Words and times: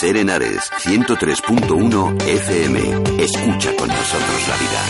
Serenares 0.00 0.70
103.1 0.78 2.22
FM. 2.22 2.78
Escucha 3.20 3.74
con 3.74 3.88
nosotros 3.88 4.48
la 4.48 4.56
vida. 4.56 4.80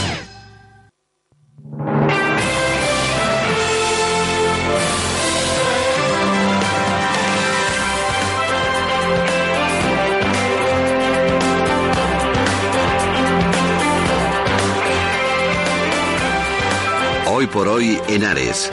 Hoy 17.32 17.46
por 17.46 17.68
hoy 17.68 17.98
en 18.09 18.25
Ares. 18.27 18.70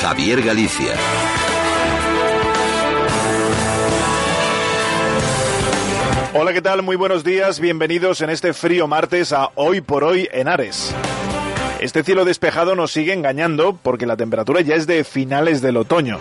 Javier 0.00 0.40
Galicia. 0.40 0.94
Hola, 6.42 6.54
¿qué 6.54 6.62
tal? 6.62 6.80
Muy 6.80 6.96
buenos 6.96 7.22
días. 7.22 7.60
Bienvenidos 7.60 8.22
en 8.22 8.30
este 8.30 8.54
frío 8.54 8.86
martes 8.86 9.34
a 9.34 9.50
Hoy 9.56 9.82
por 9.82 10.04
Hoy 10.04 10.26
en 10.32 10.48
Ares. 10.48 10.94
Este 11.80 12.02
cielo 12.02 12.24
despejado 12.24 12.74
nos 12.74 12.92
sigue 12.92 13.12
engañando 13.12 13.78
porque 13.82 14.06
la 14.06 14.16
temperatura 14.16 14.62
ya 14.62 14.74
es 14.74 14.86
de 14.86 15.04
finales 15.04 15.60
del 15.60 15.76
otoño. 15.76 16.18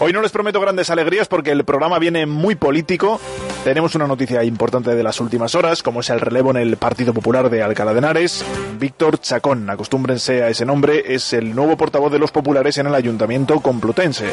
Hoy 0.00 0.12
no 0.12 0.20
les 0.20 0.32
prometo 0.32 0.60
grandes 0.60 0.90
alegrías 0.90 1.28
porque 1.28 1.52
el 1.52 1.62
programa 1.64 2.00
viene 2.00 2.26
muy 2.26 2.56
político. 2.56 3.20
Tenemos 3.62 3.94
una 3.94 4.08
noticia 4.08 4.42
importante 4.42 4.96
de 4.96 5.02
las 5.04 5.20
últimas 5.20 5.54
horas, 5.54 5.84
como 5.84 6.00
es 6.00 6.10
el 6.10 6.18
relevo 6.18 6.50
en 6.50 6.56
el 6.56 6.76
Partido 6.76 7.14
Popular 7.14 7.50
de 7.50 7.62
Alcalá 7.62 7.92
de 7.92 7.98
Henares. 7.98 8.44
Víctor 8.80 9.20
Chacón, 9.20 9.70
acostúmbrense 9.70 10.42
a 10.42 10.48
ese 10.48 10.66
nombre, 10.66 11.14
es 11.14 11.32
el 11.34 11.54
nuevo 11.54 11.76
portavoz 11.76 12.10
de 12.10 12.18
los 12.18 12.32
populares 12.32 12.78
en 12.78 12.88
el 12.88 12.96
Ayuntamiento 12.96 13.60
Complutense. 13.60 14.26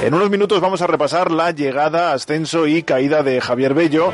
En 0.00 0.14
unos 0.14 0.30
minutos 0.30 0.60
vamos 0.60 0.80
a 0.80 0.86
repasar 0.86 1.32
la 1.32 1.50
llegada, 1.50 2.12
ascenso 2.12 2.68
y 2.68 2.84
caída 2.84 3.24
de 3.24 3.40
Javier 3.40 3.74
Bello. 3.74 4.12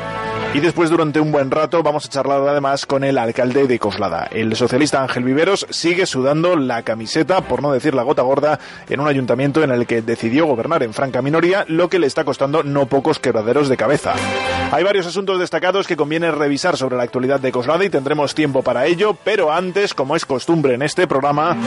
Y 0.55 0.59
después, 0.59 0.89
durante 0.89 1.19
un 1.19 1.31
buen 1.31 1.51
rato, 1.51 1.83
vamos 1.83 2.05
a 2.05 2.09
charlar 2.09 2.41
además 2.47 2.85
con 2.85 3.03
el 3.03 3.17
alcalde 3.17 3.67
de 3.67 3.77
Coslada. 3.77 4.27
El 4.31 4.55
socialista 4.55 5.01
Ángel 5.01 5.23
Viveros 5.23 5.67
sigue 5.69 6.05
sudando 6.05 6.55
la 6.55 6.81
camiseta, 6.81 7.41
por 7.41 7.61
no 7.61 7.71
decir 7.71 7.93
la 7.93 8.03
gota 8.03 8.21
gorda, 8.21 8.59
en 8.89 8.99
un 8.99 9.07
ayuntamiento 9.07 9.63
en 9.63 9.71
el 9.71 9.85
que 9.85 10.01
decidió 10.01 10.45
gobernar 10.45 10.81
en 10.81 10.93
franca 10.93 11.21
minoría, 11.21 11.65
lo 11.67 11.89
que 11.89 11.99
le 11.99 12.07
está 12.07 12.23
costando 12.23 12.63
no 12.63 12.85
pocos 12.87 13.19
quebraderos 13.19 13.69
de 13.69 13.77
cabeza. 13.77 14.13
Hay 14.71 14.83
varios 14.83 15.05
asuntos 15.05 15.39
destacados 15.39 15.87
que 15.87 15.97
conviene 15.97 16.31
revisar 16.31 16.77
sobre 16.77 16.95
la 16.95 17.03
actualidad 17.03 17.41
de 17.41 17.51
Coslada 17.51 17.83
y 17.83 17.89
tendremos 17.89 18.33
tiempo 18.33 18.63
para 18.63 18.85
ello, 18.85 19.15
pero 19.25 19.51
antes, 19.51 19.93
como 19.93 20.15
es 20.15 20.25
costumbre 20.25 20.73
en 20.75 20.83
este 20.83 21.05
programa, 21.05 21.57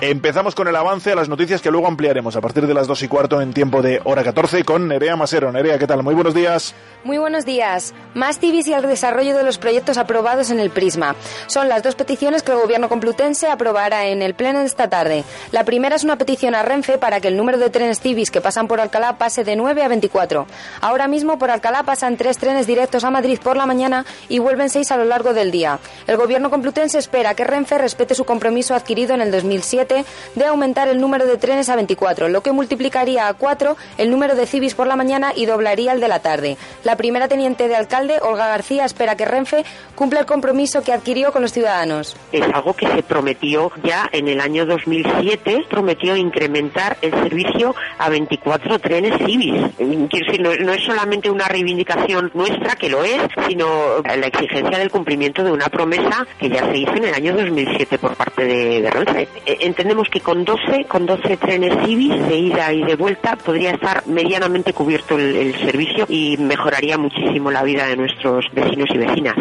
empezamos 0.00 0.54
con 0.54 0.66
el 0.68 0.76
avance 0.76 1.12
a 1.12 1.14
las 1.14 1.28
noticias 1.28 1.60
que 1.60 1.70
luego 1.70 1.86
ampliaremos 1.86 2.34
a 2.36 2.40
partir 2.40 2.66
de 2.66 2.74
las 2.74 2.86
2 2.86 3.02
y 3.02 3.08
cuarto 3.08 3.40
en 3.40 3.52
tiempo 3.52 3.82
de 3.82 4.00
hora 4.04 4.24
14 4.24 4.64
con 4.64 4.88
Nerea 4.88 5.16
Masero. 5.16 5.52
Nerea, 5.52 5.78
¿qué 5.78 5.86
tal? 5.86 6.02
Muy 6.02 6.14
buenos 6.14 6.34
días. 6.34 6.74
Muy 7.04 7.18
buenos 7.18 7.44
días. 7.44 7.94
Más 8.14 8.38
TVs 8.38 8.68
y 8.68 8.72
el 8.72 8.82
desarrollo 8.82 9.36
de 9.36 9.42
los 9.42 9.58
proyectos 9.58 9.98
aprobados 9.98 10.50
en 10.50 10.60
el 10.60 10.70
Prisma. 10.70 11.16
Son 11.46 11.68
las 11.68 11.82
dos 11.82 11.94
peticiones 11.94 12.42
que 12.42 12.52
el 12.52 12.58
Gobierno 12.58 12.88
complutense 12.88 13.48
aprobará 13.48 14.06
en 14.06 14.22
el 14.22 14.34
Pleno 14.34 14.60
de 14.60 14.66
esta 14.66 14.88
tarde. 14.88 15.24
La 15.52 15.64
primera 15.64 15.96
es 15.96 16.04
una 16.04 16.16
petición 16.16 16.54
a 16.54 16.62
Renfe 16.62 16.98
para 16.98 17.20
que 17.20 17.28
el 17.28 17.36
número 17.36 17.58
de 17.58 17.70
trenes 17.70 18.00
TVs 18.00 18.30
que 18.30 18.40
pasan 18.40 18.68
por 18.68 18.80
Alcalá 18.80 19.18
pase 19.18 19.44
de 19.44 19.56
9 19.56 19.82
a 19.82 19.88
24. 19.88 20.46
Ahora 20.80 21.08
mismo 21.08 21.38
por 21.38 21.50
Alcalá 21.50 21.82
pasan 21.82 22.16
tres 22.16 22.38
trenes 22.38 22.66
directos 22.66 23.04
a 23.04 23.10
Madrid 23.10 23.38
por 23.42 23.56
la 23.56 23.66
mañana 23.66 24.06
y 24.28 24.38
vuelven 24.38 24.70
seis 24.70 24.90
a 24.92 24.96
lo 24.96 25.04
largo 25.04 25.34
del 25.34 25.50
día. 25.50 25.78
El 26.06 26.16
Gobierno 26.16 26.50
complutense 26.50 26.98
espera 26.98 27.34
que 27.34 27.44
Renfe 27.44 27.78
respete 27.78 28.14
su 28.14 28.24
compromiso 28.24 28.74
adquirido 28.74 29.14
en 29.14 29.22
el 29.22 29.30
2007 29.30 29.89
de 30.34 30.44
aumentar 30.44 30.88
el 30.88 31.00
número 31.00 31.26
de 31.26 31.36
trenes 31.36 31.68
a 31.68 31.76
24, 31.76 32.28
lo 32.28 32.42
que 32.42 32.52
multiplicaría 32.52 33.28
a 33.28 33.34
4 33.34 33.76
el 33.98 34.10
número 34.10 34.34
de 34.34 34.46
civis 34.46 34.74
por 34.74 34.86
la 34.86 34.96
mañana 34.96 35.32
y 35.34 35.46
doblaría 35.46 35.92
el 35.92 36.00
de 36.00 36.08
la 36.08 36.20
tarde. 36.20 36.56
La 36.84 36.96
primera 36.96 37.28
teniente 37.28 37.68
de 37.68 37.76
alcalde, 37.76 38.18
Olga 38.20 38.48
García, 38.48 38.84
espera 38.84 39.16
que 39.16 39.24
Renfe 39.24 39.64
cumpla 39.94 40.20
el 40.20 40.26
compromiso 40.26 40.82
que 40.82 40.92
adquirió 40.92 41.32
con 41.32 41.42
los 41.42 41.52
ciudadanos. 41.52 42.16
Es 42.32 42.42
algo 42.52 42.74
que 42.74 42.86
se 42.86 43.02
prometió 43.02 43.70
ya 43.82 44.08
en 44.12 44.28
el 44.28 44.40
año 44.40 44.66
2007, 44.66 45.66
prometió 45.68 46.16
incrementar 46.16 46.96
el 47.02 47.12
servicio 47.12 47.74
a 47.98 48.08
24 48.08 48.78
trenes 48.78 49.14
civis. 49.24 49.62
Quiero 49.76 50.26
decir, 50.26 50.40
no, 50.40 50.72
es 50.72 50.84
solamente 50.84 51.30
una 51.30 51.48
reivindicación 51.48 52.30
nuestra, 52.34 52.76
que 52.76 52.88
lo 52.88 53.02
es, 53.04 53.20
sino 53.48 53.66
la 54.02 54.26
exigencia 54.26 54.78
del 54.78 54.90
cumplimiento 54.90 55.42
de 55.42 55.52
una 55.52 55.68
promesa 55.68 56.26
que 56.38 56.48
ya 56.48 56.64
se 56.70 56.78
hizo 56.78 56.94
en 56.94 57.04
el 57.04 57.14
año 57.14 57.34
2007 57.34 57.98
por 57.98 58.14
parte 58.14 58.44
de, 58.44 58.82
de 58.82 58.90
Renfe. 58.90 59.28
Eh, 59.46 59.58
Entendemos 59.80 60.10
que 60.10 60.20
con 60.20 60.44
12, 60.44 60.84
con 60.84 61.06
12 61.06 61.38
trenes 61.38 61.72
civis 61.86 62.14
de 62.28 62.36
ida 62.36 62.70
y 62.70 62.84
de 62.84 62.96
vuelta 62.96 63.36
podría 63.36 63.70
estar 63.70 64.06
medianamente 64.06 64.74
cubierto 64.74 65.16
el, 65.16 65.34
el 65.34 65.58
servicio 65.58 66.04
y 66.06 66.36
mejoraría 66.36 66.98
muchísimo 66.98 67.50
la 67.50 67.62
vida 67.62 67.86
de 67.86 67.96
nuestros 67.96 68.44
vecinos 68.52 68.90
y 68.92 68.98
vecinas. 68.98 69.36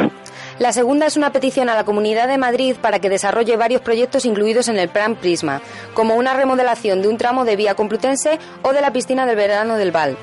La 0.57 0.71
segunda 0.71 1.07
es 1.07 1.17
una 1.17 1.33
petición 1.33 1.67
a 1.67 1.75
la 1.75 1.83
Comunidad 1.83 2.29
de 2.29 2.37
Madrid 2.37 2.77
para 2.81 2.99
que 2.99 3.09
desarrolle 3.09 3.57
varios 3.57 3.81
proyectos 3.81 4.23
incluidos 4.23 4.69
en 4.69 4.79
el 4.79 4.87
Plan 4.87 5.17
Prisma, 5.17 5.61
como 5.93 6.15
una 6.15 6.33
remodelación 6.33 7.01
de 7.01 7.09
un 7.09 7.17
tramo 7.17 7.43
de 7.43 7.57
vía 7.57 7.75
complutense 7.75 8.39
o 8.61 8.71
de 8.71 8.79
la 8.79 8.93
piscina 8.93 9.25
del 9.25 9.35
verano 9.35 9.75
del 9.75 9.91
Val. 9.91 10.15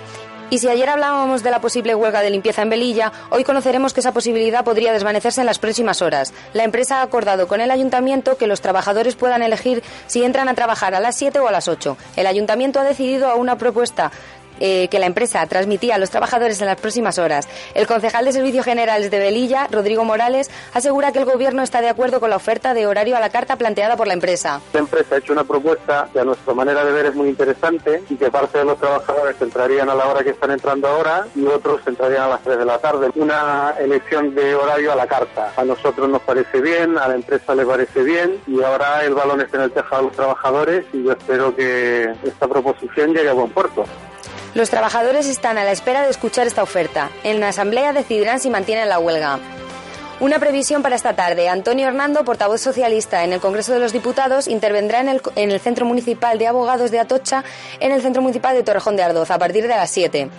Y 0.49 0.59
si 0.59 0.69
ayer 0.69 0.89
hablábamos 0.89 1.43
de 1.43 1.51
la 1.51 1.61
posible 1.61 1.97
huelga 1.97 2.23
de 2.23 2.31
limpieza 2.31 2.63
en 2.63 2.71
Velilla, 2.71 3.11
hoy 3.31 3.43
conoceremos 3.43 3.93
que 3.93 3.99
esa 3.99 4.13
posibilidad 4.13 4.65
podría 4.65 4.93
desvanecerse 4.93 5.41
en 5.41 5.47
las 5.47 5.59
próximas 5.59 6.03
horas. 6.03 6.33
La 6.53 6.63
empresa 6.63 7.01
ha 7.01 7.03
acordado 7.03 7.49
con 7.49 7.61
el 7.61 7.73
ayuntamiento 7.73 8.37
que 8.37 8.47
los 8.47 8.61
trabajadores 8.61 9.17
puedan 9.17 9.43
elegir 9.43 9.83
si 10.07 10.23
entran 10.23 10.49
a 10.49 10.55
trabajar 10.55 10.95
a 10.95 11.01
las 11.01 11.17
7 11.17 11.41
o 11.41 11.49
a 11.49 11.53
las 11.53 11.67
8. 11.67 11.97
El 12.15 12.29
ayuntamiento 12.29 12.79
ha 12.79 12.85
decidido 12.85 13.29
a 13.29 13.35
una 13.35 13.59
propuesta 13.59 14.13
eh, 14.61 14.89
que 14.89 14.99
la 14.99 15.07
empresa 15.07 15.47
transmitía 15.47 15.97
a 15.97 15.99
los 15.99 16.11
trabajadores 16.11 16.61
en 16.61 16.67
las 16.67 16.81
próximas 16.81 17.19
horas. 17.19 17.49
El 17.75 17.87
concejal 17.87 18.25
de 18.25 18.33
Servicios 18.33 18.65
Generales 18.65 19.11
de 19.11 19.19
Velilla, 19.19 19.69
Rodrigo 19.71 20.05
Morales, 20.05 20.51
asegura 20.75 21.13
que 21.13 21.19
el 21.19 21.25
gobierno 21.25 21.63
está 21.63 21.81
de 21.81 21.89
acuerdo 21.89 22.21
con 22.21 22.31
la 22.31 22.37
oferta 22.37 22.75
de 22.75 22.87
horario 22.87 23.17
a 23.17 23.21
la 23.21 23.31
carta 23.31 23.57
planteada 23.57 23.97
por 23.97 24.07
la 24.07 24.15
empresa. 24.15 24.61
La 24.73 24.81
empresa 24.81 25.15
ha 25.15 25.19
hecho 25.19 25.33
una 25.33 25.45
propuesta 25.45 26.09
que 26.13 26.21
a 26.21 26.25
nuestra 26.25 26.55
manera 26.55 26.85
de 26.85 26.93
ver 26.93 27.07
es 27.07 27.15
muy 27.15 27.29
interesante 27.29 28.03
y 28.09 28.17
que 28.17 28.31
parte 28.31 28.59
de 28.59 28.65
los 28.65 28.79
trabajadores 28.79 29.37
entrarían 29.41 29.89
a 29.91 29.95
la 29.95 30.07
hora 30.07 30.23
que 30.23 30.31
están 30.31 30.51
entrando 30.51 30.89
ahora 30.89 31.27
y 31.35 31.47
otros 31.47 31.81
entrarían 31.87 32.23
a 32.23 32.29
las 32.29 32.43
3 32.43 32.59
de 32.59 32.65
la 32.65 32.79
tarde. 32.79 33.11
Una 33.15 33.75
elección 33.79 34.35
de 34.35 34.55
horario 34.55 34.93
a 34.93 34.97
la 34.97 35.07
carta. 35.07 35.53
A 35.57 35.65
nosotros 35.65 36.09
nos 36.09 36.23
parece 36.23 36.61
bien, 36.61 36.99
a 36.99 37.09
la 37.09 37.15
empresa 37.15 37.55
le 37.55 37.65
parece 37.65 38.03
bien 38.03 38.41
y 38.47 38.63
ahora 38.63 39.05
el 39.05 39.15
balón 39.15 39.41
está 39.41 39.59
en 39.59 39.65
el 39.65 39.73
tejado 39.73 40.03
de 40.03 40.09
los 40.09 40.17
trabajadores 40.17 40.85
y 40.93 41.05
yo 41.05 41.13
espero 41.13 41.55
que 41.55 42.15
esta 42.25 42.49
proposición 42.49 43.15
llegue 43.15 43.29
a 43.29 43.35
buen 43.35 43.51
puerto. 43.51 43.85
Los 44.57 44.71
trabajadores 44.71 45.27
están 45.27 45.59
a 45.59 45.65
la 45.65 45.73
espera 45.73 46.01
de 46.01 46.09
escuchar 46.09 46.47
esta 46.47 46.63
oferta. 46.63 47.11
En 47.25 47.41
la 47.41 47.49
asamblea 47.49 47.93
decidirán 47.93 48.41
si 48.41 48.49
mantienen 48.49 48.89
la 48.89 48.99
huelga. 48.99 49.39
Una 50.19 50.39
previsión 50.39 50.81
para 50.81 50.97
esta 50.97 51.15
tarde. 51.15 51.51
Antonio 51.51 51.87
Hernando, 51.87 52.25
portavoz 52.25 52.63
socialista 52.63 53.23
en 53.23 53.35
el 53.35 53.41
Congreso 53.41 53.75
de 53.75 53.81
los 53.81 53.93
Diputados, 53.93 54.49
intervendrá 54.49 55.01
en 55.01 55.11
el, 55.11 55.21
en 55.35 55.51
el 55.51 55.61
Centro 55.61 55.85
Municipal 55.85 56.39
de 56.39 56.47
Abogados 56.47 56.91
de 56.91 57.01
Atocha, 57.01 57.45
en 57.81 57.93
el 57.93 58.01
Centro 58.01 58.23
Municipal 58.23 58.57
de 58.57 58.63
Torrejón 58.63 58.97
de 58.97 59.03
Ardoz, 59.03 59.31
a 59.31 59.39
partir 59.39 59.65
de 59.65 59.69
las 59.69 59.91
7. 59.91 60.31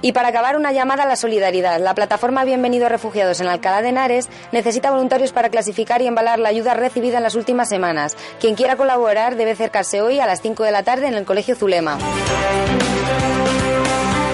Y 0.00 0.10
para 0.10 0.30
acabar, 0.30 0.56
una 0.56 0.72
llamada 0.72 1.04
a 1.04 1.06
la 1.06 1.14
solidaridad. 1.14 1.78
La 1.78 1.94
plataforma 1.94 2.42
Bienvenido 2.42 2.88
Refugiados 2.88 3.40
en 3.40 3.46
Alcalá 3.46 3.80
de 3.80 3.90
Henares 3.90 4.28
necesita 4.50 4.90
voluntarios 4.90 5.32
para 5.32 5.50
clasificar 5.50 6.02
y 6.02 6.08
embalar 6.08 6.40
la 6.40 6.48
ayuda 6.48 6.74
recibida 6.74 7.18
en 7.18 7.22
las 7.22 7.36
últimas 7.36 7.68
semanas. 7.68 8.16
Quien 8.40 8.56
quiera 8.56 8.74
colaborar 8.74 9.36
debe 9.36 9.52
acercarse 9.52 10.02
hoy 10.02 10.18
a 10.18 10.26
las 10.26 10.42
5 10.42 10.64
de 10.64 10.72
la 10.72 10.82
tarde 10.82 11.06
en 11.06 11.14
el 11.14 11.24
Colegio 11.24 11.54
Zulema. 11.54 11.96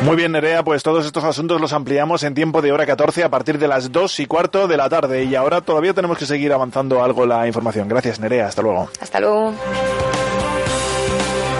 Muy 0.04 0.16
bien, 0.16 0.32
Nerea, 0.32 0.62
pues 0.62 0.82
todos 0.82 1.04
estos 1.04 1.24
asuntos 1.24 1.60
los 1.60 1.72
ampliamos 1.72 2.22
en 2.22 2.34
tiempo 2.34 2.62
de 2.62 2.72
hora 2.72 2.86
14 2.86 3.24
a 3.24 3.28
partir 3.28 3.58
de 3.58 3.68
las 3.68 3.90
2 3.90 4.20
y 4.20 4.26
cuarto 4.26 4.68
de 4.68 4.76
la 4.76 4.88
tarde. 4.88 5.24
Y 5.24 5.34
ahora 5.34 5.60
todavía 5.60 5.92
tenemos 5.92 6.16
que 6.16 6.24
seguir 6.24 6.52
avanzando 6.52 7.02
algo 7.02 7.26
la 7.26 7.46
información. 7.46 7.88
Gracias, 7.88 8.20
Nerea. 8.20 8.46
Hasta 8.46 8.62
luego. 8.62 8.88
Hasta 9.00 9.20
luego. 9.20 9.52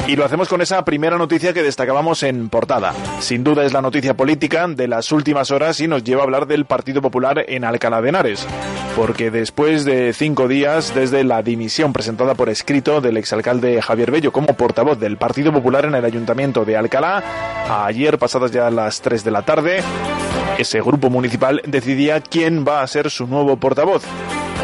Y 0.09 0.17
lo 0.17 0.25
hacemos 0.25 0.49
con 0.49 0.63
esa 0.63 0.83
primera 0.87 1.19
noticia 1.19 1.53
que 1.53 1.63
destacábamos 1.63 2.23
en 2.23 2.49
portada. 2.49 2.95
Sin 3.21 3.45
duda 3.45 3.67
es 3.67 3.75
la 3.75 3.83
noticia 3.83 4.15
política 4.17 4.67
de 4.67 4.89
las 4.89 5.13
últimas 5.13 5.51
horas 5.51 5.79
y 5.81 5.87
nos 5.87 6.03
lleva 6.03 6.23
a 6.23 6.25
hablar 6.25 6.47
del 6.47 6.65
Partido 6.65 7.03
Popular 7.03 7.45
en 7.47 7.63
Alcalá 7.63 8.01
de 8.01 8.09
Henares. 8.09 8.47
Porque 8.97 9.31
después 9.31 9.85
de 9.85 10.15
cinco 10.15 10.49
días 10.49 10.95
desde 10.95 11.25
la 11.25 11.43
dimisión 11.43 11.93
presentada 11.93 12.35
por 12.35 12.49
escrito 12.49 13.03
del 13.03 13.19
exalcalde 13.19 13.83
Javier 13.83 14.11
Bello 14.11 14.33
como 14.33 14.57
portavoz 14.57 14.99
del 14.99 15.19
Partido 15.19 15.53
Popular 15.53 15.85
en 15.85 15.95
el 15.95 16.05
Ayuntamiento 16.07 16.65
de 16.65 16.79
Alcalá, 16.79 17.23
ayer 17.69 18.17
pasadas 18.17 18.51
ya 18.51 18.71
las 18.71 19.03
3 19.03 19.23
de 19.25 19.31
la 19.31 19.43
tarde, 19.43 19.83
ese 20.57 20.81
grupo 20.81 21.11
municipal 21.11 21.61
decidía 21.67 22.23
quién 22.23 22.65
va 22.67 22.81
a 22.81 22.87
ser 22.87 23.11
su 23.11 23.27
nuevo 23.27 23.59
portavoz. 23.59 24.05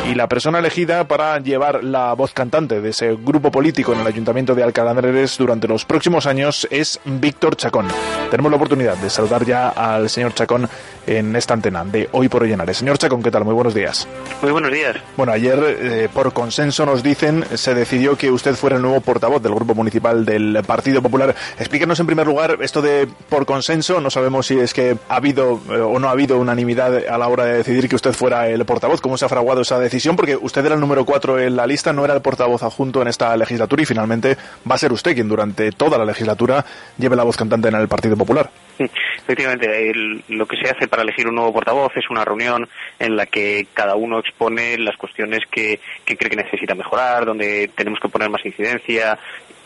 Y 0.07 0.15
la 0.15 0.29
persona 0.29 0.59
elegida 0.59 1.09
para 1.09 1.39
llevar 1.39 1.83
la 1.83 2.13
voz 2.13 2.35
cantante 2.35 2.83
de 2.83 2.91
ese 2.91 3.15
grupo 3.15 3.51
político 3.51 3.95
en 3.95 4.01
el 4.01 4.07
Ayuntamiento 4.07 4.55
de 4.55 4.63
Alcalá 4.63 4.93
de 4.93 5.01
Henares 5.01 5.39
durante 5.39 5.67
los 5.67 5.87
próximos 5.87 6.27
años 6.27 6.69
es 6.71 7.01
Víctor 7.07 7.57
Chacón. 7.57 7.89
Tenemos 8.31 8.51
la 8.51 8.57
oportunidad 8.57 8.99
de 8.99 9.09
saludar 9.09 9.47
ya 9.47 9.71
al 9.71 10.11
señor 10.11 10.35
Chacón 10.35 10.69
en 11.07 11.35
esta 11.37 11.55
antena 11.55 11.85
de 11.85 12.09
Hoy 12.13 12.29
por 12.29 12.43
Hoy 12.43 12.53
en 12.53 12.75
Señor 12.75 12.99
Chacón, 12.99 13.23
¿qué 13.23 13.31
tal? 13.31 13.45
Muy 13.45 13.55
buenos 13.55 13.75
días. 13.75 14.07
Muy 14.43 14.53
buenos 14.53 14.73
días. 14.73 14.97
Bueno, 15.17 15.33
ayer 15.33 15.59
eh, 15.63 16.09
por 16.13 16.33
consenso 16.35 16.85
nos 16.85 17.03
dicen, 17.03 17.45
se 17.55 17.75
decidió 17.75 18.17
que 18.17 18.31
usted 18.31 18.55
fuera 18.57 18.77
el 18.77 18.83
nuevo 18.83 19.01
portavoz 19.01 19.43
del 19.43 19.55
Grupo 19.55 19.75
Municipal 19.75 20.27
del 20.27 20.63
Partido 20.67 21.01
Popular. 21.01 21.35
Explíquenos 21.59 21.99
en 22.01 22.07
primer 22.07 22.27
lugar 22.27 22.59
esto 22.61 22.83
de 22.83 23.09
por 23.29 23.47
consenso, 23.47 24.01
no 24.01 24.11
sabemos 24.11 24.47
si 24.47 24.59
es 24.59 24.75
que 24.75 24.99
ha 25.09 25.17
habido 25.17 25.61
eh, 25.71 25.81
o 25.81 25.99
no 25.99 26.09
ha 26.09 26.13
habido 26.13 26.39
unanimidad 26.39 27.07
a 27.09 27.17
la 27.17 27.29
hora 27.29 27.47
de 27.47 27.57
decidir 27.59 27.89
que 27.89 27.97
usted 27.97 28.13
fuera 28.13 28.49
el 28.49 28.65
portavoz, 28.67 29.01
cómo 29.01 29.17
se 29.17 29.25
ha 29.25 29.29
fraguado 29.29 29.63
esa 29.63 29.79
decisión, 29.79 29.94
porque 30.17 30.37
usted 30.37 30.65
era 30.65 30.75
el 30.75 30.81
número 30.81 31.05
cuatro 31.05 31.39
en 31.39 31.57
la 31.57 31.67
lista, 31.67 31.93
no 31.93 32.05
era 32.05 32.15
el 32.15 32.21
portavoz 32.23 32.63
adjunto 32.63 33.01
en 33.03 33.09
esta 33.09 33.37
legislatura 33.37 33.83
y 33.83 33.87
finalmente 33.87 34.37
va 34.69 34.75
a 34.75 34.79
ser 34.79 34.93
usted 34.93 35.15
quien 35.15 35.29
durante 35.29 35.71
toda 35.73 35.99
la 35.99 36.05
legislatura 36.05 36.65
lleve 36.99 37.17
la 37.17 37.23
voz 37.23 37.37
cantante 37.37 37.69
en 37.69 37.75
el 37.77 37.89
Partido 37.89 38.17
Popular. 38.17 38.51
Efectivamente, 38.79 39.93
lo 40.29 40.47
que 40.47 40.57
se 40.57 40.69
hace 40.69 40.89
para 40.89 41.03
elegir 41.03 41.29
un 41.29 41.37
nuevo 41.37 41.53
portavoz 41.53 41.97
es 41.97 42.11
una 42.11 42.25
reunión 42.25 42.69
en 42.99 43.17
la 43.17 43.27
que 43.27 43.69
cada 43.73 43.95
uno 43.95 44.19
expone 44.19 44.77
las 44.79 44.97
cuestiones 44.97 45.41
que, 45.51 45.81
cree 46.05 46.31
que 46.31 46.37
necesita 46.37 46.75
mejorar, 46.75 47.25
donde 47.25 47.71
tenemos 47.75 48.01
que 48.01 48.09
poner 48.09 48.29
más 48.31 48.45
incidencia 48.45 49.19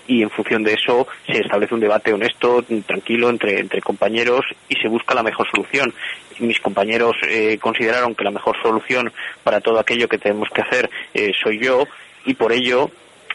y 0.09 0.23
en 0.23 0.31
función 0.31 0.65
de 0.65 0.73
eso 0.73 1.07
se 1.27 1.39
establece 1.39 1.75
un 1.75 1.81
debate 1.81 2.13
honesto, 2.13 2.65
tranquilo 2.87 3.29
entre, 3.29 3.61
entre 3.61 3.81
compañeros 3.83 4.41
y 4.69 4.75
se 4.75 4.89
busca 4.89 5.15
la 5.15 5.23
mejor 5.23 5.47
solución. 5.55 5.95
Mis 6.41 6.59
compañeros 6.61 7.15
eh, 7.29 7.59
consideraron 7.61 8.15
que 8.15 8.25
la 8.25 8.31
mejor 8.31 8.57
solución 8.61 9.13
para 9.45 9.61
todo 9.61 9.79
aquello 9.79 10.09
que 10.09 10.19
tenemos 10.19 10.49
que 10.53 10.63
hacer 10.63 10.91
eh, 11.13 11.31
soy 11.41 11.63
yo 11.63 11.85
y 12.25 12.35
por 12.35 12.53
ello 12.53 12.91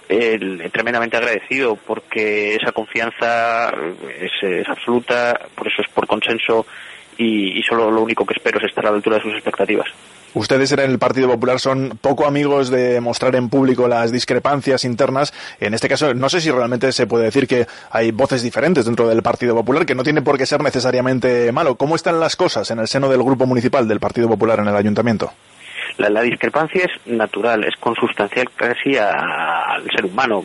eh, 0.10 0.70
tremendamente 0.72 1.16
agradecido 1.16 1.76
porque 1.76 2.56
esa 2.56 2.72
confianza 2.72 3.72
es, 4.20 4.68
absoluta, 4.68 5.40
por 5.56 5.68
eso 5.68 5.82
es 5.82 5.88
por 5.94 6.08
consenso 6.08 6.66
y, 7.18 7.62
solo 7.64 7.92
lo 7.92 8.02
único 8.02 8.26
que 8.26 8.34
espero 8.34 8.58
es 8.60 8.66
estar 8.66 8.88
a 8.88 8.90
la 8.90 8.98
altura 8.98 9.18
de 9.18 9.24
sus 9.24 9.34
expectativas. 9.34 9.88
Ustedes 10.36 10.72
en 10.72 10.80
el 10.80 10.98
Partido 10.98 11.28
Popular 11.28 11.60
son 11.60 11.98
poco 12.02 12.26
amigos 12.26 12.72
de 12.72 13.00
mostrar 13.02 13.36
en 13.36 13.50
público 13.50 13.88
las 13.88 14.12
discrepancias 14.12 14.84
internas. 14.84 15.32
En 15.60 15.76
este 15.76 15.88
caso, 15.88 16.16
no 16.16 16.28
sé 16.28 16.42
si 16.42 16.50
realmente 16.50 16.92
se 16.92 17.06
puede 17.06 17.26
decir 17.26 17.48
que 17.48 17.68
hay 17.92 18.12
voces 18.12 18.42
diferentes 18.42 18.86
dentro 18.86 19.08
del 19.08 19.22
Partido 19.22 19.54
Popular, 19.54 19.86
que 19.86 19.94
no 19.94 20.02
tiene 20.02 20.24
por 20.24 20.40
qué 20.40 20.48
ser 20.48 20.64
necesariamente 20.64 21.52
malo. 21.52 21.76
¿Cómo 21.76 21.96
están 21.96 22.20
las 22.20 22.36
cosas 22.36 22.72
en 22.72 22.80
el 22.80 22.88
seno 22.88 23.10
del 23.10 23.22
Grupo 23.22 23.46
Municipal 23.46 23.88
del 23.88 24.00
Partido 24.00 24.28
Popular 24.28 24.60
en 24.60 24.68
el 24.68 24.76
Ayuntamiento? 24.76 25.32
La, 25.98 26.22
discrepancia 26.22 26.86
es 26.86 27.14
natural, 27.14 27.64
es 27.66 27.76
consustancial 27.76 28.50
casi 28.56 28.98
al 28.98 29.84
ser 29.96 30.06
humano. 30.06 30.44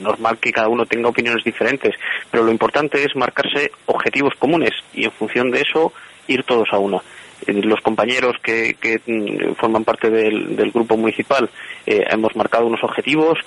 Normal 0.00 0.38
que 0.38 0.52
cada 0.52 0.68
uno 0.68 0.86
tenga 0.86 1.10
opiniones 1.10 1.44
diferentes, 1.44 1.94
pero 2.30 2.44
lo 2.44 2.50
importante 2.50 3.04
es 3.04 3.14
marcarse 3.14 3.70
objetivos 3.84 4.32
comunes 4.38 4.72
y 4.94 5.04
en 5.04 5.10
función 5.10 5.50
de 5.50 5.60
eso 5.60 5.92
ir 6.28 6.44
todos 6.44 6.68
a 6.72 6.78
uno. 6.78 7.02
Eh, 7.46 7.52
los 7.52 7.80
compañeros 7.80 8.36
que, 8.42 8.76
mm, 9.06 9.54
forman 9.54 9.84
parte 9.84 10.10
del, 10.10 10.70
grupo 10.72 10.96
municipal 10.96 11.48
eh, 11.86 12.04
hemos 12.10 12.34
marcado 12.36 12.66
unos 12.66 12.82
objetivos 12.82 13.38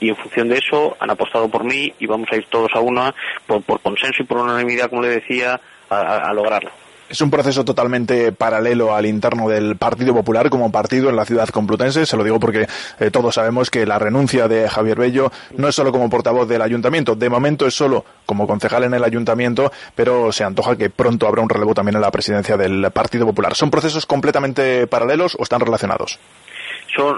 y 0.00 0.08
en 0.08 0.16
función 0.16 0.48
de 0.48 0.58
eso 0.58 0.96
han 1.00 1.10
apostado 1.10 1.48
por 1.48 1.64
mí 1.64 1.92
y 1.98 2.06
vamos 2.06 2.28
a 2.32 2.36
ir 2.36 2.46
todos 2.46 2.70
a 2.74 2.80
una 2.80 3.14
por, 3.46 3.62
consenso 3.80 4.22
y 4.22 4.26
por 4.26 4.38
unanimidad, 4.38 4.90
como 4.90 5.02
le 5.02 5.08
decía, 5.08 5.60
a 5.90 6.32
lograrlo. 6.34 6.70
Es 7.08 7.22
un 7.22 7.30
proceso 7.30 7.64
totalmente 7.64 8.32
paralelo 8.32 8.94
al 8.94 9.06
interno 9.06 9.48
del 9.48 9.76
Partido 9.76 10.12
Popular 10.12 10.50
como 10.50 10.70
partido 10.70 11.08
en 11.08 11.16
la 11.16 11.24
ciudad 11.24 11.48
complutense. 11.48 12.04
Se 12.04 12.18
lo 12.18 12.24
digo 12.24 12.38
porque 12.38 12.66
eh, 13.00 13.10
todos 13.10 13.34
sabemos 13.34 13.70
que 13.70 13.86
la 13.86 13.98
renuncia 13.98 14.46
de 14.46 14.68
Javier 14.68 14.98
Bello 14.98 15.32
no 15.56 15.68
es 15.68 15.74
solo 15.74 15.90
como 15.90 16.10
portavoz 16.10 16.46
del 16.46 16.60
ayuntamiento. 16.60 17.14
De 17.14 17.30
momento 17.30 17.66
es 17.66 17.74
solo 17.74 18.04
como 18.26 18.46
concejal 18.46 18.84
en 18.84 18.92
el 18.92 19.04
ayuntamiento, 19.04 19.72
pero 19.94 20.32
se 20.32 20.44
antoja 20.44 20.76
que 20.76 20.90
pronto 20.90 21.26
habrá 21.26 21.40
un 21.40 21.48
relevo 21.48 21.72
también 21.72 21.96
en 21.96 22.02
la 22.02 22.10
presidencia 22.10 22.58
del 22.58 22.90
Partido 22.90 23.24
Popular. 23.24 23.54
¿Son 23.54 23.70
procesos 23.70 24.04
completamente 24.04 24.86
paralelos 24.86 25.34
o 25.38 25.44
están 25.44 25.60
relacionados? 25.60 26.18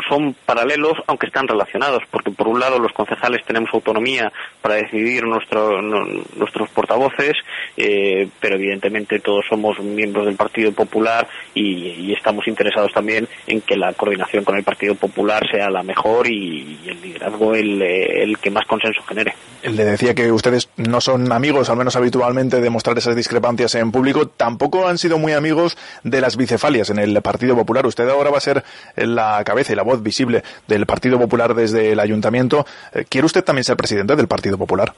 Son, 0.08 0.34
paralelos, 0.44 0.94
aunque 1.06 1.26
están 1.26 1.48
relacionados, 1.48 2.02
porque 2.10 2.30
por 2.30 2.48
un 2.48 2.60
lado 2.60 2.78
los 2.78 2.92
concejales 2.92 3.44
tenemos 3.46 3.70
autonomía 3.72 4.32
para 4.60 4.76
decidir 4.76 5.24
nuestros 5.24 6.70
portavoces, 6.74 7.36
eh, 7.76 8.28
pero 8.40 8.56
evidentemente 8.56 9.20
todos 9.20 9.44
somos 9.48 9.78
miembros 9.80 10.26
del 10.26 10.36
Partido 10.36 10.72
Popular 10.72 11.26
y, 11.54 12.10
estamos 12.20 12.46
interesados 12.48 12.92
también 12.92 13.26
en 13.46 13.62
que 13.62 13.76
la 13.76 13.94
coordinación 13.94 14.44
con 14.44 14.56
el 14.56 14.64
Partido 14.64 14.94
Popular 14.94 15.42
sea 15.50 15.70
la 15.70 15.82
mejor 15.82 16.26
y, 16.26 16.78
el 16.86 17.00
liderazgo 17.00 17.54
el, 17.54 18.36
que 18.42 18.50
más 18.50 18.66
consenso 18.66 19.02
genere. 19.04 19.34
Le 19.62 19.84
decía 19.84 20.14
que 20.14 20.30
ustedes 20.32 20.68
no 20.76 21.00
son 21.00 21.32
amigos, 21.32 21.70
al 21.70 21.76
menos 21.76 21.96
habitualmente, 21.96 22.60
de 22.60 22.68
mostrar 22.68 22.98
esas 22.98 23.16
discrepancias 23.16 23.74
en 23.76 23.90
público. 23.90 24.28
Tampoco 24.28 24.86
han 24.86 24.98
sido 24.98 25.18
muy 25.18 25.32
amigos 25.32 25.78
de 26.02 26.20
las 26.20 26.36
bicefalias 26.36 26.90
en 26.90 26.98
el 26.98 27.20
Partido 27.22 27.56
Popular. 27.56 27.86
Usted 27.86 28.08
ahora 28.08 28.30
va 28.30 28.38
a 28.38 28.42
ser 28.42 28.64
la 28.96 29.42
cabeza 29.44 29.69
y 29.72 29.76
la 29.76 29.82
voz 29.82 30.02
visible 30.02 30.42
del 30.66 30.86
Partido 30.86 31.18
Popular 31.18 31.54
desde 31.54 31.92
el 31.92 32.00
Ayuntamiento. 32.00 32.66
Eh, 32.92 33.04
¿Quiere 33.08 33.26
usted 33.26 33.44
también 33.44 33.64
ser 33.64 33.76
presidente 33.76 34.16
del 34.16 34.28
Partido 34.28 34.58
Popular? 34.58 34.92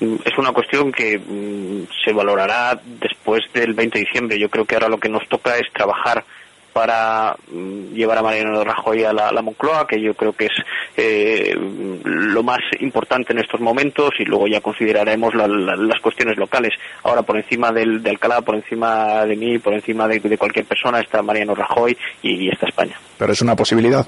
Mm, 0.00 0.16
es 0.24 0.38
una 0.38 0.52
cuestión 0.52 0.92
que 0.92 1.18
mm, 1.18 1.88
se 2.04 2.12
valorará 2.12 2.80
después 2.84 3.42
del 3.52 3.74
20 3.74 3.98
de 3.98 4.04
diciembre. 4.04 4.38
Yo 4.38 4.48
creo 4.48 4.64
que 4.64 4.74
ahora 4.74 4.88
lo 4.88 4.98
que 4.98 5.08
nos 5.08 5.28
toca 5.28 5.56
es 5.56 5.70
trabajar 5.72 6.24
para 6.72 7.36
mm, 7.50 7.94
llevar 7.94 8.18
a 8.18 8.22
Mariano 8.22 8.62
Rajoy 8.64 9.04
a 9.04 9.12
la, 9.12 9.42
Moncloa, 9.42 9.86
que 9.86 10.00
yo 10.00 10.14
creo 10.14 10.32
que 10.32 10.46
es 10.46 10.52
eh, 10.96 11.54
lo 11.56 12.42
más 12.42 12.60
importante 12.80 13.32
en 13.32 13.40
estos 13.40 13.60
momentos, 13.60 14.10
y 14.18 14.24
luego 14.24 14.46
ya 14.46 14.60
consideraremos 14.60 15.34
las 15.34 16.00
cuestiones 16.00 16.36
locales. 16.36 16.72
Ahora, 17.02 17.22
por 17.22 17.36
encima 17.36 17.72
del, 17.72 18.02
de 18.02 18.10
Alcalá, 18.10 18.40
por 18.42 18.54
encima 18.54 19.24
de 19.24 19.36
mí, 19.36 19.58
por 19.58 19.74
encima 19.74 20.06
de, 20.08 20.20
cualquier 20.38 20.64
persona, 20.64 21.00
está 21.00 21.22
Mariano 21.22 21.54
Rajoy 21.54 21.96
y 22.22 22.48
está 22.48 22.66
España. 22.66 22.98
Pero 23.18 23.32
es 23.32 23.42
una 23.42 23.56
posibilidad. 23.56 24.06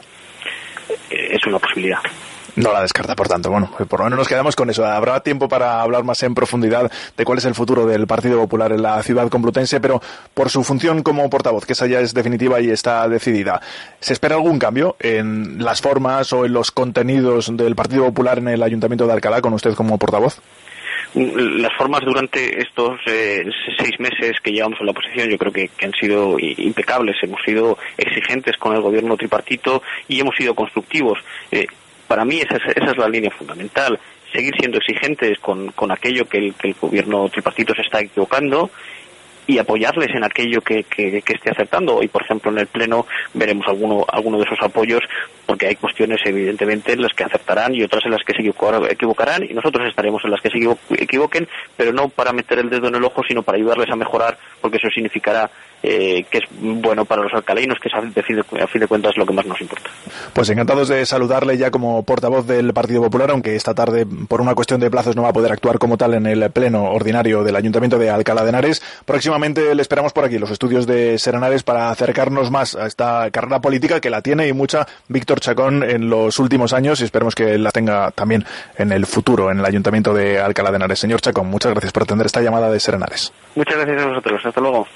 Eh, 1.11 1.29
es 1.33 1.47
una 1.47 1.59
posibilidad. 1.59 2.01
No 2.55 2.73
la 2.73 2.83
descarta, 2.83 3.17
por 3.17 3.29
tanto. 3.29 3.51
Bueno, 3.51 3.71
por 3.89 4.01
lo 4.01 4.05
menos 4.05 4.19
nos 4.19 4.29
quedamos 4.29 4.57
con 4.57 4.69
eso. 4.69 4.85
Habrá 4.85 5.21
tiempo 5.21 5.49
para 5.49 5.81
hablar 5.81 6.05
más 6.05 6.23
en 6.23 6.35
profundidad 6.35 6.91
de 7.17 7.25
cuál 7.25 7.39
es 7.39 7.45
el 7.47 7.55
futuro 7.55 7.87
del 7.87 8.07
Partido 8.07 8.39
Popular 8.39 8.73
en 8.73 8.83
la 8.83 9.03
ciudad 9.03 9.29
complutense, 9.29 9.81
pero 9.81 10.03
por 10.35 10.51
su 10.51 10.63
función 10.63 11.03
como 11.03 11.29
portavoz, 11.31 11.65
que 11.65 11.73
esa 11.73 11.87
ya 11.87 12.01
es 12.01 12.13
definitiva 12.13 12.61
y 12.61 12.71
está 12.71 13.09
decidida, 13.09 13.61
¿se 14.01 14.13
espera 14.13 14.35
algún 14.35 14.59
cambio 14.59 14.97
en 15.01 15.65
las 15.65 15.81
formas 15.81 16.33
o 16.33 16.45
en 16.45 16.53
los 16.53 16.71
contenidos 16.71 17.57
del 17.57 17.75
Partido 17.75 18.05
Popular 18.07 18.39
en 18.39 18.49
el 18.49 18.63
Ayuntamiento 18.63 19.07
de 19.07 19.15
Alcalá 19.15 19.41
con 19.41 19.55
usted 19.55 19.75
como 19.75 19.99
portavoz? 19.99 20.41
las 21.15 21.73
formas 21.77 22.01
durante 22.07 22.63
estos 22.63 22.99
eh, 23.07 23.45
seis 23.79 24.01
meses 24.01 24.37
que 24.43 24.51
llevamos 24.51 24.81
en 24.81 24.87
la 24.87 24.93
oposición 24.93 25.29
yo 25.29 25.37
creo 25.37 25.53
que, 25.53 25.71
han 25.83 25.93
sido 25.93 26.39
impecables. 26.39 27.17
Hemos 27.23 27.43
sido 27.45 27.77
exigentes 27.99 28.57
con 28.57 28.75
el 28.75 28.81
gobierno 28.81 29.17
tripartito 29.17 29.83
y 30.09 30.21
hemos 30.21 30.35
sido 30.37 30.55
constructivos. 30.55 31.19
Eh, 31.51 31.67
para 32.13 32.27
mí 32.27 32.43
esa 32.43 32.57
es, 32.57 32.97
la 32.99 33.09
línea 33.09 33.31
fundamental. 33.31 33.99
Seguir 34.35 34.53
siendo 34.59 34.77
exigentes 34.77 35.39
con, 35.39 35.73
aquello 35.91 36.27
que 36.27 36.37
el, 36.37 36.75
gobierno 36.79 37.27
tripartito 37.31 37.75
se 37.75 37.81
está 37.81 38.01
equivocando 38.01 38.69
y 39.47 39.57
apoyarles 39.57 40.15
en 40.15 40.23
aquello 40.23 40.61
que, 40.61 40.85
que, 40.85 41.23
esté 41.27 41.51
acertando. 41.51 41.97
Hoy, 41.97 42.09
por 42.09 42.23
ejemplo, 42.23 42.51
en 42.51 42.59
el 42.59 42.67
Pleno 42.67 43.07
veremos 43.33 43.67
alguno, 43.67 44.05
alguno 44.07 44.37
de 44.37 44.45
esos 44.45 44.59
apoyos, 44.61 45.01
porque 45.47 45.67
hay 45.67 45.77
cuestiones, 45.77 46.21
evidentemente, 46.25 46.93
en 46.93 47.03
las 47.03 47.13
que 47.13 47.25
acertarán 47.25 47.75
y 47.75 47.83
otras 47.83 48.05
en 48.05 48.13
las 48.13 48.23
que 48.25 48.35
se 48.35 48.43
equivocarán, 48.91 49.45
y 49.45 49.55
nosotros 49.55 49.89
estaremos 49.89 50.25
en 50.25 50.31
las 50.31 50.41
que 50.41 50.51
se 50.51 50.59
equivoquen, 51.03 51.49
pero 51.77 51.93
no 51.93 52.09
para 52.09 52.33
meter 52.33 52.59
el 52.59 52.71
dedo 52.71 52.89
en 52.89 52.95
el 52.95 53.05
ojo, 53.05 53.23
sino 53.27 53.43
para 53.43 53.59
ayudarles 53.59 53.91
a 53.91 53.97
mejorar, 53.97 54.39
porque 54.61 54.79
eso 54.79 54.89
significará 54.93 55.51
eh, 55.83 56.25
que 56.31 56.39
es 56.39 56.45
bueno 56.51 57.05
para 57.05 57.23
los 57.23 57.33
alcalainos, 57.35 57.79
que 57.81 57.89
es 57.89 57.95
a 57.95 58.23
fin, 58.23 58.37
de, 58.37 58.63
a 58.63 58.67
fin 58.69 58.81
de 58.81 58.87
cuentas 58.87 59.17
lo 59.17 59.27
que 59.27 59.33
más 59.33 59.45
nos 59.47 59.61
importa. 59.61 59.91
Pues 60.33 60.49
encantados 60.49 60.89
de 60.89 61.05
saludarle 61.05 61.59
ya 61.59 61.73
como 61.73 62.05
portavoz 62.05 62.47
del 62.47 62.73
Partido 62.73 63.03
Popular, 63.03 63.33
aunque 63.33 63.57
esta 63.57 63.75
tarde, 63.75 64.07
por 64.07 64.41
una 64.41 64.55
cuestión 64.55 64.79
de 64.79 64.91
plazos, 64.91 65.17
no 65.17 65.23
va 65.23 65.31
a 65.31 65.33
poder 65.33 65.51
actuar 65.51 65.79
como 65.79 65.97
tal 65.97 66.15
en 66.15 66.27
el 66.27 66.51
pleno 66.53 66.85
ordinario 66.93 67.43
del 67.43 67.57
Ayuntamiento 67.57 67.99
de 67.99 68.11
Alcalá 68.11 68.45
de 68.45 68.51
Henares. 68.51 68.81
Próximamente 69.05 69.75
le 69.75 69.83
esperamos 69.83 70.13
por 70.13 70.25
aquí, 70.25 70.39
los 70.39 70.53
estudios 70.53 70.87
de 70.87 71.19
Serenares, 71.19 71.65
para 71.65 71.91
acercarnos 71.91 72.53
más 72.53 72.77
a 72.77 72.87
esta 72.87 73.29
carrera 73.33 73.61
política 73.61 74.01
que 74.01 74.11
la 74.11 74.23
tiene 74.23 74.47
y 74.47 74.53
mucha 74.53 74.87
Víctor 75.33 75.41
Chacón 75.41 75.83
en 75.83 76.11
los 76.11 76.39
últimos 76.39 76.75
años 76.75 77.01
y 77.01 77.05
esperemos 77.05 77.35
que 77.35 77.57
la 77.57 77.71
tenga 77.71 78.11
también 78.11 78.45
en 78.77 78.93
el 78.93 79.07
futuro 79.07 79.51
en 79.51 79.61
el 79.61 79.65
Ayuntamiento 79.65 80.13
de 80.13 80.39
Alcalá 80.39 80.71
de 80.71 80.77
Henares. 80.77 80.99
Señor 80.99 81.23
Chacón, 81.23 81.47
muchas 81.47 81.73
gracias 81.73 81.91
por 81.91 82.03
atender 82.03 82.27
esta 82.27 82.43
llamada 82.43 82.71
de 82.71 82.79
Serenares. 82.79 83.33
Muchas 83.55 83.77
gracias 83.77 84.03
a 84.03 84.07
vosotros. 84.09 84.43
Hasta 84.45 84.61
luego. 84.61 84.87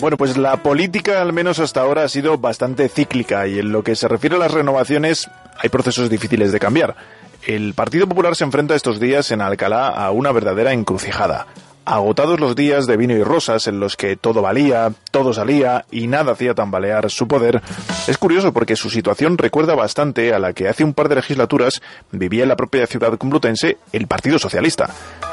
Bueno, 0.00 0.16
pues 0.16 0.36
la 0.36 0.56
política, 0.56 1.22
al 1.22 1.32
menos 1.32 1.60
hasta 1.60 1.82
ahora, 1.82 2.02
ha 2.02 2.08
sido 2.08 2.36
bastante 2.36 2.88
cíclica 2.88 3.46
y 3.46 3.60
en 3.60 3.70
lo 3.70 3.84
que 3.84 3.94
se 3.94 4.08
refiere 4.08 4.34
a 4.34 4.40
las 4.40 4.50
renovaciones 4.50 5.30
hay 5.56 5.68
procesos 5.68 6.10
difíciles 6.10 6.50
de 6.50 6.58
cambiar. 6.58 6.96
El 7.46 7.74
Partido 7.74 8.06
Popular 8.06 8.36
se 8.36 8.44
enfrenta 8.44 8.76
estos 8.76 9.00
días 9.00 9.32
en 9.32 9.40
Alcalá 9.40 9.88
a 9.88 10.12
una 10.12 10.30
verdadera 10.30 10.72
encrucijada. 10.72 11.48
Agotados 11.84 12.38
los 12.38 12.54
días 12.54 12.86
de 12.86 12.96
vino 12.96 13.14
y 13.14 13.24
rosas 13.24 13.66
en 13.66 13.80
los 13.80 13.96
que 13.96 14.14
todo 14.14 14.40
valía, 14.40 14.92
todo 15.10 15.32
salía 15.32 15.84
y 15.90 16.06
nada 16.06 16.32
hacía 16.32 16.54
tambalear 16.54 17.10
su 17.10 17.26
poder, 17.26 17.60
es 18.06 18.16
curioso 18.18 18.52
porque 18.52 18.76
su 18.76 18.88
situación 18.88 19.36
recuerda 19.36 19.74
bastante 19.74 20.32
a 20.32 20.38
la 20.38 20.52
que 20.52 20.68
hace 20.68 20.84
un 20.84 20.94
par 20.94 21.08
de 21.08 21.16
legislaturas 21.16 21.82
vivía 22.12 22.44
en 22.44 22.50
la 22.50 22.56
propia 22.56 22.86
ciudad 22.86 23.18
complutense 23.18 23.78
el 23.92 24.06
Partido 24.06 24.38
Socialista, 24.38 24.90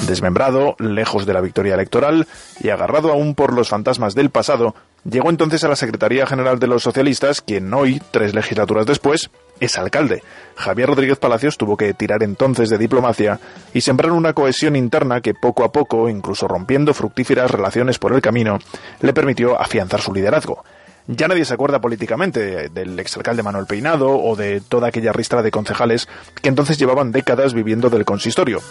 desmembrado, 0.07 0.75
lejos 0.79 1.27
de 1.27 1.33
la 1.33 1.41
victoria 1.41 1.75
electoral 1.75 2.25
y 2.59 2.69
agarrado 2.69 3.11
aún 3.11 3.35
por 3.35 3.53
los 3.53 3.69
fantasmas 3.69 4.15
del 4.15 4.31
pasado, 4.31 4.73
llegó 5.03 5.29
entonces 5.29 5.63
a 5.63 5.67
la 5.67 5.75
Secretaría 5.75 6.25
General 6.25 6.59
de 6.59 6.67
los 6.67 6.83
Socialistas, 6.83 7.41
quien 7.41 7.73
hoy, 7.73 8.01
tres 8.11 8.33
legislaturas 8.33 8.85
después, 8.85 9.29
es 9.59 9.77
alcalde. 9.77 10.23
Javier 10.55 10.89
Rodríguez 10.89 11.17
Palacios 11.17 11.57
tuvo 11.57 11.77
que 11.77 11.93
tirar 11.93 12.23
entonces 12.23 12.69
de 12.69 12.77
diplomacia 12.77 13.39
y 13.73 13.81
sembrar 13.81 14.11
una 14.11 14.33
cohesión 14.33 14.75
interna 14.75 15.21
que 15.21 15.33
poco 15.33 15.63
a 15.63 15.71
poco, 15.71 16.09
incluso 16.09 16.47
rompiendo 16.47 16.93
fructíferas 16.93 17.51
relaciones 17.51 17.99
por 17.99 18.13
el 18.13 18.21
camino, 18.21 18.59
le 19.01 19.13
permitió 19.13 19.59
afianzar 19.59 20.01
su 20.01 20.13
liderazgo. 20.13 20.63
Ya 21.11 21.27
nadie 21.27 21.43
se 21.43 21.55
acuerda 21.55 21.81
políticamente 21.81 22.69
del 22.69 22.99
exalcalde 22.99 23.41
Manuel 23.41 23.65
Peinado 23.65 24.11
o 24.11 24.35
de 24.35 24.61
toda 24.61 24.89
aquella 24.89 25.11
ristra 25.11 25.41
de 25.41 25.49
concejales 25.49 26.07
que 26.39 26.49
entonces 26.49 26.77
llevaban 26.77 27.11
décadas 27.11 27.55
viviendo 27.55 27.89
del 27.89 28.05
consistorio. 28.05 28.61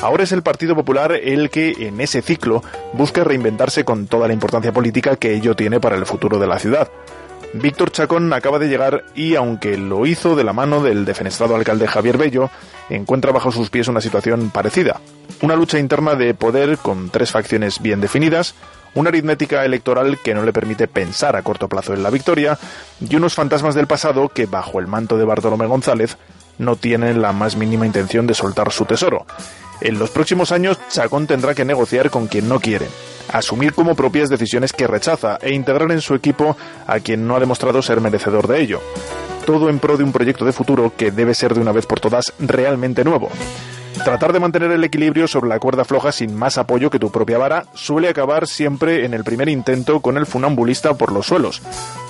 Ahora 0.00 0.22
es 0.22 0.32
el 0.32 0.42
Partido 0.42 0.74
Popular 0.74 1.12
el 1.12 1.50
que, 1.50 1.86
en 1.86 2.00
ese 2.00 2.22
ciclo, 2.22 2.62
busca 2.94 3.24
reinventarse 3.24 3.84
con 3.84 4.06
toda 4.06 4.26
la 4.26 4.32
importancia 4.32 4.72
política 4.72 5.16
que 5.16 5.34
ello 5.34 5.54
tiene 5.54 5.80
para 5.80 5.96
el 5.96 6.06
futuro 6.06 6.38
de 6.38 6.46
la 6.46 6.58
ciudad. 6.58 6.88
Víctor 7.52 7.92
Chacón 7.92 8.32
acaba 8.32 8.58
de 8.58 8.68
llegar 8.68 9.04
y, 9.14 9.34
aunque 9.34 9.76
lo 9.76 10.06
hizo 10.06 10.34
de 10.34 10.44
la 10.44 10.54
mano 10.54 10.82
del 10.82 11.04
defenestrado 11.04 11.56
alcalde 11.56 11.88
Javier 11.88 12.16
Bello, 12.16 12.48
encuentra 12.88 13.32
bajo 13.32 13.52
sus 13.52 13.68
pies 13.68 13.88
una 13.88 14.00
situación 14.00 14.48
parecida. 14.48 15.02
Una 15.42 15.56
lucha 15.56 15.78
interna 15.78 16.14
de 16.14 16.32
poder 16.32 16.78
con 16.78 17.10
tres 17.10 17.32
facciones 17.32 17.82
bien 17.82 18.00
definidas, 18.00 18.54
una 18.94 19.08
aritmética 19.08 19.64
electoral 19.64 20.18
que 20.22 20.34
no 20.34 20.42
le 20.42 20.52
permite 20.52 20.88
pensar 20.88 21.36
a 21.36 21.42
corto 21.42 21.68
plazo 21.68 21.94
en 21.94 22.02
la 22.02 22.10
victoria 22.10 22.58
y 23.00 23.16
unos 23.16 23.34
fantasmas 23.34 23.74
del 23.74 23.86
pasado 23.86 24.28
que, 24.28 24.46
bajo 24.46 24.80
el 24.80 24.86
manto 24.86 25.16
de 25.16 25.24
Bartolomé 25.24 25.66
González, 25.66 26.16
no 26.58 26.76
tienen 26.76 27.22
la 27.22 27.32
más 27.32 27.56
mínima 27.56 27.86
intención 27.86 28.26
de 28.26 28.34
soltar 28.34 28.70
su 28.72 28.84
tesoro. 28.84 29.26
En 29.80 29.98
los 29.98 30.10
próximos 30.10 30.52
años, 30.52 30.78
Chacón 30.90 31.26
tendrá 31.26 31.54
que 31.54 31.64
negociar 31.64 32.10
con 32.10 32.28
quien 32.28 32.48
no 32.48 32.60
quiere, 32.60 32.86
asumir 33.32 33.72
como 33.72 33.96
propias 33.96 34.28
decisiones 34.28 34.72
que 34.72 34.86
rechaza 34.86 35.38
e 35.42 35.52
integrar 35.52 35.90
en 35.90 36.00
su 36.00 36.14
equipo 36.14 36.56
a 36.86 37.00
quien 37.00 37.26
no 37.26 37.34
ha 37.34 37.40
demostrado 37.40 37.82
ser 37.82 38.00
merecedor 38.00 38.46
de 38.46 38.60
ello. 38.60 38.80
Todo 39.44 39.68
en 39.68 39.80
pro 39.80 39.96
de 39.96 40.04
un 40.04 40.12
proyecto 40.12 40.44
de 40.44 40.52
futuro 40.52 40.92
que 40.96 41.10
debe 41.10 41.34
ser 41.34 41.54
de 41.54 41.60
una 41.60 41.72
vez 41.72 41.86
por 41.86 41.98
todas 41.98 42.32
realmente 42.38 43.02
nuevo. 43.02 43.28
Tratar 44.04 44.32
de 44.32 44.40
mantener 44.40 44.72
el 44.72 44.82
equilibrio 44.82 45.28
sobre 45.28 45.48
la 45.48 45.58
cuerda 45.58 45.84
floja 45.84 46.10
sin 46.10 46.34
más 46.34 46.58
apoyo 46.58 46.90
que 46.90 46.98
tu 46.98 47.12
propia 47.12 47.38
vara 47.38 47.66
suele 47.74 48.08
acabar 48.08 48.48
siempre 48.48 49.04
en 49.04 49.14
el 49.14 49.22
primer 49.22 49.48
intento 49.48 50.00
con 50.00 50.16
el 50.18 50.26
funambulista 50.26 50.94
por 50.94 51.12
los 51.12 51.26
suelos. 51.26 51.62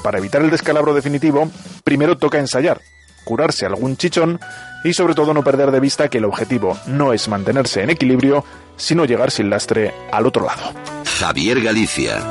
Para 0.02 0.18
evitar 0.18 0.42
el 0.42 0.50
descalabro 0.50 0.94
definitivo, 0.94 1.50
primero 1.84 2.16
toca 2.16 2.38
ensayar, 2.38 2.80
curarse 3.24 3.66
algún 3.66 3.96
chichón 3.96 4.40
y 4.84 4.94
sobre 4.94 5.14
todo 5.14 5.34
no 5.34 5.44
perder 5.44 5.70
de 5.70 5.80
vista 5.80 6.08
que 6.08 6.18
el 6.18 6.24
objetivo 6.24 6.78
no 6.86 7.12
es 7.12 7.28
mantenerse 7.28 7.82
en 7.82 7.90
equilibrio, 7.90 8.44
sino 8.76 9.04
llegar 9.04 9.30
sin 9.30 9.50
lastre 9.50 9.92
al 10.10 10.26
otro 10.26 10.46
lado. 10.46 10.72
Javier 11.18 11.60
Galicia. 11.60 12.22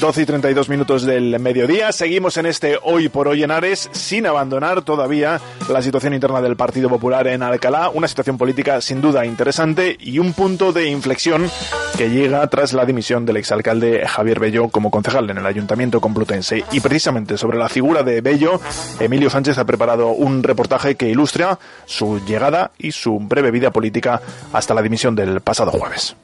12 0.00 0.22
y 0.22 0.26
32 0.26 0.68
minutos 0.68 1.02
del 1.02 1.40
mediodía. 1.40 1.90
Seguimos 1.90 2.36
en 2.36 2.46
este 2.46 2.78
Hoy 2.82 3.08
por 3.08 3.26
Hoy 3.26 3.42
en 3.42 3.50
Ares 3.50 3.88
sin 3.92 4.26
abandonar 4.26 4.82
todavía 4.82 5.40
la 5.68 5.82
situación 5.82 6.14
interna 6.14 6.40
del 6.40 6.56
Partido 6.56 6.88
Popular 6.88 7.26
en 7.26 7.42
Alcalá. 7.42 7.90
Una 7.90 8.06
situación 8.06 8.38
política 8.38 8.80
sin 8.80 9.00
duda 9.00 9.26
interesante 9.26 9.96
y 9.98 10.20
un 10.20 10.34
punto 10.34 10.72
de 10.72 10.88
inflexión 10.88 11.50
que 11.96 12.10
llega 12.10 12.46
tras 12.46 12.74
la 12.74 12.84
dimisión 12.84 13.26
del 13.26 13.38
exalcalde 13.38 14.06
Javier 14.06 14.38
Bello 14.38 14.68
como 14.68 14.90
concejal 14.92 15.30
en 15.30 15.38
el 15.38 15.46
Ayuntamiento 15.46 16.00
Complutense. 16.00 16.64
Y 16.70 16.78
precisamente 16.78 17.36
sobre 17.36 17.58
la 17.58 17.68
figura 17.68 18.04
de 18.04 18.20
Bello, 18.20 18.60
Emilio 19.00 19.30
Sánchez 19.30 19.58
ha 19.58 19.66
preparado 19.66 20.10
un 20.10 20.44
reportaje 20.44 20.94
que 20.94 21.08
ilustra 21.08 21.58
su 21.86 22.24
llegada 22.24 22.70
y 22.78 22.92
su 22.92 23.18
breve 23.18 23.50
vida 23.50 23.72
política 23.72 24.22
hasta 24.52 24.74
la 24.74 24.82
dimisión 24.82 25.16
del 25.16 25.40
pasado 25.40 25.72
jueves. 25.72 26.14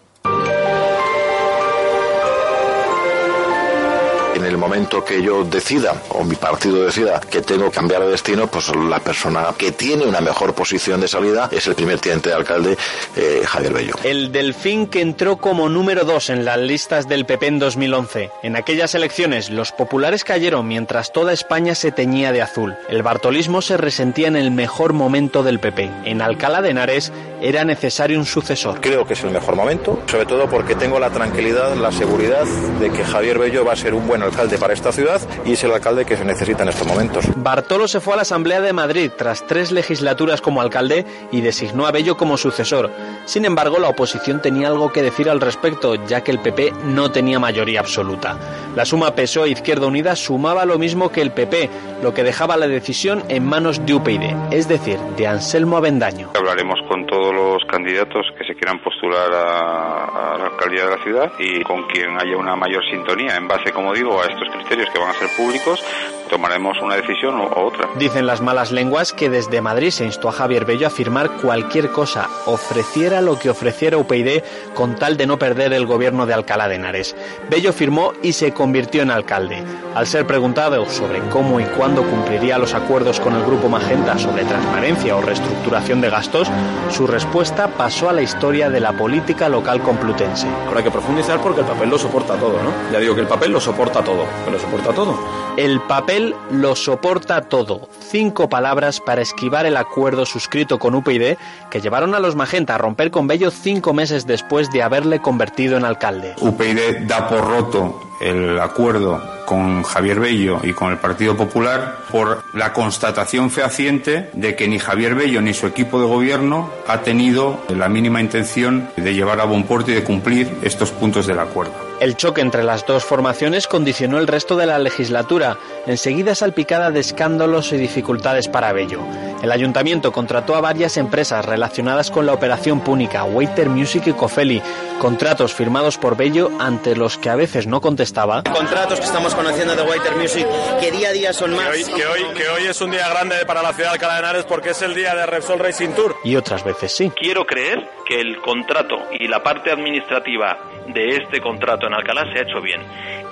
En 4.35 4.45
el 4.45 4.57
momento 4.59 5.05
que 5.05 5.23
yo 5.23 5.45
decida, 5.45 6.03
o 6.11 6.25
mi 6.25 6.35
partido 6.35 6.85
decida, 6.85 7.21
que 7.21 7.41
tengo 7.43 7.71
que 7.71 7.77
cambiar 7.77 8.03
de 8.03 8.11
destino, 8.11 8.47
pues 8.47 8.75
la 8.75 9.01
persona 9.01 9.47
que 9.57 9.73
tiene 9.73 10.05
una 10.05 10.21
mejor 10.21 10.55
posición 10.55 11.01
de 11.01 11.09
salida 11.09 11.49
es 11.53 11.67
el 11.67 11.75
primer 11.75 12.01
teniente 12.01 12.31
de 12.31 12.35
alcalde, 12.35 12.77
eh, 13.17 13.43
Javier 13.47 13.73
Bello. 13.73 13.95
El 14.03 14.33
Delfín 14.33 14.87
que 14.87 15.01
entró 15.01 15.37
como 15.37 15.69
número 15.69 16.05
dos 16.05 16.31
en 16.31 16.45
las 16.45 16.59
listas 16.59 17.09
del 17.09 17.27
PP 17.27 17.47
en 17.47 17.59
2011. 17.59 18.31
En 18.43 18.57
aquellas 18.57 18.95
elecciones, 18.95 19.51
los 19.51 19.73
populares 19.73 20.25
cayeron 20.25 20.67
mientras 20.67 21.13
toda 21.13 21.33
España 21.33 21.75
se 21.75 21.93
teñía 21.93 22.33
de 22.33 22.43
azul. 22.43 22.77
El 22.89 23.03
bartolismo 23.03 23.63
se 23.63 23.77
resentía 23.77 24.29
en 24.29 24.37
el 24.37 24.51
mejor 24.51 24.93
momento 24.93 25.43
del 25.43 25.61
PP. 25.61 25.91
En 26.05 26.23
Alcalá 26.23 26.63
de 26.63 26.71
Henares 26.71 27.13
era 27.45 27.63
necesario 27.63 28.19
un 28.19 28.25
sucesor. 28.25 28.81
Creo 28.81 29.07
que 29.07 29.13
es 29.13 29.23
el 29.23 29.31
mejor 29.31 29.55
momento, 29.55 30.01
sobre 30.07 30.25
todo 30.25 30.49
porque 30.49 30.75
tengo 30.75 30.99
la 30.99 31.11
tranquilidad, 31.11 31.77
la 31.77 31.93
seguridad 31.93 32.45
de 32.81 32.91
que 32.91 33.05
Javier 33.05 33.39
Bello 33.39 33.67
va 33.67 33.75
a 33.75 33.77
ser 33.77 33.93
un 33.93 34.07
buen 34.07 34.23
alcalde 34.23 34.57
para 34.57 34.73
esta 34.73 34.93
ciudad 34.93 35.21
y 35.45 35.53
es 35.53 35.63
el 35.63 35.73
alcalde 35.73 36.07
que 36.07 36.17
se 36.17 36.25
necesita 36.25 36.63
en 36.63 36.71
estos 36.71 36.87
momentos. 36.87 37.27
Bartolo 37.37 37.87
se 37.87 38.01
fue 38.01 38.15
a 38.15 38.17
la 38.17 38.23
Asamblea 38.23 38.63
de 38.63 38.73
Madrid 38.73 39.11
tras 39.17 39.47
tres 39.47 39.73
legislaturas 39.73 40.41
como 40.41 40.63
alcalde 40.63 41.05
y 41.33 41.43
designó 41.43 41.87
a 41.87 41.93
Bello 41.93 42.17
como 42.17 42.39
sucesor. 42.39 42.91
Sin 43.27 43.45
embargo, 43.45 43.79
la 43.79 43.89
oposición 43.89 44.41
tenía 44.41 44.69
algo 44.69 44.91
que 44.91 45.03
decir 45.03 45.29
al 45.29 45.41
respecto, 45.41 45.97
ya 46.07 46.23
que 46.23 46.31
el 46.31 46.41
PP 46.41 46.73
no 46.87 47.11
tenía 47.11 47.39
mayoría 47.39 47.81
absoluta. 47.81 48.39
La 48.75 48.87
suma 48.87 49.15
PSOE 49.15 49.51
Izquierda 49.51 49.87
Unida 49.87 50.17
sumaba 50.17 50.65
lo 50.65 50.79
mismo 50.79 51.11
que 51.11 51.21
el 51.21 51.31
PP, 51.31 51.69
lo 52.03 52.15
que 52.15 52.25
dejaba 52.25 52.57
la 52.57 52.69
decisión 52.69 53.23
en 53.29 53.45
manos 53.45 53.85
de 53.85 53.95
UPyD, 53.95 54.23
es 54.51 54.67
decir, 54.67 54.99
de 55.17 55.27
Anselmo 55.27 55.77
Avendaño. 55.77 56.31
Hablaremos 56.35 56.81
con 56.89 57.07
todos 57.07 57.34
los 57.35 57.65
candidatos 57.67 58.27
que 58.39 58.45
se 58.45 58.55
quieran 58.55 58.81
postular 58.83 59.33
a, 59.33 60.35
a 60.35 60.39
la 60.39 60.47
alcaldía 60.47 60.85
de 60.85 60.97
la 60.97 61.03
ciudad 61.03 61.33
y 61.39 61.63
con 61.63 61.87
quien 61.89 62.11
haya 62.21 62.37
una 62.37 62.57
mayor 62.57 62.85
sintonía 62.91 63.37
en 63.37 63.49
base, 63.49 63.73
como 63.73 63.93
digo, 63.93 64.21
a 64.21 64.27
estos 64.27 64.49
criterios 64.51 64.89
que 64.91 64.99
van 64.99 65.11
a 65.11 65.15
ser 65.15 65.29
públicos, 65.37 65.83
tomaremos 66.31 66.81
una 66.81 66.97
decisión 66.97 67.41
u 67.41 67.45
otra. 67.45 67.89
Dicen 67.97 68.27
las 68.27 68.41
malas 68.41 68.73
lenguas 68.73 69.13
que 69.13 69.31
desde 69.31 69.61
Madrid 69.61 69.91
se 69.91 70.05
instó 70.05 70.29
a 70.29 70.33
Javier 70.33 70.65
Bello 70.65 70.87
a 70.87 70.91
firmar 70.91 71.31
cualquier 71.43 71.91
cosa, 71.91 72.29
ofreciera 72.47 73.21
lo 73.21 73.39
que 73.39 73.51
ofreciera 73.51 73.99
UPyD 73.99 74.43
con 74.75 74.97
tal 74.97 75.17
de 75.17 75.27
no 75.27 75.39
perder 75.39 75.73
el 75.73 75.87
gobierno 75.87 76.27
de 76.27 76.35
Alcalá 76.35 76.69
de 76.69 76.77
Henares. 76.77 77.15
Bello 77.51 77.73
firmó 77.73 78.13
y 78.23 78.33
se 78.33 78.53
convirtió 78.53 79.03
en 79.03 79.11
alcalde. 79.11 79.63
Al 79.95 80.07
ser 80.07 80.27
preguntado 80.27 80.87
sobre 80.87 81.21
cómo 81.29 81.61
y 81.61 81.65
cuándo 81.65 82.03
cumpliría 82.03 82.59
los 82.59 82.75
acuerdos 82.75 83.21
con 83.21 83.35
el 83.35 83.45
Grupo 83.45 83.69
Magenta 83.69 84.19
sobre 84.19 84.45
transparencia 84.45 85.17
o 85.17 85.23
reestructuración 85.23 86.01
de 86.01 86.11
gastos, 86.11 86.51
su 86.91 87.07
respuesta 87.07 87.69
pasó 87.69 88.09
a 88.09 88.13
la 88.13 88.23
historia 88.23 88.71
de 88.71 88.81
la 88.81 88.93
política 88.93 89.49
local 89.49 89.81
complutense. 89.83 90.49
Habrá 90.67 90.83
que 90.83 90.91
profundizar 90.91 91.41
porque 91.41 91.61
el 91.61 91.67
papel 91.67 91.91
lo 91.91 91.99
soporta 91.99 92.35
todo, 92.37 92.63
¿no? 92.63 92.73
Ya 92.93 92.99
digo 92.99 93.15
que 93.15 93.21
el 93.21 93.27
papel 93.27 93.53
lo 93.53 93.61
soporta 93.61 94.03
todo, 94.03 94.25
que 94.45 94.51
lo 94.51 94.59
soporta 94.59 94.93
todo. 94.93 95.19
El 95.57 95.81
papel 95.83 96.24
lo 96.51 96.77
soporta 96.77 97.43
todo. 97.43 97.89
Cinco 98.01 98.49
palabras 98.49 99.01
para 99.01 99.23
esquivar 99.23 99.67
el 99.67 99.77
acuerdo 99.77 100.25
suscrito 100.25 100.79
con 100.79 100.95
UPyD 100.95 101.37
que 101.71 101.81
llevaron 101.81 102.15
a 102.15 102.21
los 102.21 102.37
Magenta 102.37 102.77
a 102.77 102.79
romper 102.79 103.11
con 103.11 103.27
Bello 103.27 103.51
cinco 103.51 103.93
meses 103.93 104.27
después 104.27 104.71
de 104.71 104.83
haberle 104.83 105.21
convertido 105.21 105.77
en 105.77 105.85
alcalde. 105.85 106.35
UPyD 106.41 107.07
da 107.07 107.29
por 107.29 107.45
roto 107.45 108.01
el 108.25 108.59
acuerdo 108.59 109.23
con 109.45 109.83
Javier 109.83 110.19
Bello 110.19 110.61
y 110.63 110.73
con 110.73 110.91
el 110.91 110.99
Partido 110.99 111.37
Popular 111.37 111.99
por 112.11 112.43
la 112.55 112.73
constatación 112.73 113.51
fehaciente 113.51 114.31
de 114.33 114.57
que 114.57 114.67
ni 114.67 114.79
Javier 114.79 115.15
Bello 115.15 115.43
ni 115.43 115.53
su 115.53 115.67
equipo 115.67 116.01
de 116.01 116.07
gobierno 116.07 116.71
ha 116.87 117.03
tenido 117.03 117.61
la 117.69 117.91
mínima 117.91 118.23
intención 118.23 118.89
de 118.97 119.15
llevar 119.15 119.41
a 119.41 119.45
buen 119.45 119.65
puerto 119.65 119.91
y 119.91 119.95
de 119.95 120.05
cumplir 120.05 120.51
estos 120.63 120.91
puntos 120.91 121.27
del 121.27 121.39
acuerdo. 121.39 121.75
El 122.01 122.17
choque 122.17 122.41
entre 122.41 122.65
las 122.65 122.87
dos 122.87 123.05
formaciones 123.05 123.69
condicionó 123.69 124.19
el 124.19 124.27
resto 124.27 124.57
de 124.57 124.67
la 124.67 124.79
legislatura, 124.79 125.59
enseguida 125.87 126.35
salpicada 126.35 126.91
de 126.91 127.01
escándalos 127.01 127.73
y 127.73 127.77
dificultades 127.77 128.49
para 128.49 128.73
Bello. 128.73 129.01
El 129.43 129.53
ayuntamiento 129.53 130.11
contrató 130.11 130.57
a 130.57 130.61
varias 130.61 130.97
empresas 130.97 131.45
relacionadas 131.45 132.11
con 132.11 132.27
la 132.27 132.33
operación 132.33 132.81
púnica, 132.81 133.25
Waiter 133.25 133.69
Music 133.69 134.07
y 134.07 134.13
Cofeli, 134.13 134.63
contratos 134.99 135.53
firmados 135.53 135.99
por 135.99 136.17
Bello 136.17 136.51
ante 136.59 136.97
los 136.97 137.19
que 137.19 137.31
a 137.31 137.37
veces 137.37 137.67
no 137.67 137.81
contestaba. 137.81 138.14
Contratos 138.15 139.01
que 139.01 139.07
estamos 139.07 139.35
conociendo 139.35 139.75
de 139.75 139.83
Waiter 139.83 140.15
Music, 140.15 140.47
que 140.81 140.93
día 140.93 141.09
a 141.09 141.13
día 141.13 141.33
son 141.33 141.53
más. 141.57 141.67
Que 141.67 141.85
hoy, 141.85 141.85
que 141.85 142.07
hoy, 142.07 142.35
que 142.37 142.49
hoy 142.49 142.67
es 142.69 142.81
un 142.81 142.93
día 142.93 143.09
grande 143.09 143.45
para 143.45 143.61
la 143.61 143.73
ciudad 143.73 143.89
de 143.91 143.95
Alcalá 143.95 144.15
de 144.15 144.19
Henares 144.21 144.45
porque 144.45 144.71
es 144.71 144.83
el 144.83 144.95
día 144.95 145.17
de 145.17 145.27
Repsol 145.27 145.59
Racing 145.59 145.91
Tour. 145.91 146.15
Y 146.23 146.37
otras 146.37 146.63
veces 146.63 146.95
sí. 146.95 147.11
Quiero 147.11 147.45
creer 147.45 147.91
que 148.07 148.21
el 148.21 148.41
contrato 148.41 148.95
y 149.19 149.27
la 149.27 149.43
parte 149.43 149.73
administrativa 149.73 150.59
de 150.87 151.17
este 151.17 151.41
contrato 151.41 151.89
en 151.89 151.95
Alcalá 151.95 152.25
se 152.33 152.39
ha 152.39 152.43
hecho 152.43 152.61
bien. 152.61 152.83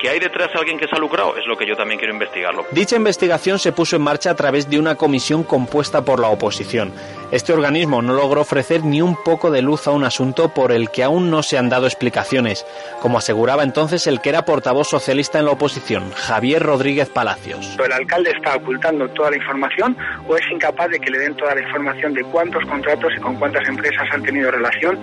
¿Que 0.01 0.09
hay 0.09 0.19
detrás 0.19 0.51
alguien 0.57 0.79
que 0.81 0.89
se 0.89 0.97
ha 0.97 0.99
lucrado? 0.99 1.37
Es 1.37 1.47
lo 1.47 1.57
que 1.57 1.65
yo 1.65 1.77
también 1.77 1.99
quiero 1.99 2.13
investigarlo. 2.13 2.65
Dicha 2.73 2.97
investigación 2.97 3.61
se 3.61 3.71
puso 3.71 3.95
en 3.95 4.03
marcha 4.03 4.33
a 4.33 4.35
través 4.35 4.69
de 4.69 4.81
una 4.81 4.97
comisión 4.97 5.45
compuesta 5.45 6.05
por 6.05 6.19
la 6.19 6.29
oposición. 6.29 6.93
Este 7.31 7.53
organismo 7.53 8.03
no 8.03 8.15
logró 8.15 8.41
ofrecer 8.41 8.85
ni 8.85 9.01
un 9.01 9.17
poco 9.23 9.53
de 9.53 9.63
luz 9.63 9.87
a 9.87 9.93
un 9.93 10.03
asunto 10.03 10.49
por 10.49 10.73
el 10.73 10.91
que 10.91 11.05
aún 11.05 11.31
no 11.31 11.45
se 11.45 11.57
han 11.57 11.69
dado 11.69 11.87
explicaciones, 11.87 12.67
como 13.01 13.19
aseguraba 13.19 13.63
entonces 13.63 14.07
el 14.09 14.21
que 14.21 14.31
era 14.31 14.45
portavoz 14.45 14.72
socialista 14.85 15.39
en 15.39 15.45
la 15.45 15.53
oposición, 15.53 16.11
Javier 16.13 16.63
Rodríguez 16.63 17.09
Palacios. 17.09 17.79
¿El 17.85 17.93
alcalde 17.93 18.31
está 18.31 18.57
ocultando 18.57 19.09
toda 19.11 19.31
la 19.31 19.37
información 19.37 19.97
o 20.27 20.37
es 20.37 20.43
incapaz 20.51 20.89
de 20.89 20.99
que 20.99 21.11
le 21.11 21.19
den 21.19 21.37
toda 21.37 21.55
la 21.55 21.61
información 21.61 22.15
de 22.15 22.25
cuántos 22.25 22.65
contratos 22.65 23.13
y 23.17 23.21
con 23.21 23.37
cuántas 23.37 23.69
empresas 23.69 24.09
han 24.11 24.23
tenido 24.23 24.51
relación 24.51 24.99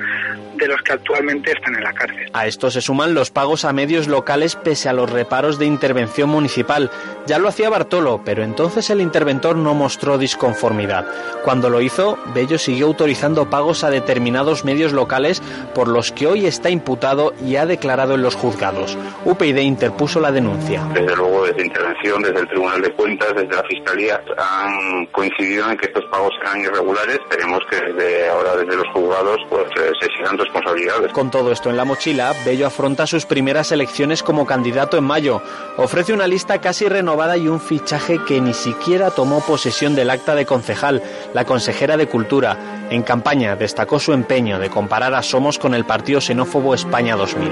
de 0.59 0.67
los 0.67 0.81
que 0.81 0.93
actualmente 0.93 1.51
están 1.51 1.75
en 1.75 1.83
la 1.83 1.93
cárcel? 1.93 2.29
A 2.33 2.47
esto 2.47 2.69
se 2.69 2.81
suman 2.81 3.13
los 3.13 3.31
pagos 3.31 3.65
a 3.65 3.73
medios 3.73 4.07
locales 4.07 4.55
pese 4.55 4.89
a 4.89 4.93
los 4.93 5.09
reparos 5.09 5.57
de 5.57 5.65
intervención 5.65 6.29
municipal. 6.29 6.91
Ya 7.25 7.39
lo 7.39 7.47
hacía 7.47 7.69
Bartolo, 7.69 8.21
pero 8.23 8.43
entonces 8.43 8.89
el 8.89 9.01
interventor 9.01 9.55
no 9.55 9.73
mostró 9.73 10.17
disconformidad. 10.17 11.05
Cuando 11.43 11.69
lo 11.69 11.81
hizo, 11.81 12.17
Bello 12.33 12.57
siguió 12.57 12.87
autorizando 12.87 13.49
pagos 13.49 13.83
a 13.83 13.89
determinados 13.89 14.65
medios 14.65 14.93
locales 14.93 15.41
por 15.73 15.87
los 15.87 16.11
que 16.11 16.27
hoy 16.27 16.45
está 16.45 16.69
imputado 16.69 17.33
y 17.45 17.55
ha 17.55 17.65
declarado 17.65 18.15
en 18.15 18.21
los 18.21 18.35
juzgados. 18.35 18.97
UPyD 19.25 19.57
interpuso 19.57 20.19
la 20.19 20.31
denuncia. 20.31 20.83
Desde 20.93 21.15
luego, 21.15 21.45
desde 21.45 21.65
intervención, 21.65 22.21
desde 22.21 22.39
el 22.39 22.47
Tribunal 22.47 22.81
de 22.81 22.91
Cuentas, 22.93 23.33
desde 23.35 23.55
la 23.55 23.63
Fiscalía, 23.63 24.21
han 24.37 25.05
coincidido 25.07 25.69
en 25.69 25.77
que 25.77 25.87
estos 25.87 26.05
pagos 26.05 26.33
sean 26.43 26.61
irregulares. 26.61 27.19
Esperemos 27.19 27.59
que 27.69 27.77
desde 27.77 28.29
ahora, 28.29 28.55
desde 28.57 28.75
los 28.75 28.87
juzgados, 28.89 29.37
pues 29.49 29.65
eh, 29.77 29.91
se 30.01 30.07
sigan 30.17 30.37
responsabilidades. 30.53 31.11
Con 31.13 31.31
todo 31.31 31.51
esto 31.51 31.69
en 31.69 31.77
la 31.77 31.85
mochila, 31.85 32.33
Bello 32.45 32.67
afronta 32.67 33.07
sus 33.07 33.25
primeras 33.25 33.71
elecciones 33.71 34.23
como 34.23 34.45
candidato 34.45 34.97
en 34.97 35.03
mayo. 35.03 35.41
Ofrece 35.77 36.13
una 36.13 36.27
lista 36.27 36.59
casi 36.59 36.87
renovada 36.87 37.37
y 37.37 37.47
un 37.47 37.59
fichaje 37.59 38.19
que 38.27 38.41
ni 38.41 38.53
siquiera 38.53 39.11
tomó 39.11 39.41
posesión 39.41 39.95
del 39.95 40.09
acta 40.09 40.35
de 40.35 40.45
concejal. 40.45 41.01
La 41.33 41.45
consejera 41.45 41.97
de 41.97 42.07
Cultura. 42.07 42.57
En 42.89 43.03
campaña 43.03 43.55
destacó 43.55 43.99
su 43.99 44.13
empeño 44.13 44.59
de 44.59 44.69
comparar 44.69 45.13
a 45.13 45.21
Somos 45.21 45.59
con 45.59 45.75
el 45.75 45.85
partido 45.85 46.19
xenófobo 46.19 46.73
España 46.73 47.15
2000. 47.15 47.51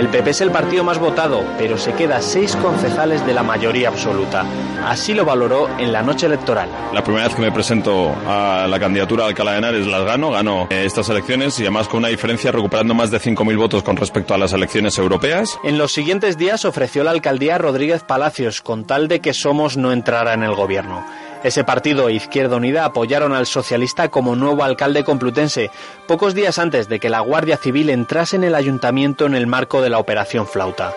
El 0.00 0.08
PP 0.08 0.30
es 0.30 0.40
el 0.40 0.50
partido 0.50 0.82
más 0.82 0.98
votado, 0.98 1.44
pero 1.58 1.78
se 1.78 1.92
queda 1.92 2.20
seis 2.20 2.56
concejales 2.56 3.24
de 3.24 3.34
la 3.34 3.44
mayoría 3.44 3.88
absoluta. 3.88 4.44
Así 4.84 5.14
lo 5.14 5.24
valoró 5.24 5.68
en 5.78 5.92
la 5.92 6.02
noche 6.02 6.26
electoral. 6.26 6.68
La 6.92 7.04
primera 7.04 7.26
vez 7.26 7.36
que 7.36 7.42
me 7.42 7.52
presento 7.52 8.12
a 8.26 8.66
la 8.68 8.80
candidatura 8.80 9.24
de 9.24 9.30
Alcalá 9.30 9.52
de 9.52 9.58
Henares 9.58 9.86
las 9.86 10.04
gano, 10.04 10.30
gano 10.30 10.66
estas 10.70 11.08
elecciones 11.08 11.58
y 11.60 11.62
además 11.62 11.86
con 11.86 11.98
una 11.98 12.08
diferencia 12.08 12.31
recuperando 12.36 12.94
más 12.94 13.10
de 13.10 13.18
5.000 13.18 13.56
votos 13.56 13.82
con 13.82 13.96
respecto 13.96 14.34
a 14.34 14.38
las 14.38 14.52
elecciones 14.52 14.98
europeas. 14.98 15.58
En 15.64 15.78
los 15.78 15.92
siguientes 15.92 16.38
días 16.38 16.64
ofreció 16.64 17.04
la 17.04 17.10
alcaldía 17.10 17.58
Rodríguez 17.58 18.02
Palacios 18.02 18.60
con 18.62 18.86
tal 18.86 19.08
de 19.08 19.20
que 19.20 19.34
Somos 19.34 19.76
no 19.76 19.92
entrara 19.92 20.34
en 20.34 20.42
el 20.42 20.54
gobierno. 20.54 21.04
Ese 21.42 21.64
partido 21.64 22.08
e 22.08 22.14
Izquierda 22.14 22.56
Unida 22.56 22.84
apoyaron 22.84 23.32
al 23.32 23.46
socialista 23.46 24.08
como 24.08 24.36
nuevo 24.36 24.62
alcalde 24.62 25.02
complutense, 25.02 25.70
pocos 26.06 26.34
días 26.34 26.58
antes 26.58 26.88
de 26.88 27.00
que 27.00 27.08
la 27.08 27.20
Guardia 27.20 27.56
Civil 27.56 27.90
entrase 27.90 28.36
en 28.36 28.44
el 28.44 28.54
ayuntamiento 28.54 29.26
en 29.26 29.34
el 29.34 29.48
marco 29.48 29.82
de 29.82 29.90
la 29.90 29.98
Operación 29.98 30.46
Flauta. 30.46 30.94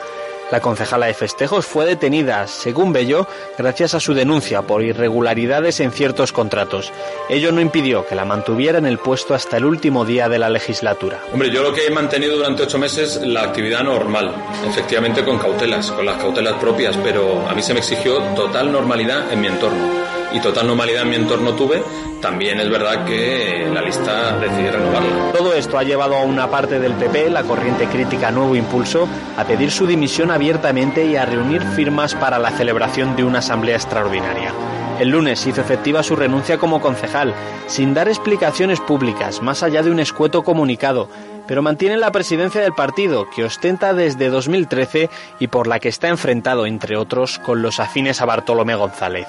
La 0.51 0.59
concejala 0.59 1.07
de 1.07 1.13
festejos 1.15 1.65
fue 1.65 1.85
detenida, 1.85 2.45
según 2.47 2.93
Bello, 2.93 3.27
gracias 3.57 3.95
a 3.95 3.99
su 3.99 4.13
denuncia 4.13 4.61
por 4.61 4.83
irregularidades 4.83 5.79
en 5.79 5.91
ciertos 5.91 6.31
contratos. 6.31 6.93
Ello 7.29 7.51
no 7.51 7.61
impidió 7.61 8.05
que 8.05 8.13
la 8.13 8.25
mantuviera 8.25 8.77
en 8.77 8.85
el 8.85 8.99
puesto 8.99 9.33
hasta 9.33 9.57
el 9.57 9.65
último 9.65 10.05
día 10.05 10.29
de 10.29 10.37
la 10.37 10.49
legislatura. 10.49 11.19
Hombre, 11.33 11.49
yo 11.49 11.63
lo 11.63 11.73
que 11.73 11.87
he 11.87 11.89
mantenido 11.89 12.37
durante 12.37 12.63
ocho 12.63 12.77
meses 12.77 13.19
la 13.23 13.41
actividad 13.41 13.83
normal, 13.83 14.35
efectivamente 14.67 15.23
con 15.25 15.39
cautelas, 15.39 15.91
con 15.91 16.05
las 16.05 16.17
cautelas 16.17 16.53
propias, 16.53 16.95
pero 16.97 17.47
a 17.49 17.55
mí 17.55 17.61
se 17.63 17.73
me 17.73 17.79
exigió 17.79 18.19
total 18.35 18.71
normalidad 18.71 19.31
en 19.33 19.41
mi 19.41 19.47
entorno 19.47 20.14
y 20.35 20.41
total 20.41 20.67
normalidad 20.67 21.03
en 21.03 21.09
mi 21.09 21.15
entorno 21.15 21.53
tuve, 21.53 21.81
también 22.21 22.59
es 22.59 22.69
verdad 22.69 23.05
que 23.05 23.69
la 23.73 23.81
lista 23.81 24.37
decidí 24.37 24.69
renovarla. 24.69 25.31
Todo 25.31 25.53
esto 25.53 25.77
ha 25.77 25.83
llevado 25.83 26.15
a 26.15 26.23
una 26.23 26.49
parte 26.49 26.77
del 26.77 26.93
PP, 26.93 27.29
la 27.29 27.43
corriente 27.43 27.87
crítica 27.87 28.31
Nuevo 28.31 28.55
Impulso, 28.55 29.07
a 29.37 29.45
pedir 29.45 29.71
su 29.71 29.87
dimisión 29.87 30.31
abiertamente 30.31 31.05
y 31.05 31.15
a 31.15 31.25
reunir 31.25 31.61
firmas 31.61 32.15
para 32.15 32.37
la 32.37 32.51
celebración 32.51 33.15
de 33.15 33.23
una 33.23 33.39
asamblea 33.39 33.75
extraordinaria. 33.77 34.51
El 34.99 35.09
lunes 35.09 35.45
hizo 35.47 35.61
efectiva 35.61 36.03
su 36.03 36.17
renuncia 36.17 36.57
como 36.57 36.81
concejal, 36.81 37.33
sin 37.67 37.93
dar 37.93 38.09
explicaciones 38.09 38.81
públicas, 38.81 39.41
más 39.41 39.63
allá 39.63 39.83
de 39.83 39.91
un 39.91 39.99
escueto 39.99 40.43
comunicado, 40.43 41.09
pero 41.47 41.61
mantiene 41.61 41.95
la 41.95 42.11
presidencia 42.11 42.61
del 42.61 42.73
partido, 42.73 43.29
que 43.29 43.45
ostenta 43.45 43.93
desde 43.93 44.29
2013 44.29 45.09
y 45.39 45.47
por 45.47 45.67
la 45.67 45.79
que 45.79 45.89
está 45.89 46.09
enfrentado, 46.09 46.65
entre 46.65 46.97
otros, 46.97 47.39
con 47.39 47.61
los 47.61 47.79
afines 47.79 48.21
a 48.21 48.25
Bartolomé 48.25 48.75
González. 48.75 49.27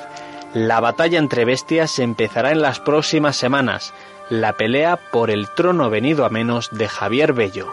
La 0.54 0.80
batalla 0.80 1.18
entre 1.18 1.44
bestias 1.44 1.98
empezará 1.98 2.50
en 2.50 2.62
las 2.62 2.80
próximas 2.80 3.36
semanas, 3.36 3.92
la 4.30 4.54
pelea 4.54 4.98
por 5.12 5.30
el 5.30 5.48
trono 5.48 5.90
venido 5.90 6.24
a 6.24 6.30
menos 6.30 6.70
de 6.72 6.88
Javier 6.88 7.32
Bello. 7.32 7.66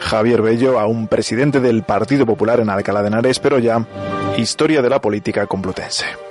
Javier 0.00 0.42
Bello, 0.42 0.78
aún 0.78 1.06
presidente 1.08 1.60
del 1.60 1.82
Partido 1.84 2.26
Popular 2.26 2.60
en 2.60 2.68
Alcalá 2.68 3.02
de 3.02 3.08
Henares, 3.08 3.38
pero 3.38 3.58
ya 3.58 3.86
historia 4.36 4.82
de 4.82 4.90
la 4.90 5.00
política 5.00 5.46
complutense. 5.46 6.29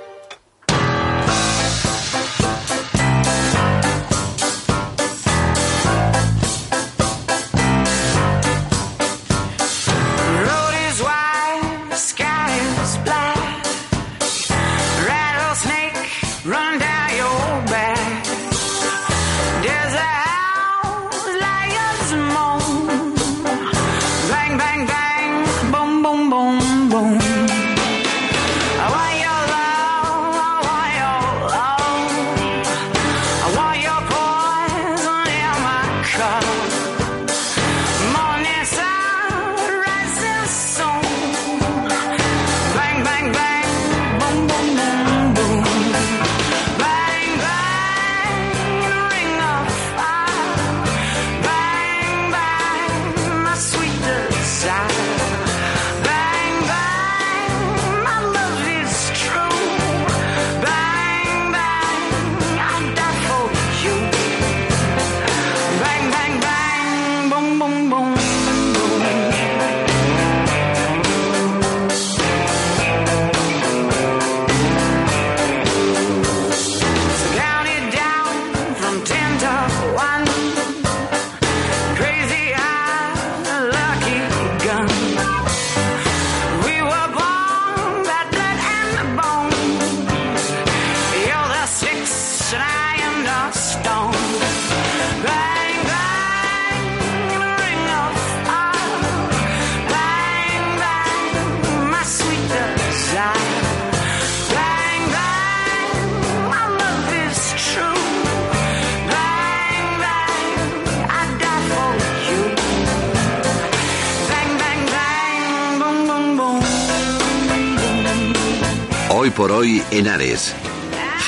Henares, 119.90 120.54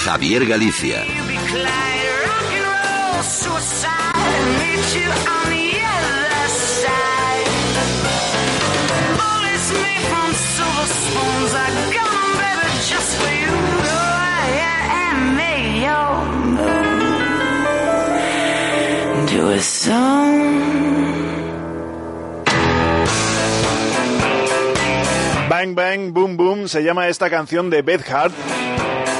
Javier 0.04 0.46
Galicia. 0.46 1.04
Do 19.26 19.50
Bang 25.62 25.76
Bang 25.76 26.12
Boom 26.12 26.36
Boom 26.36 26.68
se 26.68 26.82
llama 26.82 27.06
esta 27.06 27.30
canción 27.30 27.70
de 27.70 27.82
Beth 27.82 28.10
Hart 28.10 28.34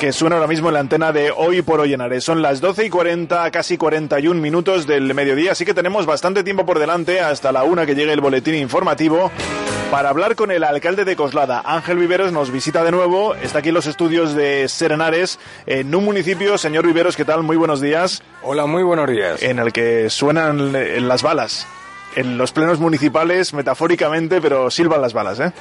que 0.01 0.11
suena 0.13 0.35
ahora 0.35 0.49
mismo 0.49 0.71
en 0.71 0.75
la 0.75 0.81
antena 0.81 1.13
de 1.13 1.31
Hoy 1.31 1.63
por 1.63 1.79
Hoy 1.79 1.95
en 1.95 2.01
Ares. 2.01 2.25
Son 2.25 2.43
las 2.43 2.61
12 2.61 2.87
y 2.87 2.91
40, 2.91 3.49
casi 3.53 3.79
41 3.79 4.41
minutos 4.41 4.89
del 4.89 5.15
mediodía, 5.15 5.53
así 5.53 5.65
que 5.65 5.73
tenemos 5.73 6.05
bastante 6.05 6.43
tiempo 6.43 6.67
por 6.67 6.81
delante 6.81 7.21
hasta 7.21 7.53
la 7.53 7.63
una 7.63 7.87
que 7.87 7.95
llegue 7.95 8.13
el 8.13 8.21
boletín 8.21 8.57
informativo 8.57 9.31
para 9.93 10.09
hablar 10.09 10.35
con 10.35 10.51
el 10.51 10.65
alcalde 10.65 11.05
de 11.05 11.15
Coslada. 11.15 11.63
Ángel 11.65 11.99
Viveros 11.99 12.33
nos 12.33 12.51
visita 12.51 12.83
de 12.83 12.91
nuevo, 12.91 13.37
está 13.37 13.61
aquí 13.61 13.69
en 13.69 13.77
los 13.77 13.87
estudios 13.87 14.35
de 14.35 14.69
Serenares, 14.69 15.39
en 15.67 15.95
un 15.95 16.05
municipio, 16.05 16.59
señor 16.59 16.85
Viveros, 16.85 17.17
¿qué 17.17 17.25
tal? 17.25 17.45
Muy 17.45 17.57
buenos 17.57 17.81
días. 17.81 18.21
Hola, 18.43 18.67
muy 18.67 18.83
buenos 18.83 19.09
días. 19.09 19.41
En 19.45 19.61
el 19.61 19.73
que 19.73 20.11
suenan 20.11 20.73
las 21.07 21.23
balas. 21.23 21.69
En 22.17 22.37
los 22.37 22.51
plenos 22.51 22.81
municipales, 22.81 23.55
metafóricamente, 23.55 24.41
pero 24.41 24.73
silban 24.73 25.01
las 25.01 25.13
balas, 25.13 25.39
¿eh? 25.39 25.53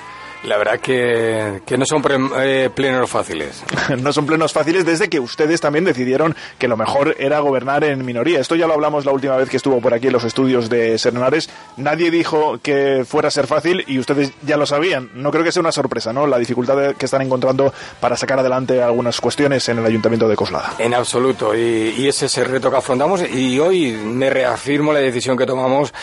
La 0.43 0.57
verdad 0.57 0.79
que, 0.79 1.61
que 1.67 1.77
no 1.77 1.85
son 1.85 2.01
eh, 2.39 2.71
plenos 2.73 3.09
fáciles. 3.09 3.63
no 3.99 4.11
son 4.11 4.25
plenos 4.25 4.51
fáciles 4.51 4.85
desde 4.85 5.07
que 5.07 5.19
ustedes 5.19 5.61
también 5.61 5.85
decidieron 5.85 6.35
que 6.57 6.67
lo 6.67 6.75
mejor 6.77 7.15
era 7.19 7.39
gobernar 7.39 7.83
en 7.83 8.03
minoría. 8.03 8.39
Esto 8.39 8.55
ya 8.55 8.65
lo 8.65 8.73
hablamos 8.73 9.05
la 9.05 9.11
última 9.11 9.37
vez 9.37 9.49
que 9.49 9.57
estuvo 9.57 9.79
por 9.81 9.93
aquí 9.93 10.07
en 10.07 10.13
los 10.13 10.23
estudios 10.23 10.67
de 10.67 10.97
Sernares. 10.97 11.47
Nadie 11.77 12.09
dijo 12.09 12.57
que 12.63 13.05
fuera 13.07 13.27
a 13.27 13.31
ser 13.31 13.45
fácil 13.45 13.83
y 13.87 13.99
ustedes 13.99 14.31
ya 14.41 14.57
lo 14.57 14.65
sabían. 14.65 15.11
No 15.13 15.29
creo 15.29 15.43
que 15.43 15.51
sea 15.51 15.59
una 15.61 15.71
sorpresa, 15.71 16.11
¿no? 16.11 16.25
La 16.25 16.39
dificultad 16.39 16.95
que 16.95 17.05
están 17.05 17.21
encontrando 17.21 17.71
para 17.99 18.17
sacar 18.17 18.39
adelante 18.39 18.81
algunas 18.81 19.21
cuestiones 19.21 19.69
en 19.69 19.77
el 19.77 19.85
Ayuntamiento 19.85 20.27
de 20.27 20.35
Coslada. 20.35 20.73
En 20.79 20.95
absoluto. 20.95 21.53
Y, 21.55 21.93
y 21.97 22.07
ese 22.07 22.25
es 22.25 22.37
el 22.39 22.45
reto 22.45 22.71
que 22.71 22.77
afrontamos. 22.77 23.21
Y 23.31 23.59
hoy 23.59 23.91
me 23.91 24.31
reafirmo 24.31 24.91
la 24.91 24.99
decisión 24.99 25.37
que 25.37 25.45
tomamos 25.45 25.93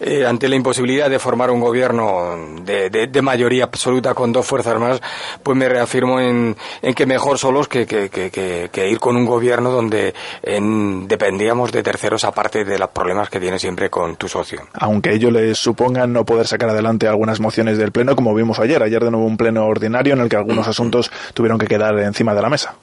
eh, 0.00 0.24
ante 0.24 0.48
la 0.48 0.56
imposibilidad 0.56 1.10
de 1.10 1.18
formar 1.18 1.50
un 1.50 1.60
gobierno 1.60 2.38
de, 2.62 2.88
de, 2.88 3.08
de 3.08 3.22
mayoría 3.22 3.64
absoluta 3.64 3.81
con 4.14 4.32
dos 4.32 4.46
fuerzas 4.46 4.78
más, 4.78 5.00
pues 5.42 5.56
me 5.56 5.68
reafirmo 5.68 6.20
en, 6.20 6.56
en 6.82 6.94
que 6.94 7.06
mejor 7.06 7.38
solos 7.38 7.68
que, 7.68 7.86
que, 7.86 8.08
que, 8.10 8.88
ir 8.88 8.98
con 8.98 9.16
un 9.16 9.24
gobierno 9.24 9.70
donde 9.70 10.14
en, 10.42 11.06
dependíamos 11.08 11.72
de 11.72 11.82
terceros 11.82 12.24
aparte 12.24 12.64
de 12.64 12.78
los 12.78 12.90
problemas 12.90 13.30
que 13.30 13.40
tiene 13.40 13.58
siempre 13.58 13.90
con 13.90 14.16
tu 14.16 14.28
socio. 14.28 14.62
Aunque 14.74 15.12
ello 15.12 15.30
les 15.30 15.58
supongan 15.58 16.12
no 16.12 16.24
poder 16.24 16.46
sacar 16.46 16.70
adelante 16.70 17.08
algunas 17.08 17.40
mociones 17.40 17.78
del 17.78 17.92
Pleno, 17.92 18.16
como 18.16 18.34
vimos 18.34 18.58
ayer. 18.58 18.82
Ayer 18.82 19.02
de 19.04 19.10
nuevo 19.10 19.26
un 19.26 19.36
Pleno 19.36 19.66
ordinario 19.66 20.14
en 20.14 20.20
el 20.20 20.28
que 20.28 20.36
algunos 20.36 20.66
asuntos 20.68 21.10
tuvieron 21.34 21.58
que 21.58 21.66
quedar 21.66 21.98
encima 21.98 22.34
de 22.34 22.42
la 22.42 22.48
mesa. 22.48 22.74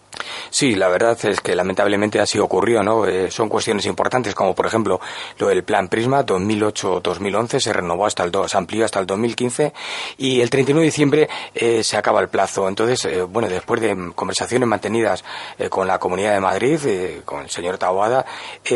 Sí, 0.49 0.75
la 0.75 0.87
verdad 0.87 1.17
es 1.25 1.41
que 1.41 1.55
lamentablemente 1.55 2.19
así 2.19 2.39
ocurrió, 2.39 2.83
¿no? 2.83 3.05
Eh, 3.05 3.31
son 3.31 3.49
cuestiones 3.49 3.85
importantes 3.85 4.35
como 4.35 4.55
por 4.55 4.65
ejemplo 4.65 4.99
lo 5.37 5.47
del 5.47 5.63
plan 5.63 5.87
Prisma 5.87 6.25
2008-2011 6.25 7.59
se 7.59 7.73
renovó 7.73 8.05
hasta 8.05 8.23
el 8.23 8.31
se 8.47 8.57
amplió 8.57 8.85
hasta 8.85 8.99
el 8.99 9.05
2015 9.05 9.73
y 10.17 10.41
el 10.41 10.49
39 10.49 10.81
de 10.81 10.85
diciembre 10.85 11.29
eh, 11.53 11.83
se 11.83 11.97
acaba 11.97 12.21
el 12.21 12.29
plazo. 12.29 12.67
Entonces, 12.67 13.05
eh, 13.05 13.21
bueno, 13.23 13.47
después 13.47 13.81
de 13.81 14.11
conversaciones 14.15 14.67
mantenidas 14.67 15.23
con 15.69 15.87
la 15.87 15.99
Comunidad 15.99 16.33
de 16.33 16.39
Madrid, 16.39 16.79
con 17.25 17.41
el 17.41 17.49
señor 17.49 17.77
Taboada, 17.77 18.25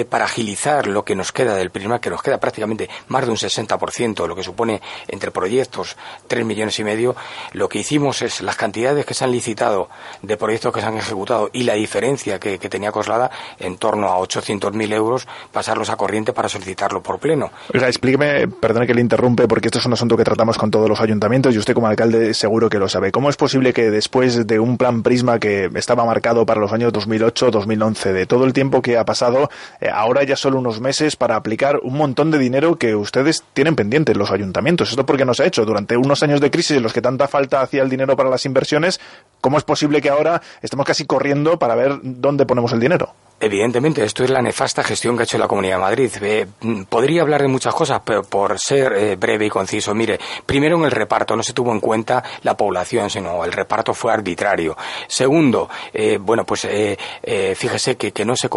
para 0.09 0.25
agilizar 0.25 0.87
lo 0.87 1.03
que 1.03 1.15
nos 1.15 1.31
queda 1.31 1.55
del 1.55 1.71
Prisma, 1.71 1.99
que 2.01 2.09
nos 2.09 2.21
queda 2.21 2.39
prácticamente 2.39 2.89
más 3.07 3.25
de 3.25 3.31
un 3.31 3.37
60%, 3.37 4.27
lo 4.27 4.35
que 4.35 4.43
supone 4.43 4.81
entre 5.07 5.31
proyectos 5.31 5.95
3 6.27 6.45
millones 6.45 6.77
y 6.79 6.83
medio, 6.83 7.15
lo 7.53 7.69
que 7.69 7.79
hicimos 7.79 8.21
es 8.21 8.41
las 8.41 8.55
cantidades 8.55 9.05
que 9.05 9.13
se 9.13 9.23
han 9.23 9.31
licitado 9.31 9.89
de 10.21 10.37
proyectos 10.37 10.73
que 10.73 10.81
se 10.81 10.87
han 10.87 10.97
ejecutado 10.97 11.49
y 11.53 11.63
la 11.63 11.75
diferencia 11.75 12.39
que, 12.39 12.59
que 12.59 12.69
tenía 12.69 12.91
Coslada, 12.91 13.31
en 13.59 13.77
torno 13.77 14.07
a 14.09 14.17
800.000 14.17 14.93
euros, 14.93 15.27
pasarlos 15.51 15.89
a 15.89 15.95
corriente 15.95 16.33
para 16.33 16.49
solicitarlo 16.49 17.01
por 17.01 17.19
pleno. 17.19 17.51
Oiga, 17.73 17.87
explíqueme, 17.87 18.47
perdone 18.47 18.87
que 18.87 18.93
le 18.93 19.01
interrumpe, 19.01 19.47
porque 19.47 19.67
esto 19.67 19.79
es 19.79 19.85
un 19.85 19.93
asunto 19.93 20.17
que 20.17 20.23
tratamos 20.23 20.57
con 20.57 20.71
todos 20.71 20.89
los 20.89 20.99
ayuntamientos 20.99 21.53
y 21.55 21.57
usted 21.59 21.73
como 21.73 21.87
alcalde 21.87 22.33
seguro 22.33 22.69
que 22.69 22.79
lo 22.79 22.89
sabe. 22.89 23.11
¿Cómo 23.11 23.29
es 23.29 23.37
posible 23.37 23.73
que 23.73 23.91
después 23.91 24.45
de 24.47 24.59
un 24.59 24.77
plan 24.77 25.03
Prisma 25.03 25.39
que 25.39 25.69
estaba 25.75 26.05
marcado 26.05 26.45
para 26.45 26.59
los 26.59 26.73
años 26.73 26.91
2008-2011, 26.93 28.11
de 28.13 28.25
todo 28.25 28.45
el 28.45 28.53
tiempo 28.53 28.81
que 28.81 28.97
ha 28.97 29.05
pasado, 29.05 29.49
eh, 29.79 29.89
ahora 29.93 30.23
ya 30.23 30.35
solo 30.35 30.59
unos 30.59 30.81
meses 30.81 31.15
para 31.15 31.35
aplicar 31.35 31.79
un 31.83 31.97
montón 31.97 32.31
de 32.31 32.39
dinero 32.39 32.77
que 32.77 32.95
ustedes 32.95 33.43
tienen 33.53 33.75
pendientes, 33.75 34.17
los 34.17 34.31
ayuntamientos? 34.31 34.89
¿Esto 34.89 35.05
porque 35.05 35.25
no 35.25 35.33
se 35.33 35.43
ha 35.43 35.45
hecho? 35.45 35.65
Durante 35.65 35.97
unos 35.97 36.23
años 36.23 36.41
de 36.41 36.49
crisis 36.49 36.77
en 36.77 36.83
los 36.83 36.93
que 36.93 37.01
tanta 37.01 37.27
falta 37.27 37.61
hacía 37.61 37.83
el 37.83 37.89
dinero 37.89 38.15
para 38.15 38.29
las 38.29 38.45
inversiones, 38.45 38.99
¿cómo 39.41 39.57
es 39.57 39.63
posible 39.63 40.01
que 40.01 40.09
ahora 40.09 40.41
estemos 40.61 40.85
casi 40.85 41.05
corriendo 41.05 41.42
para 41.57 41.75
ver 41.75 41.99
dónde 42.01 42.45
ponemos 42.45 42.71
el 42.73 42.79
dinero? 42.79 43.13
Evidentemente, 43.43 44.05
esto 44.05 44.23
es 44.23 44.29
la 44.29 44.41
nefasta 44.41 44.83
gestión 44.83 45.17
que 45.17 45.23
ha 45.23 45.25
hecho 45.25 45.37
la 45.37 45.49
Comunidad 45.49 45.75
de 45.75 45.81
Madrid. 45.81 46.11
Podría 46.87 47.23
hablar 47.23 47.41
de 47.41 47.49
muchas 47.49 47.75
cosas, 47.75 48.01
pero 48.05 48.23
por 48.23 48.57
ser 48.57 48.93
eh, 48.93 49.15
breve 49.17 49.47
y 49.47 49.49
conciso, 49.49 49.93
mire, 49.93 50.17
primero 50.45 50.77
en 50.77 50.85
el 50.85 50.91
reparto 50.91 51.35
no 51.35 51.43
se 51.43 51.51
tuvo 51.51 51.73
en 51.73 51.81
cuenta 51.81 52.23
la 52.43 52.55
población, 52.55 53.09
sino 53.09 53.43
el 53.43 53.51
reparto 53.51 53.93
fue 53.93 54.13
arbitrario. 54.13 54.77
Segundo, 55.07 55.69
eh, 55.93 56.17
bueno, 56.21 56.45
pues 56.45 56.63
eh, 56.63 56.97
fíjese 57.57 57.97
que, 57.97 58.13
que 58.13 58.23
no 58.23 58.37
se, 58.37 58.47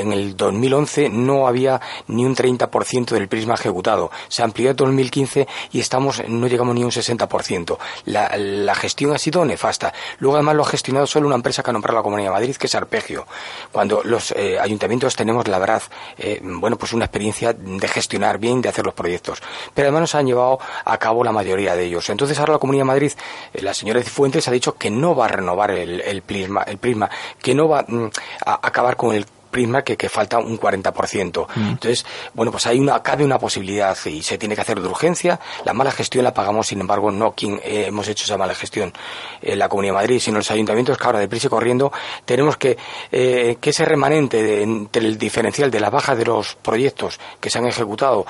en 0.00 0.12
el 0.12 0.36
2011 0.36 1.08
no 1.08 1.48
había 1.48 1.80
ni 2.06 2.24
un 2.24 2.36
30% 2.36 3.06
del 3.06 3.26
prisma 3.26 3.54
ejecutado. 3.54 4.12
Se 4.28 4.44
amplió 4.44 4.70
en 4.70 4.76
2015 4.76 5.48
y 5.72 5.80
estamos, 5.80 6.22
no 6.28 6.46
llegamos 6.46 6.72
ni 6.72 6.82
a 6.82 6.84
un 6.84 6.92
60%. 6.92 7.78
La, 8.04 8.36
la 8.36 8.76
gestión 8.76 9.12
ha 9.12 9.18
sido 9.18 9.44
nefasta. 9.44 9.92
Luego, 10.20 10.36
además, 10.36 10.54
lo 10.54 10.62
ha 10.62 10.66
gestionado 10.66 11.08
solo 11.08 11.26
una 11.26 11.34
empresa 11.34 11.64
que 11.64 11.70
ha 11.70 11.72
nombrado 11.72 11.98
la 11.98 12.04
Comunidad 12.04 12.30
de 12.30 12.35
que 12.58 12.66
es 12.66 12.74
Arpegio. 12.74 13.26
Cuando 13.72 14.02
los 14.04 14.32
eh, 14.32 14.58
ayuntamientos 14.58 15.16
tenemos, 15.16 15.48
la 15.48 15.58
verdad, 15.58 15.82
eh, 16.18 16.40
bueno, 16.42 16.76
pues 16.76 16.92
una 16.92 17.06
experiencia 17.06 17.52
de 17.52 17.88
gestionar 17.88 18.38
bien, 18.38 18.60
de 18.60 18.68
hacer 18.68 18.84
los 18.84 18.94
proyectos. 18.94 19.42
Pero 19.74 19.86
además 19.86 20.02
nos 20.02 20.14
han 20.14 20.26
llevado 20.26 20.58
a 20.84 20.98
cabo 20.98 21.24
la 21.24 21.32
mayoría 21.32 21.74
de 21.74 21.84
ellos. 21.84 22.08
Entonces 22.10 22.38
ahora 22.38 22.52
la 22.52 22.58
Comunidad 22.58 22.82
de 22.82 22.86
Madrid, 22.86 23.12
eh, 23.52 23.62
la 23.62 23.74
señora 23.74 24.02
Fuentes 24.02 24.46
ha 24.48 24.52
dicho 24.52 24.74
que 24.74 24.90
no 24.90 25.16
va 25.16 25.24
a 25.24 25.28
renovar 25.28 25.70
el, 25.70 26.00
el 26.00 26.22
prisma, 26.22 26.62
el 26.62 26.78
prisma, 26.78 27.10
que 27.42 27.54
no 27.54 27.68
va 27.68 27.84
mm, 27.86 28.10
a 28.44 28.66
acabar 28.66 28.96
con 28.96 29.14
el 29.14 29.26
prisma 29.56 29.80
que, 29.80 29.96
que 29.96 30.10
falta 30.10 30.38
un 30.38 30.60
40%. 30.60 31.46
Mm. 31.54 31.68
Entonces, 31.68 32.04
bueno, 32.34 32.52
pues 32.52 32.66
hay 32.66 32.78
una, 32.78 33.02
cabe 33.02 33.24
una 33.24 33.38
posibilidad 33.38 33.96
y 34.04 34.22
se 34.22 34.36
tiene 34.36 34.54
que 34.54 34.60
hacer 34.60 34.78
de 34.78 34.86
urgencia. 34.86 35.40
La 35.64 35.72
mala 35.72 35.90
gestión 35.90 36.24
la 36.24 36.34
pagamos, 36.34 36.66
sin 36.66 36.78
embargo, 36.78 37.10
no 37.10 37.32
quien 37.32 37.54
eh, 37.64 37.86
hemos 37.86 38.06
hecho 38.06 38.24
esa 38.24 38.36
mala 38.36 38.54
gestión, 38.54 38.92
eh, 39.40 39.56
la 39.56 39.70
Comunidad 39.70 39.94
de 39.94 40.00
Madrid, 40.00 40.20
sino 40.20 40.36
los 40.36 40.50
ayuntamientos 40.50 40.98
que 40.98 41.04
ahora 41.06 41.20
deprisa 41.20 41.46
y 41.46 41.50
corriendo 41.50 41.90
tenemos 42.26 42.58
que, 42.58 42.76
eh, 43.10 43.56
que 43.58 43.70
ese 43.70 43.86
remanente 43.86 44.42
de, 44.42 44.62
entre 44.62 45.06
el 45.06 45.16
diferencial 45.16 45.70
de 45.70 45.80
la 45.80 45.88
baja 45.88 46.14
de 46.14 46.26
los 46.26 46.54
proyectos 46.56 47.18
que 47.40 47.48
se 47.48 47.58
han 47.58 47.66
ejecutado, 47.66 48.26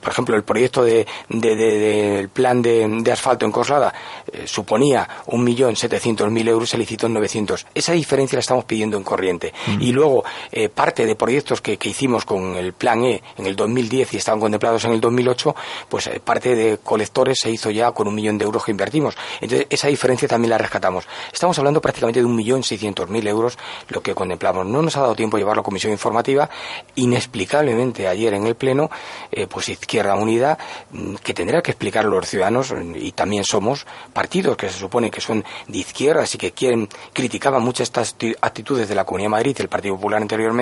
por 0.00 0.10
ejemplo, 0.10 0.34
el 0.34 0.44
proyecto 0.44 0.82
de, 0.82 1.06
de, 1.28 1.56
de, 1.56 1.78
del 1.78 2.28
plan 2.30 2.62
de, 2.62 3.12
asfalto 3.12 3.44
en 3.44 3.52
Coslada 3.52 3.92
suponía 4.46 5.06
un 5.26 5.44
millón 5.44 5.76
setecientos 5.76 6.30
mil 6.30 6.48
euros, 6.48 6.70
se 6.70 6.78
licitó 6.78 7.06
en 7.06 7.14
900. 7.14 7.66
Esa 7.74 7.92
diferencia 7.92 8.36
la 8.36 8.40
estamos 8.40 8.64
pidiendo 8.64 8.96
en 8.96 9.02
corriente. 9.02 9.52
Mm. 9.66 9.82
Y 9.82 9.92
luego, 9.92 10.24
parte 10.70 11.06
de 11.06 11.14
proyectos 11.14 11.60
que, 11.60 11.76
que, 11.76 11.90
hicimos 11.90 12.24
con 12.24 12.56
el 12.56 12.72
Plan 12.72 13.04
E 13.04 13.22
en 13.36 13.46
el 13.46 13.56
2010 13.56 14.14
y 14.14 14.16
estaban 14.16 14.40
contemplados 14.40 14.84
en 14.84 14.92
el 14.92 15.00
2008, 15.00 15.54
pues 15.88 16.06
eh, 16.06 16.20
parte 16.24 16.54
de 16.54 16.78
colectores 16.78 17.38
se 17.40 17.50
hizo 17.50 17.70
ya 17.70 17.92
con 17.92 18.08
un 18.08 18.14
millón 18.14 18.38
de 18.38 18.44
euros 18.44 18.64
que 18.64 18.70
invertimos. 18.70 19.16
Entonces, 19.40 19.66
esa 19.70 19.88
diferencia 19.88 20.26
también 20.28 20.50
la 20.50 20.58
rescatamos. 20.58 21.06
Estamos 21.32 21.58
hablando 21.58 21.80
prácticamente 21.80 22.20
de 22.20 22.26
un 22.26 22.34
millón 22.34 22.62
seiscientos 22.62 23.08
mil 23.10 23.26
euros 23.26 23.58
lo 23.88 24.02
que 24.02 24.14
contemplamos. 24.14 24.66
No 24.66 24.82
nos 24.82 24.96
ha 24.96 25.00
dado 25.00 25.14
tiempo 25.14 25.36
a 25.36 25.40
llevar 25.40 25.56
la 25.56 25.62
comisión 25.62 25.92
informativa. 25.92 26.48
Inexplicablemente, 26.94 28.08
ayer 28.08 28.34
en 28.34 28.46
el 28.46 28.54
Pleno, 28.54 28.90
eh, 29.30 29.46
pues 29.46 29.68
Izquierda 29.68 30.14
Unida, 30.14 30.58
mm, 30.90 31.16
que 31.16 31.34
tendrá 31.34 31.62
que 31.62 31.72
explicar 31.72 32.04
a 32.04 32.08
los 32.08 32.28
ciudadanos, 32.28 32.72
y 32.94 33.12
también 33.12 33.44
somos 33.44 33.86
partidos 34.12 34.56
que 34.56 34.68
se 34.68 34.78
supone 34.78 35.10
que 35.10 35.20
son 35.20 35.44
de 35.68 35.78
izquierdas 35.78 36.34
y 36.34 36.38
que 36.38 36.52
quieren, 36.52 36.88
criticaban 37.12 37.62
muchas 37.62 37.90
estas 37.90 38.14
actitudes 38.40 38.88
de 38.88 38.94
la 38.94 39.04
Comunidad 39.04 39.26
de 39.26 39.30
Madrid 39.30 39.56
el 39.58 39.68
Partido 39.68 39.96
Popular 39.96 40.22
anteriormente, 40.22 40.59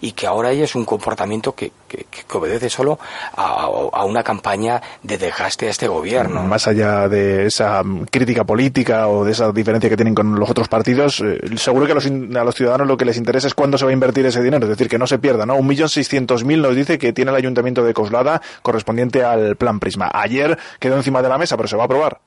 y 0.00 0.12
que 0.12 0.26
ahora 0.26 0.52
ya 0.52 0.64
es 0.64 0.74
un 0.74 0.84
comportamiento 0.84 1.54
que, 1.54 1.72
que, 1.88 2.04
que 2.04 2.36
obedece 2.36 2.68
solo 2.68 2.98
a, 3.34 4.04
una 4.04 4.22
campaña 4.22 4.80
de 5.02 5.18
desgaste 5.18 5.66
a 5.66 5.70
este 5.70 5.88
gobierno. 5.88 6.42
Más 6.42 6.66
allá 6.66 7.08
de 7.08 7.46
esa 7.46 7.82
crítica 8.10 8.44
política 8.44 9.08
o 9.08 9.24
de 9.24 9.32
esa 9.32 9.52
diferencia 9.52 9.88
que 9.88 9.96
tienen 9.96 10.14
con 10.14 10.38
los 10.38 10.50
otros 10.50 10.68
partidos, 10.68 11.20
eh, 11.20 11.40
seguro 11.56 11.86
que 11.86 11.92
a 11.92 11.94
los, 11.94 12.06
a 12.06 12.44
los, 12.44 12.54
ciudadanos 12.54 12.86
lo 12.86 12.96
que 12.96 13.04
les 13.04 13.16
interesa 13.16 13.46
es 13.46 13.54
cuándo 13.54 13.78
se 13.78 13.84
va 13.84 13.90
a 13.90 13.94
invertir 13.94 14.26
ese 14.26 14.42
dinero, 14.42 14.64
es 14.64 14.70
decir, 14.70 14.88
que 14.88 14.98
no 14.98 15.06
se 15.06 15.18
pierda, 15.18 15.46
¿no? 15.46 15.56
Un 15.56 15.66
millón 15.66 15.88
seiscientos 15.88 16.44
mil 16.44 16.62
nos 16.62 16.76
dice 16.76 16.98
que 16.98 17.12
tiene 17.12 17.30
el 17.30 17.36
Ayuntamiento 17.36 17.84
de 17.84 17.94
Coslada 17.94 18.40
correspondiente 18.62 19.24
al 19.24 19.56
Plan 19.56 19.80
Prisma. 19.80 20.10
Ayer 20.12 20.58
quedó 20.78 20.96
encima 20.96 21.22
de 21.22 21.28
la 21.28 21.38
mesa, 21.38 21.56
pero 21.56 21.68
se 21.68 21.76
va 21.76 21.82
a 21.82 21.86
aprobar 21.86 22.20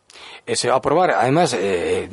eh, 0.45 0.55
se 0.55 0.67
va 0.67 0.75
a 0.75 0.77
aprobar. 0.77 1.11
Además, 1.11 1.55
eh, 1.57 2.07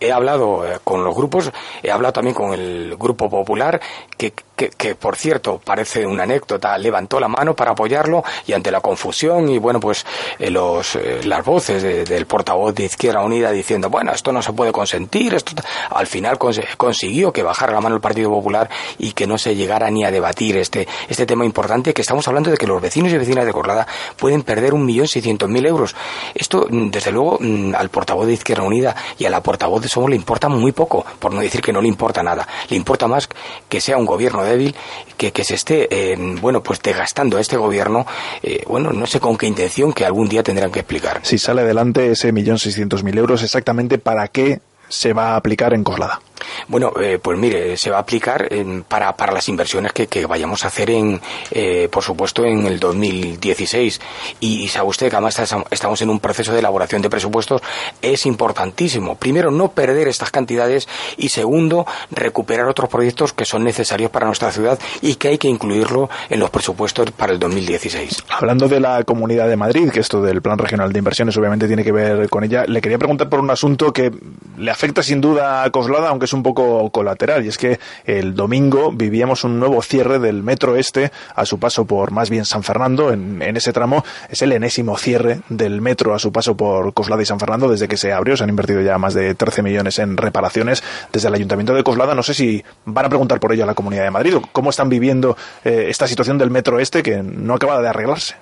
he 0.00 0.12
hablado 0.12 0.66
eh, 0.66 0.78
con 0.82 1.04
los 1.04 1.14
grupos, 1.14 1.50
he 1.82 1.90
hablado 1.90 2.12
también 2.12 2.34
con 2.34 2.52
el 2.52 2.96
Grupo 2.96 3.28
Popular, 3.28 3.80
que, 4.16 4.32
que, 4.56 4.94
por 4.94 5.16
cierto 5.16 5.60
parece 5.62 6.06
una 6.06 6.22
anécdota, 6.22 6.76
levantó 6.78 7.20
la 7.20 7.28
mano 7.28 7.54
para 7.54 7.72
apoyarlo 7.72 8.24
y 8.46 8.54
ante 8.54 8.70
la 8.70 8.80
confusión 8.80 9.48
y 9.50 9.58
bueno, 9.58 9.78
pues 9.78 10.06
eh, 10.38 10.50
los, 10.50 10.96
eh, 10.96 11.20
las 11.24 11.44
voces 11.44 11.82
de, 11.82 12.04
del 12.04 12.26
portavoz 12.26 12.74
de 12.74 12.84
Izquierda 12.84 13.22
Unida 13.22 13.50
diciendo, 13.50 13.90
bueno, 13.90 14.12
esto 14.12 14.32
no 14.32 14.40
se 14.40 14.52
puede 14.52 14.72
consentir, 14.72 15.34
esto 15.34 15.52
al 15.90 16.06
final 16.06 16.38
cons 16.38 16.60
consiguió 16.76 17.32
que 17.32 17.42
bajara 17.42 17.72
la 17.72 17.80
mano 17.80 17.96
el 17.96 18.00
Partido 18.00 18.30
Popular 18.30 18.70
y 18.98 19.12
que 19.12 19.26
no 19.26 19.36
se 19.36 19.54
llegara 19.54 19.90
ni 19.90 20.04
a 20.04 20.10
debatir 20.10 20.56
este, 20.56 20.88
este 21.08 21.26
tema 21.26 21.44
importante, 21.44 21.92
que 21.92 22.02
estamos 22.02 22.26
hablando 22.26 22.50
de 22.50 22.56
que 22.56 22.66
los 22.66 22.80
vecinos 22.80 23.12
y 23.12 23.18
vecinas 23.18 23.44
de 23.44 23.52
Corlada 23.52 23.86
pueden 24.16 24.42
perder 24.42 24.72
un 24.72 24.86
millón 24.86 25.06
seiscientos 25.06 25.48
mil 25.48 25.66
euros. 25.66 25.94
Esto, 26.34 26.66
desde 26.70 27.12
luego, 27.12 27.38
mm, 27.40 27.74
al 27.74 27.90
portavoz 27.90 28.26
de 28.26 28.32
Izquierda 28.32 28.62
Unida 28.62 28.96
y 29.18 29.26
a 29.26 29.30
la 29.30 29.42
portavoz 29.42 29.82
de 29.82 29.88
Somos 29.88 30.10
le 30.10 30.16
importa 30.16 30.48
muy 30.48 30.72
poco, 30.72 31.04
por 31.18 31.32
no 31.32 31.40
decir 31.40 31.60
que 31.60 31.72
no 31.72 31.80
le 31.80 31.88
importa 31.88 32.22
nada. 32.22 32.46
Le 32.70 32.76
importa 32.76 33.06
más 33.06 33.28
que 33.68 33.80
sea 33.80 33.96
un 33.96 34.06
gobierno 34.06 34.45
débil, 34.46 34.74
que, 35.16 35.32
que 35.32 35.44
se 35.44 35.54
esté, 35.54 35.88
eh, 35.90 36.16
bueno, 36.40 36.62
pues 36.62 36.80
desgastando 36.82 37.36
a 37.36 37.40
este 37.40 37.56
gobierno, 37.56 38.06
eh, 38.42 38.62
bueno, 38.66 38.92
no 38.92 39.06
sé 39.06 39.20
con 39.20 39.36
qué 39.36 39.46
intención 39.46 39.92
que 39.92 40.04
algún 40.04 40.28
día 40.28 40.42
tendrán 40.42 40.70
que 40.72 40.80
explicar. 40.80 41.20
Si 41.22 41.38
sale 41.38 41.62
adelante 41.62 42.10
ese 42.10 42.32
millón 42.32 42.58
seiscientos 42.58 43.02
mil 43.02 43.16
euros, 43.18 43.42
exactamente 43.42 43.98
para 43.98 44.28
qué 44.28 44.60
se 44.88 45.12
va 45.12 45.32
a 45.32 45.36
aplicar 45.36 45.74
en 45.74 45.84
Coslada. 45.84 46.20
Bueno, 46.68 46.92
eh, 47.00 47.18
pues 47.20 47.38
mire, 47.38 47.76
se 47.76 47.90
va 47.90 47.98
a 47.98 48.00
aplicar 48.00 48.48
para, 48.88 49.16
para 49.16 49.32
las 49.32 49.48
inversiones 49.48 49.92
que, 49.92 50.06
que 50.06 50.26
vayamos 50.26 50.64
a 50.64 50.68
hacer 50.68 50.90
en, 50.90 51.20
eh, 51.50 51.88
por 51.90 52.02
supuesto, 52.02 52.44
en 52.44 52.66
el 52.66 52.78
2016. 52.78 54.00
Y, 54.40 54.68
sabe 54.68 54.88
usted 54.88 55.10
que 55.10 55.16
además 55.16 55.38
estamos 55.70 56.02
en 56.02 56.10
un 56.10 56.20
proceso 56.20 56.52
de 56.52 56.58
elaboración 56.58 57.02
de 57.02 57.10
presupuestos. 57.10 57.62
Es 58.02 58.26
importantísimo, 58.26 59.16
primero, 59.16 59.50
no 59.50 59.72
perder 59.72 60.08
estas 60.08 60.30
cantidades 60.30 60.88
y 61.16 61.28
segundo, 61.28 61.86
recuperar 62.10 62.68
otros 62.68 62.88
proyectos 62.88 63.32
que 63.32 63.44
son 63.44 63.64
necesarios 63.64 64.10
para 64.10 64.26
nuestra 64.26 64.50
ciudad 64.50 64.78
y 65.00 65.14
que 65.16 65.28
hay 65.28 65.38
que 65.38 65.48
incluirlo 65.48 66.08
en 66.28 66.40
los 66.40 66.50
presupuestos 66.50 67.10
para 67.12 67.32
el 67.32 67.38
2016. 67.38 68.24
Hablando 68.28 68.68
de 68.68 68.80
la 68.80 69.04
Comunidad 69.04 69.48
de 69.48 69.56
Madrid, 69.56 69.90
que 69.90 70.00
esto 70.00 70.20
del 70.20 70.42
Plan 70.42 70.58
Regional 70.58 70.92
de 70.92 70.98
Inversiones 70.98 71.36
obviamente 71.36 71.66
tiene 71.66 71.84
que 71.84 71.92
ver 71.92 72.28
con 72.28 72.44
ella, 72.44 72.64
le 72.66 72.80
quería 72.80 72.98
preguntar 72.98 73.28
por 73.28 73.40
un 73.40 73.50
asunto 73.50 73.92
que 73.92 74.10
le 74.58 74.70
afecta 74.70 75.02
sin 75.02 75.20
duda 75.20 75.62
a 75.62 75.70
Coslada, 75.70 76.08
aunque 76.08 76.25
es 76.26 76.32
un 76.32 76.42
poco 76.42 76.90
colateral, 76.90 77.44
y 77.44 77.48
es 77.48 77.58
que 77.58 77.78
el 78.04 78.34
domingo 78.34 78.92
vivíamos 78.92 79.44
un 79.44 79.58
nuevo 79.58 79.80
cierre 79.82 80.18
del 80.18 80.42
metro 80.42 80.76
este 80.76 81.10
a 81.34 81.46
su 81.46 81.58
paso 81.58 81.86
por 81.86 82.10
más 82.10 82.30
bien 82.30 82.44
San 82.44 82.62
Fernando, 82.62 83.12
en, 83.12 83.42
ese 83.56 83.72
tramo 83.72 84.04
es 84.28 84.42
el 84.42 84.52
enésimo 84.52 84.98
cierre 84.98 85.40
del 85.48 85.80
metro 85.80 86.14
a 86.14 86.18
su 86.18 86.30
paso 86.30 86.56
por 86.56 86.92
Coslada 86.92 87.22
y 87.22 87.26
San 87.26 87.40
Fernando 87.40 87.68
desde 87.68 87.88
que 87.88 87.96
se 87.96 88.12
abrió, 88.12 88.36
se 88.36 88.44
han 88.44 88.50
invertido 88.50 88.82
ya 88.82 88.98
más 88.98 89.14
de 89.14 89.34
13 89.34 89.62
millones 89.62 89.98
en 89.98 90.16
reparaciones 90.16 90.82
desde 91.12 91.28
el 91.28 91.34
Ayuntamiento 91.34 91.74
de 91.74 91.82
Coslada, 91.82 92.14
no 92.14 92.22
sé 92.22 92.34
si 92.34 92.62
van 92.84 93.06
a 93.06 93.08
preguntar 93.08 93.40
por 93.40 93.52
ello 93.52 93.64
a 93.64 93.66
la 93.66 93.74
Comunidad 93.74 94.04
de 94.04 94.10
Madrid, 94.10 94.36
o 94.36 94.42
cómo 94.52 94.70
están 94.70 94.88
viviendo 94.88 95.36
eh, 95.64 95.86
esta 95.88 96.06
situación 96.06 96.38
del 96.38 96.50
metro 96.50 96.78
este 96.78 97.02
que 97.02 97.22
no 97.22 97.54
acaba 97.54 97.80
de 97.80 97.88
arreglarse. 97.88 98.34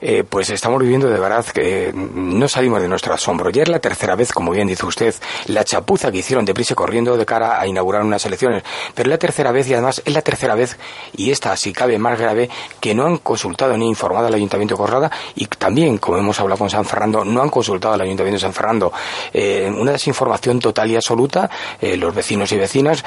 Eh, 0.00 0.24
pues 0.28 0.50
estamos 0.50 0.80
viviendo 0.80 1.08
de 1.08 1.18
verdad 1.18 1.44
que 1.46 1.92
no 1.94 2.48
salimos 2.48 2.80
de 2.80 2.88
nuestro 2.88 3.14
asombro. 3.14 3.50
Ya 3.50 3.62
es 3.62 3.68
la 3.68 3.78
tercera 3.78 4.16
vez, 4.16 4.32
como 4.32 4.50
bien 4.50 4.68
dice 4.68 4.86
usted, 4.86 5.14
la 5.46 5.64
chapuza 5.64 6.10
que 6.10 6.18
hicieron 6.18 6.44
deprisa 6.44 6.74
corriendo 6.74 7.16
de 7.16 7.26
cara 7.26 7.60
a 7.60 7.66
inaugurar 7.66 8.02
unas 8.02 8.24
elecciones. 8.26 8.62
Pero 8.94 9.08
es 9.08 9.10
la 9.10 9.18
tercera 9.18 9.52
vez 9.52 9.68
y 9.68 9.74
además 9.74 10.02
es 10.04 10.12
la 10.12 10.22
tercera 10.22 10.54
vez, 10.54 10.78
y 11.16 11.30
esta 11.30 11.56
si 11.56 11.72
cabe 11.72 11.98
más 11.98 12.18
grave, 12.18 12.48
que 12.80 12.94
no 12.94 13.06
han 13.06 13.18
consultado 13.18 13.76
ni 13.76 13.88
informado 13.88 14.26
al 14.26 14.34
Ayuntamiento 14.34 14.74
de 14.74 14.78
Corrada 14.78 15.10
y 15.34 15.46
también, 15.46 15.98
como 15.98 16.18
hemos 16.18 16.38
hablado 16.40 16.58
con 16.58 16.70
San 16.70 16.84
Fernando, 16.84 17.24
no 17.24 17.42
han 17.42 17.50
consultado 17.50 17.94
al 17.94 18.00
Ayuntamiento 18.00 18.36
de 18.36 18.40
San 18.40 18.54
Fernando. 18.54 18.92
Eh, 19.32 19.70
una 19.76 19.92
desinformación 19.92 20.58
total 20.58 20.90
y 20.90 20.96
absoluta, 20.96 21.50
eh, 21.80 21.96
los 21.96 22.14
vecinos 22.14 22.50
y 22.52 22.56
vecinas 22.56 23.04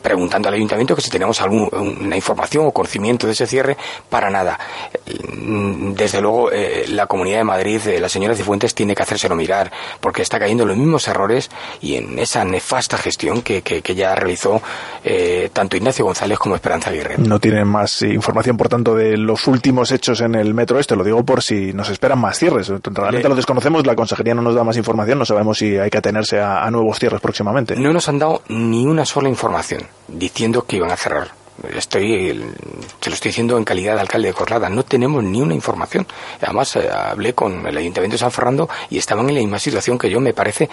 preguntando 0.00 0.48
al 0.48 0.54
Ayuntamiento 0.54 0.94
que 0.94 1.02
si 1.02 1.10
tenemos 1.10 1.40
alguna 1.40 2.16
información 2.16 2.66
o 2.66 2.72
conocimiento 2.72 3.26
de 3.26 3.32
ese 3.32 3.46
cierre, 3.46 3.76
para 4.08 4.30
nada 4.30 4.58
desde 5.94 6.20
luego 6.20 6.50
eh, 6.52 6.86
la 6.88 7.06
Comunidad 7.06 7.38
de 7.38 7.44
Madrid, 7.44 7.80
eh, 7.86 8.00
la 8.00 8.08
señora 8.08 8.34
Cifuentes, 8.34 8.74
tiene 8.74 8.94
que 8.94 9.02
hacérselo 9.02 9.34
mirar, 9.34 9.70
porque 10.00 10.22
está 10.22 10.38
cayendo 10.38 10.64
en 10.64 10.70
los 10.70 10.78
mismos 10.78 11.06
errores 11.08 11.50
y 11.80 11.96
en 11.96 12.18
esa 12.18 12.44
nefasta 12.44 12.98
gestión 12.98 13.42
que, 13.42 13.62
que, 13.62 13.94
ya 13.94 14.14
realizó 14.14 14.62
eh, 15.04 15.50
tanto 15.52 15.76
Ignacio 15.76 16.04
González 16.04 16.38
como 16.38 16.54
Esperanza 16.54 16.90
Aguirre. 16.90 17.16
No 17.18 17.38
tienen 17.38 17.68
más 17.68 18.02
información, 18.02 18.56
por 18.56 18.68
tanto, 18.68 18.94
de 18.94 19.16
los 19.16 19.46
últimos 19.46 19.92
hechos 19.92 20.20
en 20.22 20.34
el 20.34 20.54
metro 20.54 20.78
este, 20.78 20.96
lo 20.96 21.04
digo 21.04 21.22
por 21.24 21.42
si 21.42 21.72
nos 21.72 21.90
esperan 21.90 22.18
más 22.18 22.38
cierres. 22.38 22.68
Realmente 22.82 23.28
lo 23.28 23.34
desconocemos, 23.34 23.86
la 23.86 23.94
consejería 23.94 24.34
no 24.34 24.42
nos 24.42 24.54
da 24.54 24.64
más 24.64 24.76
información, 24.76 25.18
no 25.18 25.26
sabemos 25.26 25.58
si 25.58 25.76
hay 25.76 25.90
que 25.90 25.98
atenerse 25.98 26.40
a 26.40 26.70
nuevos 26.70 26.98
cierres 26.98 27.20
próximamente. 27.20 27.76
No 27.76 27.92
nos 27.92 28.08
han 28.08 28.18
dado 28.18 28.42
ni 28.48 28.86
una 28.86 29.04
sola 29.04 29.28
información 29.28 29.82
diciendo 30.08 30.64
que 30.64 30.76
iban 30.76 30.90
a 30.90 30.96
cerrar 30.96 31.41
estoy, 31.76 32.42
se 33.00 33.10
lo 33.10 33.14
estoy 33.14 33.28
diciendo 33.30 33.56
en 33.56 33.64
calidad 33.64 33.94
de 33.94 34.00
alcalde 34.00 34.28
de 34.28 34.34
Corlada, 34.34 34.68
no 34.68 34.84
tenemos 34.84 35.22
ni 35.22 35.40
una 35.40 35.54
información. 35.54 36.06
Además, 36.40 36.76
eh, 36.76 36.88
hablé 36.90 37.34
con 37.34 37.66
el 37.66 37.76
Ayuntamiento 37.76 38.14
de 38.14 38.18
San 38.18 38.30
Fernando 38.30 38.68
y 38.90 38.98
estaban 38.98 39.28
en 39.28 39.34
la 39.34 39.40
misma 39.40 39.58
situación 39.58 39.98
que 39.98 40.10
yo, 40.10 40.20
me 40.20 40.32
parece, 40.32 40.68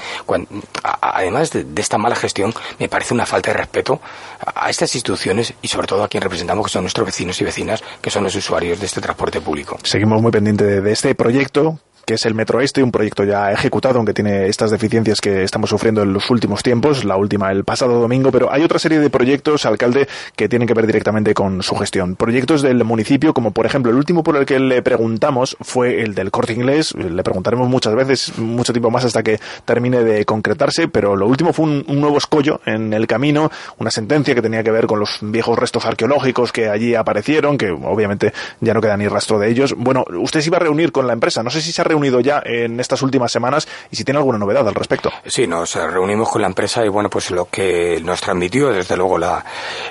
además 1.01 1.51
de, 1.51 1.65
esta 1.77 1.97
mala 1.97 2.15
gestión, 2.15 2.53
me 2.79 2.89
parece 2.89 3.13
una 3.13 3.25
falta 3.25 3.51
de 3.51 3.57
respeto 3.57 3.99
a, 4.45 4.69
estas 4.69 4.93
instituciones 4.95 5.53
y 5.61 5.67
sobre 5.67 5.87
todo 5.87 6.03
a 6.03 6.07
quien 6.07 6.21
representamos, 6.21 6.65
que 6.65 6.73
son 6.73 6.83
nuestros 6.83 7.05
vecinos 7.05 7.39
y 7.41 7.45
vecinas, 7.45 7.83
que 8.01 8.09
son 8.09 8.23
los 8.23 8.35
usuarios 8.35 8.79
de 8.79 8.85
este 8.85 9.01
transporte 9.01 9.41
público. 9.41 9.77
Seguimos 9.83 10.21
muy 10.21 10.31
pendientes 10.31 10.83
de 10.83 10.91
este 10.91 11.15
proyecto 11.15 11.79
que 12.09 12.15
es 12.15 12.25
el 12.25 12.33
Metro 12.33 12.59
Este, 12.59 12.81
un 12.81 12.91
proyecto 12.91 13.23
ya 13.23 13.51
ejecutado, 13.51 13.97
aunque 13.97 14.15
tiene 14.15 14.47
estas 14.47 14.71
deficiencias 14.71 15.21
que 15.21 15.43
estamos 15.43 15.69
sufriendo 15.69 16.01
en 16.01 16.11
los 16.11 16.27
últimos 16.31 16.63
tiempos, 16.63 17.05
la 17.05 17.15
última 17.15 17.51
el 17.51 17.63
pasado 17.63 18.01
domingo, 18.01 18.31
pero 18.31 18.51
hay 18.51 18.63
otra 18.63 18.79
serie 18.79 18.97
de 18.97 19.11
proyectos, 19.11 19.67
alcalde, 19.67 20.07
que 20.35 20.49
tienen 20.49 20.67
que 20.67 20.73
ver 20.73 20.87
directamente 20.87 21.35
con 21.35 21.61
su 21.61 21.75
gestión. 21.75 22.15
Proyectos 22.15 22.63
del 22.63 22.83
municipio, 22.83 23.35
como 23.35 23.51
por 23.51 23.67
ejemplo, 23.67 23.91
el 23.91 23.97
último 23.97 24.23
por 24.23 24.37
el 24.37 24.47
que 24.47 24.59
le 24.59 24.81
preguntamos 24.81 25.55
fue 25.61 26.01
el 26.01 26.15
del 26.15 26.31
corte 26.31 26.53
inglés, 26.53 26.95
le 26.95 27.21
preguntaremos 27.21 27.69
muchas 27.69 27.93
veces, 27.93 28.39
mucho 28.39 28.73
tiempo 28.73 28.89
más 28.89 29.05
hasta 29.05 29.21
que 29.21 29.39
termine 29.65 30.03
de 30.03 30.25
concretarse, 30.25 30.87
pero 30.87 31.15
lo 31.15 31.27
último 31.27 31.53
fue 31.53 31.65
un, 31.65 31.99
nuevo 32.01 32.17
escollo 32.17 32.59
en 32.65 32.91
el 32.91 33.05
camino, 33.05 33.51
una 33.77 33.91
sentencia 33.91 34.33
que 34.33 34.41
tenía 34.41 34.63
que 34.63 34.71
ver 34.71 34.87
con 34.87 34.99
los 34.99 35.19
viejos 35.21 35.59
restos 35.59 35.85
arqueológicos 35.85 36.51
que 36.51 36.69
allí 36.69 36.95
aparecieron, 36.95 37.55
que 37.55 37.69
obviamente 37.69 38.33
ya 38.61 38.73
no 38.73 38.81
queda 38.81 38.97
ni 38.97 39.07
rastro 39.07 39.37
de 39.37 39.51
ellos. 39.51 39.75
Bueno, 39.77 40.05
usted 40.19 40.41
se 40.41 40.47
iba 40.47 40.57
a 40.57 40.61
reunir 40.61 40.91
con 40.91 41.05
la 41.05 41.13
empresa, 41.13 41.43
no 41.43 41.51
sé 41.51 41.61
si 41.61 41.71
se 41.71 41.81
ha 41.81 41.83
reunido 41.83 41.98
reunido 41.99 42.21
ya 42.21 42.41
en 42.45 42.79
estas 42.79 43.01
últimas 43.01 43.31
semanas 43.31 43.67
y 43.91 43.95
si 43.95 44.03
tiene 44.03 44.19
alguna 44.19 44.37
novedad 44.37 44.67
al 44.67 44.75
respecto. 44.75 45.11
Sí, 45.25 45.47
nos 45.47 45.75
reunimos 45.75 46.29
con 46.29 46.41
la 46.41 46.47
empresa 46.47 46.85
y 46.85 46.89
bueno, 46.89 47.09
pues 47.09 47.29
lo 47.31 47.45
que 47.45 47.99
nos 48.03 48.21
transmitió 48.21 48.71
desde 48.71 48.95
luego 48.95 49.17
la, 49.17 49.43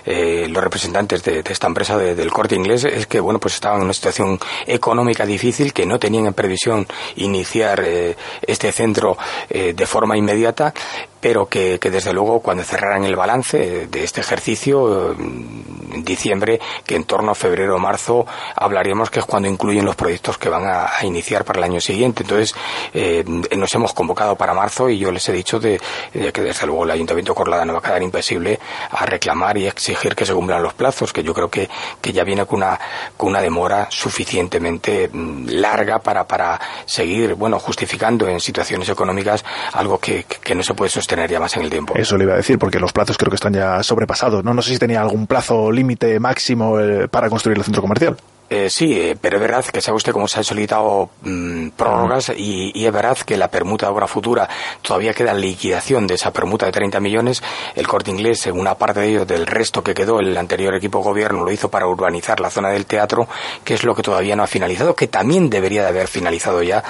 eh, 0.07 0.47
los 0.49 0.63
representantes 0.63 1.23
de, 1.23 1.45
esta 1.49 1.67
empresa 1.67 1.99
del 1.99 2.31
corte 2.31 2.55
inglés 2.55 2.85
es 2.85 3.07
que 3.07 3.21
bueno, 3.21 3.39
pues 3.39 3.55
estaban 3.55 3.79
en 3.79 3.85
una 3.85 3.93
situación 3.93 4.39
económica 4.67 5.27
difícil, 5.27 5.73
que 5.73 5.85
no 5.85 5.99
tenían 5.99 6.27
en 6.27 6.35
previsión 6.35 6.87
iniciar 7.17 7.83
eh, 7.85 8.17
este 8.43 8.73
centro 8.73 9.19
eh, 9.51 9.75
de 9.75 9.87
forma 9.87 10.17
inmediata 10.17 10.73
pero 11.21 11.47
que, 11.47 11.79
que, 11.79 11.91
desde 11.91 12.13
luego 12.13 12.41
cuando 12.41 12.63
cerraran 12.63 13.05
el 13.05 13.17
balance 13.17 13.87
de 13.89 14.05
este 14.05 14.21
ejercicio 14.21 15.13
en 15.13 16.05
diciembre, 16.05 16.61
que 16.87 16.95
en 16.95 17.05
torno 17.05 17.33
a 17.33 17.35
febrero 17.35 17.77
o 17.77 17.79
marzo 17.79 18.27
hablaríamos 18.55 19.11
que 19.11 19.21
es 19.21 19.25
cuando 19.25 19.49
incluyen 19.49 19.85
los 19.85 19.97
proyectos 19.97 20.39
que 20.39 20.49
van 20.49 20.65
a, 20.67 20.89
iniciar 21.03 21.45
para 21.45 21.59
el 21.59 21.65
año 21.65 21.81
siguiente. 21.81 22.23
Entonces 22.23 22.55
eh, 22.93 23.25
nos 23.27 23.75
hemos 23.75 23.93
convocado 23.93 24.37
para 24.37 24.55
marzo 24.55 24.89
y 24.89 24.99
yo 24.99 25.11
les 25.11 25.29
he 25.29 25.33
dicho 25.33 25.59
de, 25.59 25.81
que 26.13 26.41
desde 26.41 26.67
luego 26.67 26.85
el 26.85 26.91
Ayuntamiento 26.91 27.35
Corlada 27.35 27.65
no 27.65 27.73
va 27.73 27.79
a 27.81 27.83
quedar 27.83 28.03
impasible 28.03 28.59
a 28.91 29.07
reclamar 29.07 29.57
y 29.59 29.67
exigir 29.67 30.15
que 30.15 30.27
se 30.27 30.35
cumplan 30.35 30.63
los 30.63 30.75
plazos, 30.75 31.13
que 31.13 31.23
yo 31.23 31.35
creo 31.35 31.51
que, 31.51 31.69
que 32.01 32.13
ya 32.13 32.25
viene 32.25 32.47
con 32.47 32.59
una, 32.59 32.79
con 33.17 33.31
una 33.31 33.41
demora 33.41 33.89
suficientemente 33.91 35.09
mm, 35.13 35.49
larga 35.49 35.99
para, 35.99 36.27
para 36.27 36.61
seguir, 36.85 37.35
bueno, 37.35 37.59
justificando 37.59 38.29
en 38.29 38.41
situaciones 38.41 38.89
económicas 38.89 39.45
algo 39.73 39.99
que, 39.99 40.25
que 40.25 40.55
no 40.55 40.63
se 40.63 40.75
puede 40.75 40.91
sostener 40.91 41.08
tener 41.09 41.29
ya 41.29 41.41
más 41.41 41.57
en 41.57 41.63
el 41.63 41.71
tiempo. 41.71 41.95
Eso 41.97 42.17
le 42.17 42.25
iba 42.25 42.35
a 42.35 42.37
decir, 42.37 42.59
porque 42.59 42.79
los 42.79 42.93
plazos 42.93 43.19
creo 43.19 43.31
que 43.31 43.37
están 43.37 43.55
ya 43.55 43.83
sobrepasados. 43.83 44.45
No, 44.45 44.55
no 44.55 44.63
sé 44.63 44.71
si 44.71 44.79
tenía 44.79 45.01
algún 45.01 45.27
plazo 45.27 45.73
límite 45.73 46.21
máximo 46.21 46.79
eh, 46.79 47.09
para 47.09 47.29
construir 47.29 47.59
el 47.59 47.65
centro 47.65 47.83
comercial. 47.83 48.17
Eh, 48.51 48.71
sí, 48.71 48.99
eh, 48.99 49.17
pero 49.21 49.37
es 49.37 49.43
verdad 49.43 49.65
que 49.65 49.83
sabe 49.83 49.97
usted 49.97 50.13
cómo 50.13 50.27
se 50.27 50.39
han 50.39 50.45
solicitado 50.45 51.11
mm, 51.23 51.69
prórrogas 51.71 52.31
y, 52.31 52.73
y, 52.75 52.87
es 52.87 52.93
verdad 52.93 53.19
que 53.19 53.37
la 53.37 53.51
permuta 53.51 53.87
de 53.87 53.93
obra 53.93 54.07
futura 54.07 54.49
todavía 54.81 55.13
queda 55.13 55.33
en 55.33 55.43
liquidación 55.43 56.07
de 56.07 56.15
esa 56.15 56.33
permuta 56.33 56.65
de 56.65 56.73
30 56.73 56.99
millones. 56.99 57.43
El 57.75 57.87
corte 57.87 58.11
inglés, 58.11 58.47
una 58.47 58.75
parte 58.77 59.01
de 59.01 59.09
ello, 59.09 59.27
del 59.27 59.47
resto 59.47 59.83
que 59.83 59.93
quedó, 59.93 60.21
el 60.21 60.35
anterior 60.37 60.75
equipo 60.75 60.99
de 60.99 61.05
gobierno 61.05 61.45
lo 61.45 61.53
hizo 61.53 61.69
para 61.71 61.87
urbanizar 61.87 62.41
la 62.41 62.49
zona 62.49 62.71
del 62.71 62.87
teatro, 62.87 63.29
que 63.65 63.75
es 63.75 63.85
lo 63.85 63.95
que 63.95 64.03
todavía 64.03 64.35
no 64.35 64.45
ha 64.45 64.47
finalizado, 64.47 64.95
que 64.95 65.09
también 65.09 65.51
debería 65.51 65.83
de 65.83 65.89
haber 65.89 66.09
finalizado 66.09 66.63
ya 66.63 66.83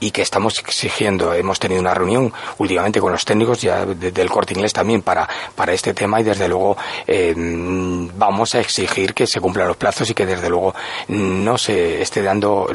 y 0.00 0.10
que 0.10 0.20
estamos 0.20 0.58
exigiendo. 0.58 1.32
Hemos 1.32 1.58
tenido 1.58 1.80
una 1.80 1.94
reunión 1.94 2.30
últimamente 2.58 3.00
con 3.00 3.12
los 3.12 3.24
técnicos 3.24 3.62
ya 3.62 3.86
del 3.86 4.30
corte 4.30 4.52
inglés 4.52 4.74
también 4.74 5.00
para, 5.00 5.26
para 5.54 5.72
este 5.72 5.94
tema 5.94 6.20
y 6.20 6.24
desde 6.24 6.46
luego 6.46 6.76
eh, 7.06 7.34
mm, 7.34 8.10
vamos 8.18 8.54
a 8.54 8.60
exigir 8.60 9.14
que 9.14 9.26
se 9.26 9.40
cumplan 9.40 9.68
los 9.68 9.78
plazos 9.78 10.10
y 10.10 10.14
que 10.14 10.26
desde 10.26 10.50
luego 10.50 10.74
no 11.08 11.56
se 11.58 12.02
esté 12.02 12.22
dando 12.22 12.68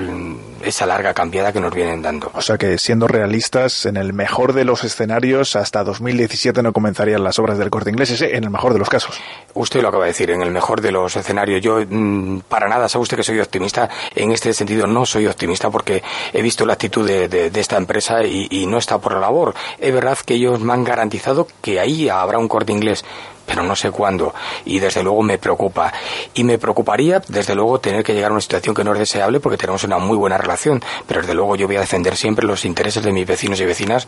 esa 0.63 0.85
larga 0.85 1.13
cambiada 1.13 1.51
que 1.51 1.59
nos 1.59 1.73
vienen 1.73 2.01
dando. 2.01 2.31
O 2.33 2.41
sea 2.41 2.57
que 2.57 2.77
siendo 2.77 3.07
realistas, 3.07 3.85
en 3.85 3.97
el 3.97 4.13
mejor 4.13 4.53
de 4.53 4.63
los 4.63 4.83
escenarios, 4.83 5.55
hasta 5.55 5.83
2017 5.83 6.61
no 6.63 6.71
comenzarían 6.71 7.23
las 7.23 7.39
obras 7.39 7.57
del 7.57 7.69
corte 7.69 7.89
inglés, 7.89 8.11
ese 8.11 8.35
en 8.35 8.43
el 8.43 8.49
mejor 8.49 8.73
de 8.73 8.79
los 8.79 8.89
casos. 8.89 9.19
Usted 9.53 9.81
lo 9.81 9.89
acaba 9.89 10.05
de 10.05 10.11
decir, 10.11 10.31
en 10.31 10.41
el 10.41 10.51
mejor 10.51 10.81
de 10.81 10.91
los 10.91 11.15
escenarios. 11.15 11.61
Yo, 11.61 11.79
mm, 11.87 12.41
para 12.47 12.67
nada, 12.67 12.87
sabe 12.87 13.03
usted 13.03 13.17
que 13.17 13.23
soy 13.23 13.39
optimista. 13.39 13.89
En 14.15 14.31
este 14.31 14.53
sentido, 14.53 14.87
no 14.87 15.05
soy 15.05 15.27
optimista 15.27 15.69
porque 15.69 16.01
he 16.31 16.41
visto 16.41 16.65
la 16.65 16.73
actitud 16.73 17.05
de, 17.05 17.51
esta 17.61 17.77
empresa 17.77 18.23
y, 18.23 18.47
y 18.49 18.65
no 18.65 18.77
está 18.77 18.97
por 18.97 19.13
la 19.13 19.19
labor. 19.19 19.53
Es 19.79 19.93
verdad 19.93 20.17
que 20.25 20.35
ellos 20.35 20.59
me 20.61 20.73
han 20.73 20.83
garantizado 20.83 21.47
que 21.61 21.79
ahí 21.79 22.09
habrá 22.09 22.37
un 22.37 22.47
corte 22.47 22.71
inglés 22.71 23.03
pero 23.45 23.63
no 23.63 23.75
sé 23.75 23.91
cuándo. 23.91 24.33
Y 24.65 24.79
desde 24.79 25.03
luego 25.03 25.21
me 25.21 25.37
preocupa. 25.37 25.93
Y 26.33 26.43
me 26.43 26.57
preocuparía, 26.57 27.21
desde 27.27 27.55
luego, 27.55 27.79
tener 27.79 28.03
que 28.03 28.13
llegar 28.13 28.31
a 28.31 28.33
una 28.33 28.41
situación 28.41 28.75
que 28.75 28.83
no 28.83 28.93
es 28.93 28.99
deseable 28.99 29.39
porque 29.39 29.57
tenemos 29.57 29.83
una 29.83 29.97
muy 29.97 30.17
buena 30.17 30.37
relación. 30.37 30.81
Pero 31.07 31.21
desde 31.21 31.33
luego 31.33 31.55
yo 31.55 31.67
voy 31.67 31.77
a 31.77 31.81
defender 31.81 32.15
siempre 32.15 32.45
los 32.45 32.65
intereses 32.65 33.03
de 33.03 33.11
mis 33.11 33.27
vecinos 33.27 33.59
y 33.59 33.65
vecinas 33.65 34.07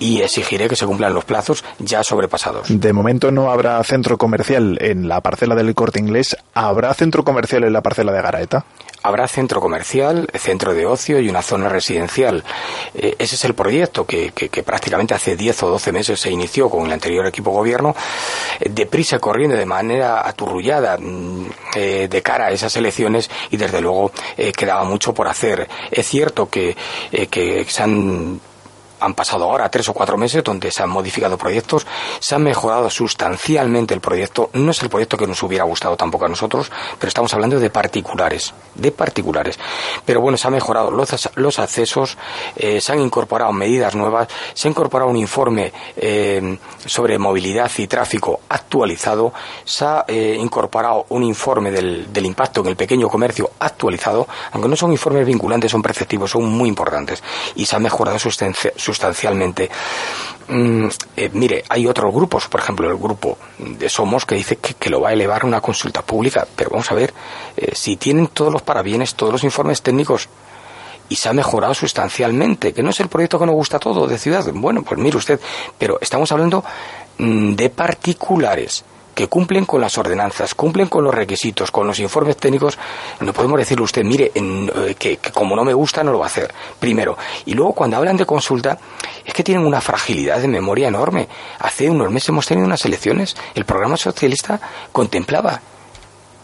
y 0.00 0.20
exigiré 0.20 0.68
que 0.68 0.76
se 0.76 0.86
cumplan 0.86 1.14
los 1.14 1.24
plazos 1.24 1.64
ya 1.78 2.02
sobrepasados. 2.02 2.66
De 2.68 2.92
momento 2.92 3.30
no 3.30 3.50
habrá 3.50 3.82
centro 3.84 4.18
comercial 4.18 4.78
en 4.80 5.08
la 5.08 5.20
parcela 5.20 5.54
del 5.54 5.74
corte 5.74 6.00
inglés. 6.00 6.36
¿Habrá 6.54 6.92
centro 6.94 7.24
comercial 7.24 7.64
en 7.64 7.72
la 7.72 7.82
parcela 7.82 8.12
de 8.12 8.22
Garaeta? 8.22 8.64
Habrá 9.04 9.28
centro 9.28 9.60
comercial, 9.60 10.26
centro 10.32 10.72
de 10.72 10.86
ocio 10.86 11.20
y 11.20 11.28
una 11.28 11.42
zona 11.42 11.68
residencial. 11.68 12.42
Eh, 12.94 13.14
ese 13.18 13.34
es 13.34 13.44
el 13.44 13.54
proyecto 13.54 14.06
que, 14.06 14.32
prácticamente 14.64 15.12
hace 15.12 15.36
10 15.36 15.62
o 15.64 15.68
12 15.68 15.92
meses 15.92 16.18
se 16.18 16.30
inició 16.30 16.70
con 16.70 16.86
el 16.86 16.92
anterior 16.92 17.26
equipo 17.26 17.50
gobierno, 17.50 17.94
eh, 18.58 18.70
deprisa 18.70 19.18
corriendo 19.18 19.56
de 19.56 19.66
manera 19.66 20.26
aturrullada 20.26 20.96
mm, 20.98 21.46
eh, 21.76 22.08
de 22.10 22.22
cara 22.22 22.46
a 22.46 22.50
esas 22.50 22.74
elecciones 22.76 23.30
y 23.50 23.58
desde 23.58 23.82
luego 23.82 24.10
quedaba 24.56 24.84
mucho 24.84 25.12
por 25.12 25.28
hacer. 25.28 25.68
Es 25.90 26.06
cierto 26.08 26.48
que, 26.48 26.74
que 27.30 27.66
se 27.68 27.82
han 27.82 28.40
han 29.04 29.14
pasado 29.14 29.44
ahora 29.44 29.68
tres 29.68 29.88
o 29.88 29.92
cuatro 29.92 30.16
meses 30.16 30.42
donde 30.42 30.70
se 30.70 30.82
han 30.82 30.90
modificado 30.90 31.36
proyectos, 31.36 31.86
se 32.18 32.34
ha 32.34 32.38
mejorado 32.38 32.88
sustancialmente 32.90 33.94
el 33.94 34.00
proyecto. 34.00 34.50
No 34.54 34.70
es 34.70 34.82
el 34.82 34.88
proyecto 34.88 35.16
que 35.16 35.26
nos 35.26 35.42
hubiera 35.42 35.64
gustado 35.64 35.96
tampoco 35.96 36.24
a 36.24 36.28
nosotros, 36.28 36.70
pero 36.98 37.08
estamos 37.08 37.32
hablando 37.34 37.58
de 37.60 37.70
particulares, 37.70 38.54
de 38.74 38.92
particulares. 38.92 39.58
Pero 40.04 40.20
bueno, 40.20 40.38
se 40.38 40.46
han 40.46 40.54
mejorado 40.54 40.90
los, 40.90 41.30
los 41.36 41.58
accesos, 41.58 42.16
eh, 42.56 42.80
se 42.80 42.92
han 42.92 43.00
incorporado 43.00 43.52
medidas 43.52 43.94
nuevas, 43.94 44.28
se 44.54 44.68
ha 44.68 44.70
incorporado 44.70 45.10
un 45.10 45.16
informe 45.16 45.72
eh, 45.96 46.58
sobre 46.84 47.18
movilidad 47.18 47.70
y 47.76 47.86
tráfico 47.86 48.40
actualizado, 48.48 49.32
se 49.64 49.84
ha 49.84 50.04
eh, 50.08 50.36
incorporado 50.38 51.06
un 51.10 51.22
informe 51.22 51.70
del, 51.70 52.12
del 52.12 52.26
impacto 52.26 52.60
en 52.62 52.68
el 52.68 52.76
pequeño 52.76 53.08
comercio 53.08 53.50
actualizado, 53.58 54.26
aunque 54.52 54.68
no 54.68 54.76
son 54.76 54.92
informes 54.92 55.26
vinculantes, 55.26 55.70
son 55.70 55.82
perceptivos, 55.82 56.30
son 56.30 56.44
muy 56.44 56.68
importantes, 56.68 57.22
y 57.54 57.66
se 57.66 57.76
ha 57.76 57.78
mejorado 57.78 58.18
sustancialmente 58.18 58.93
sustancialmente. 58.94 59.68
Mm, 60.48 60.88
eh, 61.16 61.30
mire, 61.32 61.64
hay 61.68 61.86
otros 61.86 62.14
grupos, 62.14 62.48
por 62.48 62.60
ejemplo, 62.60 62.88
el 62.88 62.96
grupo 62.96 63.38
de 63.58 63.88
Somos, 63.88 64.24
que 64.24 64.36
dice 64.36 64.56
que, 64.56 64.90
lo 64.90 65.00
va 65.00 65.08
a 65.08 65.12
elevar 65.12 65.42
a 65.42 65.46
una 65.46 65.60
consulta 65.60 66.02
pública. 66.02 66.46
Pero 66.54 66.70
vamos 66.70 66.90
a 66.90 66.94
ver, 66.94 67.12
eh, 67.56 67.72
si 67.74 67.96
tienen 67.96 68.28
todos 68.28 68.52
los 68.52 68.62
parabienes, 68.62 69.14
todos 69.14 69.32
los 69.32 69.44
informes 69.44 69.82
técnicos, 69.82 70.28
y 71.08 71.16
se 71.16 71.28
ha 71.28 71.32
mejorado 71.32 71.74
sustancialmente, 71.74 72.72
que 72.72 72.82
no 72.82 72.90
es 72.90 73.00
el 73.00 73.08
proyecto 73.08 73.38
que 73.38 73.46
nos 73.46 73.54
gusta 73.54 73.78
todo 73.78 74.06
de 74.06 74.16
ciudad. 74.16 74.44
Bueno, 74.54 74.82
pues 74.82 74.98
mire 74.98 75.16
usted, 75.16 75.40
pero 75.78 75.98
estamos 76.00 76.30
hablando 76.32 76.64
mm, 77.18 77.54
de 77.54 77.70
particulares 77.70 78.84
que 79.14 79.28
cumplen 79.28 79.64
con 79.64 79.80
las 79.80 79.96
ordenanzas, 79.96 80.54
cumplen 80.54 80.88
con 80.88 81.04
los 81.04 81.14
requisitos, 81.14 81.70
con 81.70 81.86
los 81.86 81.98
informes 82.00 82.36
técnicos, 82.36 82.78
no 83.20 83.32
podemos 83.32 83.58
decirle 83.58 83.84
usted, 83.84 84.04
mire, 84.04 84.32
eh, 84.34 84.94
que, 84.98 85.18
como 85.32 85.56
no 85.56 85.64
me 85.64 85.72
gusta 85.74 86.02
no 86.02 86.12
lo 86.12 86.18
va 86.18 86.26
a 86.26 86.28
hacer, 86.28 86.52
primero. 86.78 87.16
Y 87.46 87.54
luego 87.54 87.72
cuando 87.72 87.96
hablan 87.96 88.16
de 88.16 88.26
consulta, 88.26 88.78
es 89.24 89.32
que 89.32 89.42
tienen 89.42 89.66
una 89.66 89.80
fragilidad 89.80 90.40
de 90.40 90.48
memoria 90.48 90.88
enorme. 90.88 91.28
Hace 91.60 91.88
unos 91.88 92.10
meses 92.10 92.30
hemos 92.30 92.46
tenido 92.46 92.66
unas 92.66 92.84
elecciones, 92.84 93.36
el 93.54 93.64
programa 93.64 93.96
socialista 93.96 94.60
contemplaba 94.92 95.60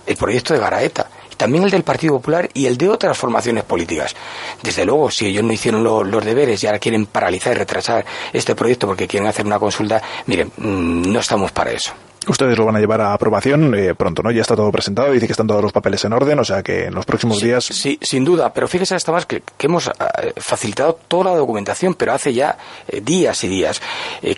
el 0.07 0.17
proyecto 0.17 0.55
de 0.55 0.61
Garaeta 0.61 1.09
también 1.41 1.65
el 1.65 1.71
del 1.71 1.85
Partido 1.85 2.13
Popular 2.17 2.51
y 2.53 2.67
el 2.67 2.77
de 2.77 2.91
otras 2.91 3.17
formaciones 3.17 3.65
políticas. 3.65 4.15
Desde 4.63 4.85
luego, 4.85 5.11
si 5.11 5.25
ellos 5.25 5.43
no 5.43 5.55
hicieron 5.55 5.83
los 5.83 6.23
deberes 6.23 6.63
y 6.63 6.67
ahora 6.67 6.79
quieren 6.79 7.07
paralizar 7.07 7.55
y 7.55 7.59
retrasar 7.61 8.05
este 8.31 8.55
proyecto 8.55 8.87
porque 8.87 9.09
quieren 9.09 9.27
hacer 9.27 9.47
una 9.47 9.59
consulta, 9.59 10.03
miren, 10.27 10.53
mm, 10.59 11.11
no 11.11 11.19
estamos 11.19 11.51
para 11.51 11.71
eso. 11.71 11.95
Ustedes 12.29 12.59
lo 12.59 12.67
van 12.67 12.77
a 12.77 12.81
llevar 12.81 13.01
a 13.01 13.15
aprobación 13.15 13.75
eh, 13.75 13.95
pronto, 13.95 14.23
¿no? 14.23 14.31
Ya 14.31 14.43
está 14.43 14.55
todo 14.55 14.71
presentado, 14.71 15.11
dice 15.11 15.27
que 15.27 15.33
están 15.33 15.47
todos 15.47 15.63
los 15.63 15.73
papeles 15.73 16.05
en 16.05 16.13
orden, 16.13 16.39
o 16.39 16.45
sea 16.45 16.63
que 16.63 16.85
en 16.85 16.95
los 16.95 17.07
próximos 17.07 17.41
días. 17.41 17.65
Sí, 17.65 17.99
sin 18.03 18.27
duda, 18.27 18.53
pero 18.53 18.69
fíjese 18.69 18.95
hasta 18.95 19.11
más 19.11 19.25
que, 19.25 19.43
hemos 19.61 19.87
eh, 19.89 20.35
facilitado 20.37 20.99
toda 21.09 21.33
la 21.33 21.37
documentación, 21.37 21.95
pero 21.95 22.13
hace 22.13 22.35
ya 22.35 22.59
eh, 22.89 23.01
días 23.01 23.43
y 23.45 23.49
días 23.49 23.81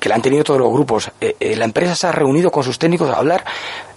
que 0.01 0.09
la 0.09 0.14
han 0.14 0.23
tenido 0.23 0.45
todos 0.45 0.61
los 0.61 0.73
grupos. 0.73 1.11
la 1.40 1.64
empresa 1.64 1.97
se 1.97 2.07
ha 2.07 2.12
reunido 2.12 2.53
con 2.53 2.62
sus 2.62 2.79
técnicos 2.79 3.11
a 3.11 3.14
hablar 3.14 3.45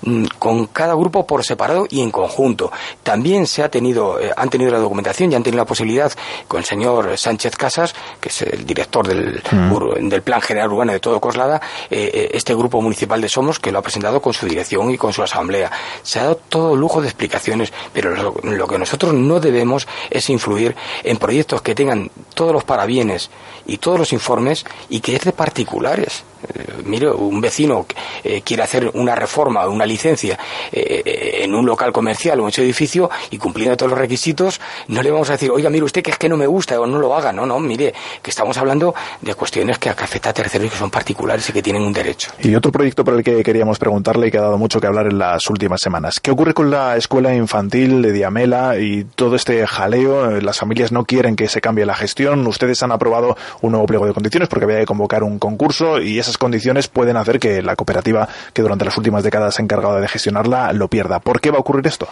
mm, 0.02 0.26
con 0.40 0.66
cada 0.68 0.96
grupo 0.96 1.28
por 1.28 1.44
separado 1.44 1.86
y 1.88 2.02
en 2.02 2.10
conjunto. 2.10 2.72
También 3.04 3.46
se 3.46 3.62
ha 3.62 3.70
tenido, 3.70 4.18
han 4.36 4.50
tenido 4.50 4.72
la 4.72 4.80
documentación 4.80 5.32
y 5.32 5.36
han 5.36 5.44
tenido 5.44 5.62
la 5.62 5.68
posibilidad 5.68 6.12
con 6.48 6.60
el 6.60 6.66
señor 6.66 7.18
Sánchez 7.18 7.56
Casas, 7.56 7.94
que 8.20 8.30
es 8.30 8.42
el 8.42 8.66
director 8.66 9.08
del, 9.08 9.44
mm. 9.52 10.10
del 10.10 10.24
Plan 10.24 10.42
General 10.42 10.72
Urbano 10.72 10.92
de 10.92 11.00
todo 11.00 11.22
Coslada, 11.22 11.62
este 11.90 12.56
grupo 12.56 12.82
municipal 12.82 13.22
de 13.22 13.30
Somos, 13.30 13.60
que 13.60 13.72
lo 13.76 13.80
ha 13.80 13.84
presentado 13.86 14.20
con 14.22 14.34
su 14.34 14.48
dirección 14.48 14.90
y 14.92 14.98
con 14.98 15.14
su 15.14 15.24
asamblea. 15.24 15.72
Se 16.04 16.20
ha 16.20 16.24
dado 16.24 16.36
todo 16.50 16.76
lujo 16.76 17.02
de 17.02 17.08
explicaciones, 17.08 17.72
pero 17.94 18.34
lo, 18.44 18.68
que 18.68 18.80
nosotros 18.80 19.14
no 19.14 19.40
debemos 19.40 19.88
es 20.10 20.30
influir 20.30 20.76
en 21.04 21.18
proyectos 21.18 21.62
que 21.62 21.76
tengan 21.76 22.10
todos 22.34 22.52
los 22.52 22.64
parabienes 22.64 23.30
y 23.68 23.78
todos 23.78 24.00
los 24.00 24.14
informes 24.14 24.66
y 24.90 25.00
que 25.00 25.16
es 25.16 25.24
de 25.24 25.32
particulares. 25.32 26.24
Eh, 26.48 26.84
mire, 26.86 27.10
un 27.10 27.42
vecino 27.42 27.86
eh, 28.24 28.42
quiere 28.44 28.64
hacer 28.64 28.92
una 28.94 29.16
reforma 29.16 29.66
o 29.66 29.72
una 29.72 29.86
licencia 29.86 30.38
eh, 30.72 31.40
en 31.42 31.56
un 31.56 31.66
local 31.66 31.92
comercial 31.92 32.40
o 32.40 32.44
en 32.44 32.50
ese 32.50 32.64
edificio 32.64 33.10
y 33.32 33.38
cumpliendo 33.38 33.78
todos 33.78 33.92
los 33.92 34.00
requisitos, 34.00 34.60
no 34.88 35.02
le 35.02 35.12
vamos 35.12 35.30
a 35.30 35.34
decir, 35.34 35.50
oiga, 35.52 35.70
mire 35.70 35.86
usted 35.86 36.04
que 36.04 36.12
es 36.12 36.18
que 36.18 36.30
no 36.30 36.38
me 36.38 36.48
gusta 36.48 36.80
o 36.80 36.86
no 36.86 37.00
lo 37.00 37.16
haga. 37.16 37.32
No, 37.32 37.46
no, 37.46 37.60
mire, 37.60 37.94
que 38.22 38.30
estamos 38.30 38.58
hablando 38.58 38.94
de 39.22 39.34
cuestiones 39.34 39.80
que 39.80 39.90
afectan 39.90 40.32
a 40.32 40.34
terceros 40.34 40.68
y 40.68 40.70
que 40.70 40.78
son 40.78 40.90
particulares 40.90 41.50
y 41.50 41.54
que 41.54 41.62
tienen 41.62 41.84
un 41.84 41.94
derecho. 41.94 42.32
Y 42.40 42.54
otro 42.56 42.72
proyecto 42.72 43.04
por 43.04 43.16
el 43.16 43.24
que 43.24 43.44
queríamos 43.44 43.65
preguntarle 43.74 44.28
y 44.28 44.32
que 44.32 44.38
ha 44.38 44.42
dado 44.42 44.58
mucho 44.58 44.80
que 44.80 44.88
hablar 44.88 45.08
en 45.08 45.18
las 45.18 45.50
últimas 45.50 45.82
semanas. 45.82 46.20
¿Qué 46.20 46.32
ocurre 46.32 46.54
con 46.54 46.70
la 46.72 46.96
escuela 46.96 47.34
infantil 47.34 48.02
de 48.02 48.12
Diamela 48.12 48.78
y 48.78 49.04
todo 49.04 49.36
este 49.36 49.66
jaleo? 49.66 50.40
Las 50.42 50.60
familias 50.60 50.92
no 50.92 51.06
quieren 51.06 51.36
que 51.36 51.48
se 51.48 51.62
cambie 51.62 51.86
la 51.86 51.96
gestión. 51.96 52.46
Ustedes 52.48 52.82
han 52.84 52.92
aprobado 52.92 53.36
un 53.62 53.72
nuevo 53.72 53.86
pliego 53.86 54.06
de 54.06 54.14
condiciones 54.14 54.48
porque 54.48 54.66
había 54.66 54.80
que 54.80 54.86
convocar 54.86 55.24
un 55.24 55.40
concurso 55.40 56.00
y 56.00 56.20
esas 56.20 56.38
condiciones 56.38 56.88
pueden 56.88 57.18
hacer 57.18 57.40
que 57.40 57.62
la 57.62 57.76
cooperativa 57.76 58.28
que 58.54 58.62
durante 58.62 58.86
las 58.86 58.98
últimas 58.98 59.24
décadas 59.24 59.56
se 59.56 59.62
ha 59.62 59.64
encargado 59.64 60.00
de 60.00 60.08
gestionarla 60.08 60.72
lo 60.74 60.88
pierda. 60.88 61.20
¿Por 61.20 61.42
qué 61.42 61.52
va 61.52 61.58
a 61.58 61.62
ocurrir 61.62 61.88
esto? 61.88 62.08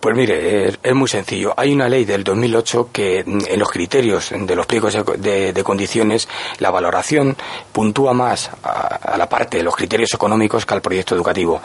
Pues 0.00 0.16
mire, 0.16 0.68
es, 0.82 0.94
muy 0.94 1.08
sencillo. 1.08 1.54
Hay 1.56 1.72
una 1.72 1.88
ley 1.88 2.04
del 2.04 2.22
2008 2.22 2.90
que 2.92 3.24
mm, 3.26 3.38
en 3.48 3.58
los 3.58 3.68
criterios 3.68 4.30
de 4.32 4.54
los 4.54 4.66
pliegos 4.66 4.96
de, 5.18 5.62
condiciones 5.64 6.28
la 6.60 6.70
valoración 6.70 7.36
puntúa 7.72 8.12
más 8.12 8.50
a, 8.62 9.16
la 9.16 9.28
parte 9.28 9.56
de 9.56 9.64
los 9.64 9.74
criterios 9.74 10.14
económicos 10.14 10.64
que 10.64 10.74
al 10.74 10.80
proyecto 10.80 11.16
educativo. 11.16 11.60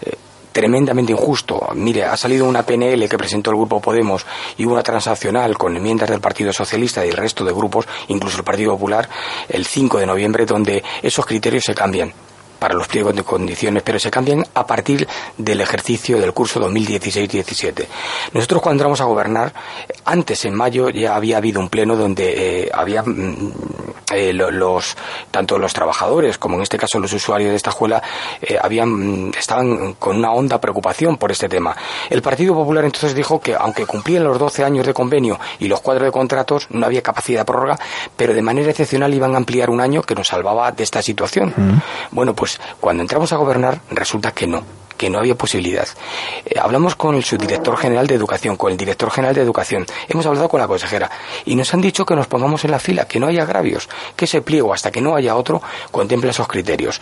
Eh, 0.00 0.14
tremendamente 0.52 1.12
injusto. 1.12 1.68
Mire, 1.74 2.04
ha 2.04 2.16
salido 2.16 2.46
una 2.46 2.64
PNL 2.64 3.06
que 3.10 3.18
presentó 3.18 3.50
el 3.50 3.56
Grupo 3.58 3.80
Podemos 3.80 4.24
y 4.56 4.64
una 4.64 4.82
transaccional 4.82 5.58
con 5.58 5.76
enmiendas 5.76 6.08
del 6.08 6.20
Partido 6.20 6.54
Socialista 6.54 7.04
y 7.04 7.10
el 7.10 7.16
resto 7.16 7.44
de 7.44 7.52
grupos, 7.52 7.86
incluso 8.08 8.38
el 8.38 8.44
Partido 8.44 8.72
Popular, 8.72 9.06
el 9.50 9.66
5 9.66 9.98
de 9.98 10.06
noviembre, 10.06 10.46
donde 10.46 10.82
esos 11.02 11.26
criterios 11.26 11.64
se 11.64 11.74
cambian 11.74 12.10
para 12.58 12.74
los 12.74 12.88
pliegos 12.88 13.14
de 13.14 13.22
condiciones, 13.22 13.82
pero 13.82 13.98
se 13.98 14.10
cambian 14.10 14.44
a 14.54 14.66
partir 14.66 15.06
del 15.36 15.60
ejercicio 15.60 16.20
del 16.20 16.32
curso 16.32 16.60
2016-17. 16.60 17.86
Nosotros 18.32 18.62
cuando 18.62 18.80
entramos 18.80 19.00
a 19.00 19.04
gobernar, 19.04 19.52
antes 20.04 20.44
en 20.44 20.54
mayo 20.54 20.90
ya 20.90 21.16
había 21.16 21.36
habido 21.38 21.60
un 21.60 21.68
pleno 21.68 21.96
donde 21.96 22.64
eh, 22.64 22.70
había 22.72 23.02
mm, 23.02 23.52
eh, 24.12 24.32
los 24.32 24.96
tanto 25.30 25.58
los 25.58 25.72
trabajadores 25.72 26.38
como 26.38 26.56
en 26.56 26.62
este 26.62 26.78
caso 26.78 26.98
los 26.98 27.12
usuarios 27.12 27.50
de 27.50 27.56
esta 27.56 27.70
escuela 27.70 28.02
eh, 28.40 28.56
habían 28.60 29.28
mm, 29.28 29.32
estaban 29.36 29.94
con 29.94 30.16
una 30.16 30.32
honda 30.32 30.60
preocupación 30.60 31.16
por 31.16 31.32
este 31.32 31.48
tema. 31.48 31.76
El 32.08 32.22
Partido 32.22 32.54
Popular 32.54 32.84
entonces 32.84 33.14
dijo 33.14 33.40
que 33.40 33.54
aunque 33.54 33.86
cumplían 33.86 34.24
los 34.24 34.38
12 34.38 34.64
años 34.64 34.86
de 34.86 34.94
convenio 34.94 35.38
y 35.58 35.68
los 35.68 35.80
cuadros 35.80 36.06
de 36.06 36.12
contratos 36.12 36.68
no 36.70 36.86
había 36.86 37.02
capacidad 37.02 37.40
de 37.40 37.44
prórroga, 37.44 37.78
pero 38.16 38.34
de 38.34 38.42
manera 38.42 38.70
excepcional 38.70 39.12
iban 39.12 39.34
a 39.34 39.38
ampliar 39.38 39.70
un 39.70 39.80
año 39.80 40.02
que 40.02 40.14
nos 40.14 40.28
salvaba 40.28 40.70
de 40.72 40.82
esta 40.82 41.02
situación. 41.02 41.82
Bueno, 42.10 42.34
pues 42.34 42.45
pues 42.46 42.60
cuando 42.80 43.02
entramos 43.02 43.32
a 43.32 43.36
gobernar 43.38 43.80
resulta 43.90 44.30
que 44.30 44.46
no 44.46 44.62
que 44.96 45.10
no 45.10 45.18
había 45.18 45.34
posibilidad. 45.34 45.86
Eh, 46.46 46.58
hablamos 46.58 46.94
con 46.94 47.16
el 47.16 47.24
subdirector 47.24 47.76
general 47.76 48.06
de 48.06 48.14
educación, 48.14 48.56
con 48.56 48.72
el 48.72 48.78
director 48.78 49.10
general 49.10 49.34
de 49.34 49.42
educación, 49.42 49.84
hemos 50.08 50.24
hablado 50.24 50.48
con 50.48 50.58
la 50.58 50.66
consejera 50.66 51.10
y 51.44 51.54
nos 51.54 51.74
han 51.74 51.82
dicho 51.82 52.06
que 52.06 52.14
nos 52.14 52.28
pongamos 52.28 52.64
en 52.64 52.70
la 52.70 52.78
fila, 52.78 53.06
que 53.06 53.20
no 53.20 53.26
haya 53.26 53.42
agravios, 53.42 53.90
que 54.14 54.24
ese 54.24 54.40
pliego 54.40 54.72
hasta 54.72 54.90
que 54.90 55.02
no 55.02 55.14
haya 55.16 55.34
otro 55.36 55.60
contemple 55.90 56.30
esos 56.30 56.48
criterios. 56.48 57.00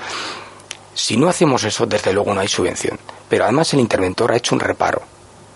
Si 0.94 1.16
no 1.16 1.28
hacemos 1.28 1.62
eso, 1.62 1.87
desde 1.87 2.12
luego 2.12 2.35
no 2.35 2.40
hay 2.40 2.48
subvención. 2.48 2.98
Pero 3.28 3.44
además 3.44 3.72
el 3.74 3.80
interventor 3.80 4.33
ha 4.33 4.37
hecho 4.37 4.54
un 4.54 4.61
reparo, 4.61 5.02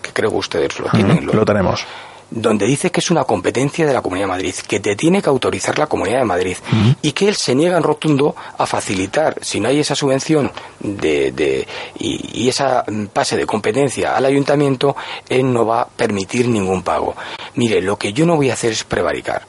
que 0.01 0.13
creo 0.13 0.29
que 0.29 0.37
ustedes 0.37 0.79
lo 0.79 0.89
tienen. 0.91 1.25
lo 1.25 1.43
tenemos 1.43 1.83
donde 2.31 2.65
dice 2.65 2.91
que 2.91 2.99
es 2.99 3.11
una 3.11 3.23
competencia 3.23 3.85
de 3.85 3.93
la 3.93 4.01
Comunidad 4.01 4.27
de 4.27 4.31
Madrid, 4.33 4.55
que 4.67 4.79
te 4.79 4.95
tiene 4.95 5.21
que 5.21 5.29
autorizar 5.29 5.79
la 5.79 5.87
Comunidad 5.87 6.19
de 6.19 6.25
Madrid 6.25 6.57
y 7.01 7.11
que 7.11 7.27
él 7.27 7.35
se 7.35 7.55
niega 7.55 7.77
en 7.77 7.83
rotundo 7.83 8.35
a 8.57 8.65
facilitar, 8.65 9.37
si 9.41 9.59
no 9.59 9.69
hay 9.69 9.79
esa 9.79 9.95
subvención 9.95 10.51
de, 10.79 11.31
de 11.31 11.67
y, 11.97 12.43
y, 12.43 12.49
esa 12.49 12.83
pase 13.13 13.37
de 13.37 13.45
competencia 13.45 14.15
al 14.15 14.25
ayuntamiento, 14.25 14.95
él 15.27 15.51
no 15.51 15.65
va 15.65 15.81
a 15.81 15.87
permitir 15.87 16.47
ningún 16.47 16.83
pago. 16.83 17.15
Mire, 17.55 17.81
lo 17.81 17.97
que 17.97 18.13
yo 18.13 18.25
no 18.25 18.35
voy 18.35 18.49
a 18.49 18.53
hacer 18.53 18.71
es 18.71 18.83
prevaricar 18.83 19.43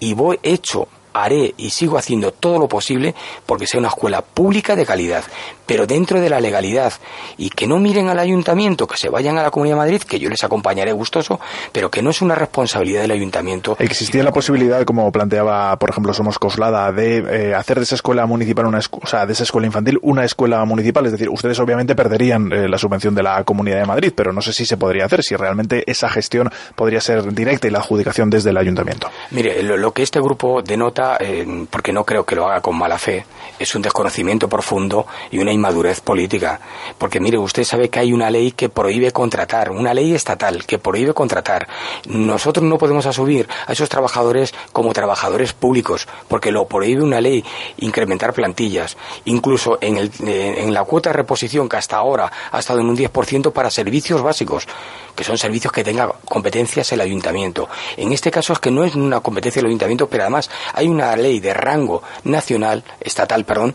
y 0.00 0.14
voy 0.14 0.38
hecho 0.42 0.88
haré 1.14 1.54
y 1.56 1.70
sigo 1.70 1.96
haciendo 1.96 2.32
todo 2.32 2.58
lo 2.58 2.68
posible 2.68 3.14
porque 3.46 3.66
sea 3.66 3.80
una 3.80 3.88
escuela 3.88 4.20
pública 4.20 4.76
de 4.76 4.84
calidad, 4.84 5.24
pero 5.64 5.86
dentro 5.86 6.20
de 6.20 6.28
la 6.28 6.40
legalidad 6.40 6.92
y 7.38 7.50
que 7.50 7.66
no 7.66 7.78
miren 7.78 8.08
al 8.08 8.18
ayuntamiento, 8.18 8.86
que 8.86 8.96
se 8.96 9.08
vayan 9.08 9.38
a 9.38 9.42
la 9.42 9.50
Comunidad 9.50 9.76
de 9.76 9.78
Madrid, 9.78 10.02
que 10.02 10.18
yo 10.18 10.28
les 10.28 10.44
acompañaré 10.44 10.92
gustoso, 10.92 11.40
pero 11.72 11.90
que 11.90 12.02
no 12.02 12.10
es 12.10 12.20
una 12.20 12.34
responsabilidad 12.34 13.02
del 13.02 13.12
ayuntamiento. 13.12 13.76
¿Existía 13.78 14.22
la 14.22 14.32
posibilidad, 14.32 14.84
como 14.84 15.10
planteaba, 15.12 15.76
por 15.78 15.90
ejemplo, 15.90 16.12
Somos 16.12 16.38
Coslada, 16.38 16.92
de 16.92 17.18
eh, 17.18 17.54
hacer 17.54 17.78
de 17.78 17.84
esa 17.84 17.94
escuela 17.94 18.26
municipal, 18.26 18.66
una 18.66 18.80
o 18.90 19.06
sea, 19.06 19.26
de 19.26 19.32
esa 19.32 19.44
escuela 19.44 19.66
infantil, 19.66 19.98
una 20.02 20.24
escuela 20.24 20.64
municipal? 20.64 21.06
Es 21.06 21.12
decir, 21.12 21.28
ustedes 21.30 21.58
obviamente 21.60 21.94
perderían 21.94 22.52
eh, 22.52 22.68
la 22.68 22.78
subvención 22.78 23.14
de 23.14 23.22
la 23.22 23.44
Comunidad 23.44 23.78
de 23.78 23.86
Madrid, 23.86 24.12
pero 24.14 24.32
no 24.32 24.42
sé 24.42 24.52
si 24.52 24.66
se 24.66 24.76
podría 24.76 25.06
hacer, 25.06 25.22
si 25.22 25.36
realmente 25.36 25.84
esa 25.90 26.08
gestión 26.08 26.50
podría 26.74 27.00
ser 27.00 27.32
directa 27.32 27.68
y 27.68 27.70
la 27.70 27.78
adjudicación 27.78 28.30
desde 28.30 28.50
el 28.50 28.56
ayuntamiento. 28.56 29.10
Mire, 29.30 29.62
lo, 29.62 29.92
que 29.92 30.02
este 30.02 30.20
grupo 30.20 30.62
denota, 30.62 31.03
eh, 31.20 31.66
porque 31.70 31.92
no 31.92 32.04
creo 32.04 32.24
que 32.24 32.34
lo 32.34 32.46
haga 32.46 32.60
con 32.60 32.76
mala 32.76 32.98
fe, 32.98 33.24
es 33.58 33.74
un 33.74 33.82
desconocimiento 33.82 34.48
profundo 34.48 35.06
y 35.30 35.38
una 35.38 35.52
inmadurez 35.52 36.00
política. 36.00 36.60
Porque 36.98 37.20
mire, 37.20 37.38
usted 37.38 37.64
sabe 37.64 37.88
que 37.88 38.00
hay 38.00 38.12
una 38.12 38.30
ley 38.30 38.52
que 38.52 38.68
prohíbe 38.68 39.10
contratar, 39.12 39.70
una 39.70 39.94
ley 39.94 40.14
estatal 40.14 40.64
que 40.66 40.78
prohíbe 40.78 41.14
contratar. 41.14 41.68
Nosotros 42.08 42.64
no 42.64 42.78
podemos 42.78 43.06
asumir 43.06 43.48
a 43.66 43.72
esos 43.72 43.88
trabajadores 43.88 44.54
como 44.72 44.92
trabajadores 44.92 45.52
públicos, 45.52 46.08
porque 46.28 46.52
lo 46.52 46.66
prohíbe 46.66 47.02
una 47.02 47.20
ley 47.20 47.44
incrementar 47.78 48.32
plantillas. 48.32 48.96
Incluso 49.24 49.78
en, 49.80 49.96
el, 49.96 50.10
eh, 50.26 50.56
en 50.58 50.74
la 50.74 50.84
cuota 50.84 51.10
de 51.10 51.14
reposición 51.14 51.68
que 51.68 51.76
hasta 51.76 51.96
ahora 51.96 52.30
ha 52.50 52.58
estado 52.58 52.80
en 52.80 52.88
un 52.88 52.96
10% 52.96 53.52
para 53.52 53.70
servicios 53.70 54.22
básicos, 54.22 54.66
que 55.14 55.24
son 55.24 55.38
servicios 55.38 55.72
que 55.72 55.84
tenga 55.84 56.12
competencias 56.24 56.92
el 56.92 57.00
ayuntamiento. 57.00 57.68
En 57.96 58.12
este 58.12 58.30
caso 58.30 58.52
es 58.52 58.58
que 58.58 58.70
no 58.70 58.84
es 58.84 58.94
una 58.94 59.20
competencia 59.20 59.60
del 59.60 59.68
ayuntamiento, 59.68 60.08
pero 60.08 60.24
además 60.24 60.50
hay 60.72 60.88
una 60.94 61.16
ley 61.16 61.40
de 61.40 61.54
rango 61.54 62.02
nacional, 62.24 62.84
estatal, 63.00 63.44
perdón, 63.44 63.74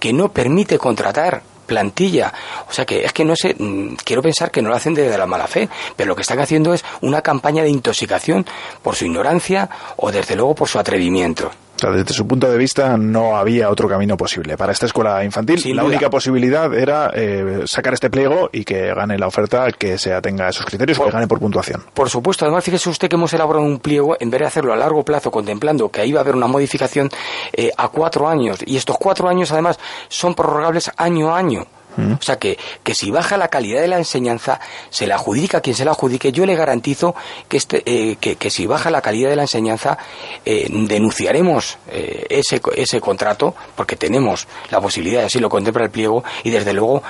que 0.00 0.12
no 0.12 0.32
permite 0.32 0.78
contratar 0.78 1.42
plantilla. 1.66 2.32
O 2.68 2.72
sea 2.72 2.84
que 2.84 3.04
es 3.04 3.12
que 3.12 3.24
no 3.24 3.34
sé, 3.36 3.54
mm, 3.58 3.96
quiero 4.04 4.22
pensar 4.22 4.50
que 4.50 4.62
no 4.62 4.68
lo 4.68 4.76
hacen 4.76 4.94
desde 4.94 5.18
la 5.18 5.26
mala 5.26 5.46
fe, 5.46 5.68
pero 5.96 6.08
lo 6.08 6.16
que 6.16 6.22
están 6.22 6.40
haciendo 6.40 6.74
es 6.74 6.84
una 7.00 7.22
campaña 7.22 7.62
de 7.62 7.70
intoxicación 7.70 8.46
por 8.82 8.96
su 8.96 9.06
ignorancia 9.06 9.68
o 9.96 10.12
desde 10.12 10.36
luego 10.36 10.54
por 10.54 10.68
su 10.68 10.78
atrevimiento 10.78 11.50
desde 11.80 12.14
su 12.14 12.26
punto 12.26 12.50
de 12.50 12.56
vista 12.56 12.96
no 12.96 13.36
había 13.36 13.70
otro 13.70 13.88
camino 13.88 14.16
posible. 14.16 14.56
Para 14.56 14.72
esta 14.72 14.86
escuela 14.86 15.24
infantil 15.24 15.60
la 15.74 15.84
única 15.84 16.10
posibilidad 16.10 16.72
era 16.74 17.10
eh, 17.14 17.62
sacar 17.66 17.94
este 17.94 18.10
pliego 18.10 18.48
y 18.52 18.64
que 18.64 18.94
gane 18.94 19.18
la 19.18 19.26
oferta 19.26 19.70
que 19.72 19.98
se 19.98 20.12
atenga 20.12 20.46
a 20.46 20.50
esos 20.50 20.66
criterios, 20.66 20.98
que 20.98 21.10
gane 21.10 21.26
por 21.26 21.40
puntuación. 21.40 21.82
Por 21.92 22.08
supuesto, 22.08 22.44
además 22.44 22.64
fíjese 22.64 22.88
usted 22.88 23.08
que 23.08 23.16
hemos 23.16 23.32
elaborado 23.32 23.64
un 23.64 23.78
pliego 23.78 24.16
en 24.18 24.30
vez 24.30 24.40
de 24.40 24.46
hacerlo 24.46 24.72
a 24.72 24.76
largo 24.76 25.04
plazo, 25.04 25.30
contemplando 25.30 25.88
que 25.90 26.00
ahí 26.00 26.12
va 26.12 26.20
a 26.20 26.22
haber 26.22 26.36
una 26.36 26.46
modificación 26.46 27.10
eh, 27.52 27.70
a 27.76 27.88
cuatro 27.88 28.28
años. 28.28 28.60
Y 28.66 28.76
estos 28.76 28.96
cuatro 28.98 29.28
años 29.28 29.52
además 29.52 29.78
son 30.08 30.34
prorrogables 30.34 30.90
año 30.96 31.34
a 31.34 31.38
año. 31.38 31.66
O 31.96 32.22
sea 32.22 32.36
que, 32.36 32.58
que 32.82 32.94
si 32.94 33.10
baja 33.10 33.36
la 33.36 33.48
calidad 33.48 33.80
de 33.80 33.88
la 33.88 33.98
enseñanza, 33.98 34.60
se 34.90 35.06
la 35.06 35.16
adjudica 35.16 35.60
quien 35.60 35.76
se 35.76 35.84
la 35.84 35.92
adjudique. 35.92 36.32
Yo 36.32 36.46
le 36.46 36.56
garantizo 36.56 37.14
que, 37.48 37.56
este, 37.56 37.82
eh, 37.86 38.16
que, 38.16 38.50
si 38.50 38.66
baja 38.66 38.90
la 38.90 39.00
calidad 39.00 39.30
de 39.30 39.36
la 39.36 39.42
enseñanza, 39.42 39.98
eh, 40.44 40.68
denunciaremos 40.70 41.78
eh, 41.90 42.26
ese, 42.28 42.60
ese 42.76 43.00
contrato, 43.00 43.54
porque 43.76 43.96
tenemos 43.96 44.46
la 44.70 44.80
posibilidad, 44.80 45.24
así 45.24 45.38
lo 45.38 45.48
contempla 45.48 45.84
el 45.84 45.90
pliego, 45.90 46.24
y 46.42 46.50
desde 46.50 46.72
luego 46.72 47.02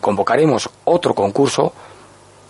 convocaremos 0.00 0.68
otro 0.84 1.14
concurso 1.14 1.72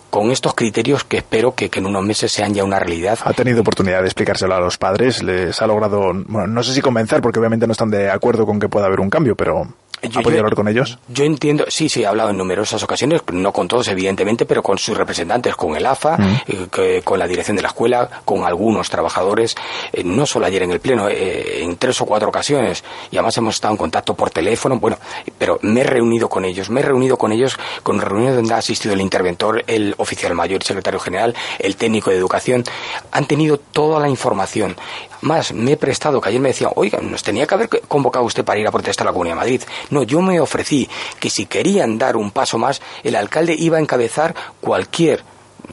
con 0.09 0.31
estos 0.31 0.53
criterios 0.53 1.03
que 1.03 1.17
espero 1.17 1.53
que, 1.53 1.69
que, 1.69 1.79
en 1.79 1.85
unos 1.85 2.03
meses 2.03 2.31
sean 2.31 2.53
ya 2.53 2.63
una 2.63 2.79
realidad. 2.79 3.19
¿Ha 3.23 3.33
tenido 3.33 3.61
oportunidad 3.61 4.01
de 4.01 4.07
explicárselo 4.07 4.55
a 4.55 4.59
los 4.59 4.77
padres? 4.77 5.21
¿Les 5.21 5.61
ha 5.61 5.67
logrado, 5.67 6.13
bueno, 6.27 6.47
no 6.47 6.63
sé 6.63 6.73
si 6.73 6.81
convencer, 6.81 7.21
porque 7.21 7.39
obviamente 7.39 7.67
no 7.67 7.73
están 7.73 7.89
de 7.89 8.09
acuerdo 8.09 8.45
con 8.45 8.59
que 8.59 8.69
pueda 8.69 8.85
haber 8.87 8.99
un 8.99 9.09
cambio, 9.09 9.35
pero 9.35 9.67
¿Ha 10.01 10.21
podido 10.21 10.41
hablar 10.41 10.55
con 10.55 10.67
ellos? 10.67 10.99
Yo 11.07 11.23
entiendo, 11.23 11.65
sí, 11.69 11.89
sí, 11.89 12.03
he 12.03 12.05
hablado 12.05 12.29
en 12.29 12.37
numerosas 12.37 12.81
ocasiones, 12.83 13.21
no 13.31 13.51
con 13.51 13.67
todos 13.67 13.87
evidentemente, 13.87 14.45
pero 14.45 14.61
con 14.61 14.77
sus 14.77 14.95
representantes, 14.95 15.55
con 15.55 15.75
el 15.75 15.85
AFA, 15.85 16.17
mm. 16.17 16.41
eh, 16.77 17.01
con 17.03 17.17
la 17.17 17.27
dirección 17.27 17.57
de 17.57 17.63
la 17.63 17.69
escuela, 17.69 18.07
con 18.23 18.43
algunos 18.45 18.89
trabajadores, 18.89 19.55
eh, 19.91 20.03
no 20.03 20.25
solo 20.25 20.45
ayer 20.45 20.63
en 20.63 20.71
el 20.71 20.79
Pleno, 20.79 21.09
eh, 21.09 21.63
en 21.63 21.77
tres 21.77 21.99
o 22.01 22.05
cuatro 22.05 22.29
ocasiones, 22.29 22.83
y 23.11 23.17
además 23.17 23.37
hemos 23.37 23.55
estado 23.55 23.73
en 23.73 23.77
contacto 23.77 24.13
por 24.13 24.29
teléfono, 24.29 24.79
bueno, 24.79 24.97
pero 25.37 25.59
me 25.63 25.81
he 25.81 25.83
reunido 25.83 26.29
con 26.29 26.45
ellos, 26.45 26.69
me 26.69 26.81
he 26.81 26.83
reunido 26.83 27.17
con 27.17 27.31
ellos 27.31 27.57
con 27.81 27.99
reuniones 27.99 28.35
donde 28.35 28.53
ha 28.53 28.57
asistido 28.57 28.93
el 28.93 29.01
interventor, 29.01 29.63
el 29.67 29.95
oficial 29.97 30.33
mayor, 30.35 30.61
el 30.61 30.67
secretario 30.67 30.99
general, 30.99 31.35
el 31.59 31.75
técnico 31.75 32.11
de 32.11 32.17
educación, 32.17 32.63
han 33.11 33.25
tenido 33.25 33.57
toda 33.57 33.99
la 33.99 34.09
información. 34.09 34.75
Más, 35.21 35.51
me 35.51 35.71
he 35.71 35.77
prestado, 35.77 36.21
que 36.21 36.29
ayer 36.29 36.39
me 36.39 36.49
decían, 36.49 36.71
oiga, 36.75 36.99
nos 37.01 37.23
tenía 37.23 37.47
que 37.47 37.55
haber 37.55 37.69
convocado 37.87 38.23
usted 38.25 38.45
para 38.45 38.59
ir 38.59 38.67
a 38.67 38.71
protestar 38.71 39.07
a 39.07 39.09
la 39.09 39.13
Comunidad 39.13 39.35
de 39.35 39.39
Madrid. 39.39 39.61
No, 39.89 40.03
yo 40.03 40.21
me 40.21 40.39
ofrecí 40.39 40.89
que 41.19 41.29
si 41.29 41.45
querían 41.45 41.97
dar 41.97 42.17
un 42.17 42.31
paso 42.31 42.57
más, 42.57 42.81
el 43.03 43.15
alcalde 43.15 43.55
iba 43.57 43.77
a 43.77 43.81
encabezar 43.81 44.35
cualquier, 44.61 45.23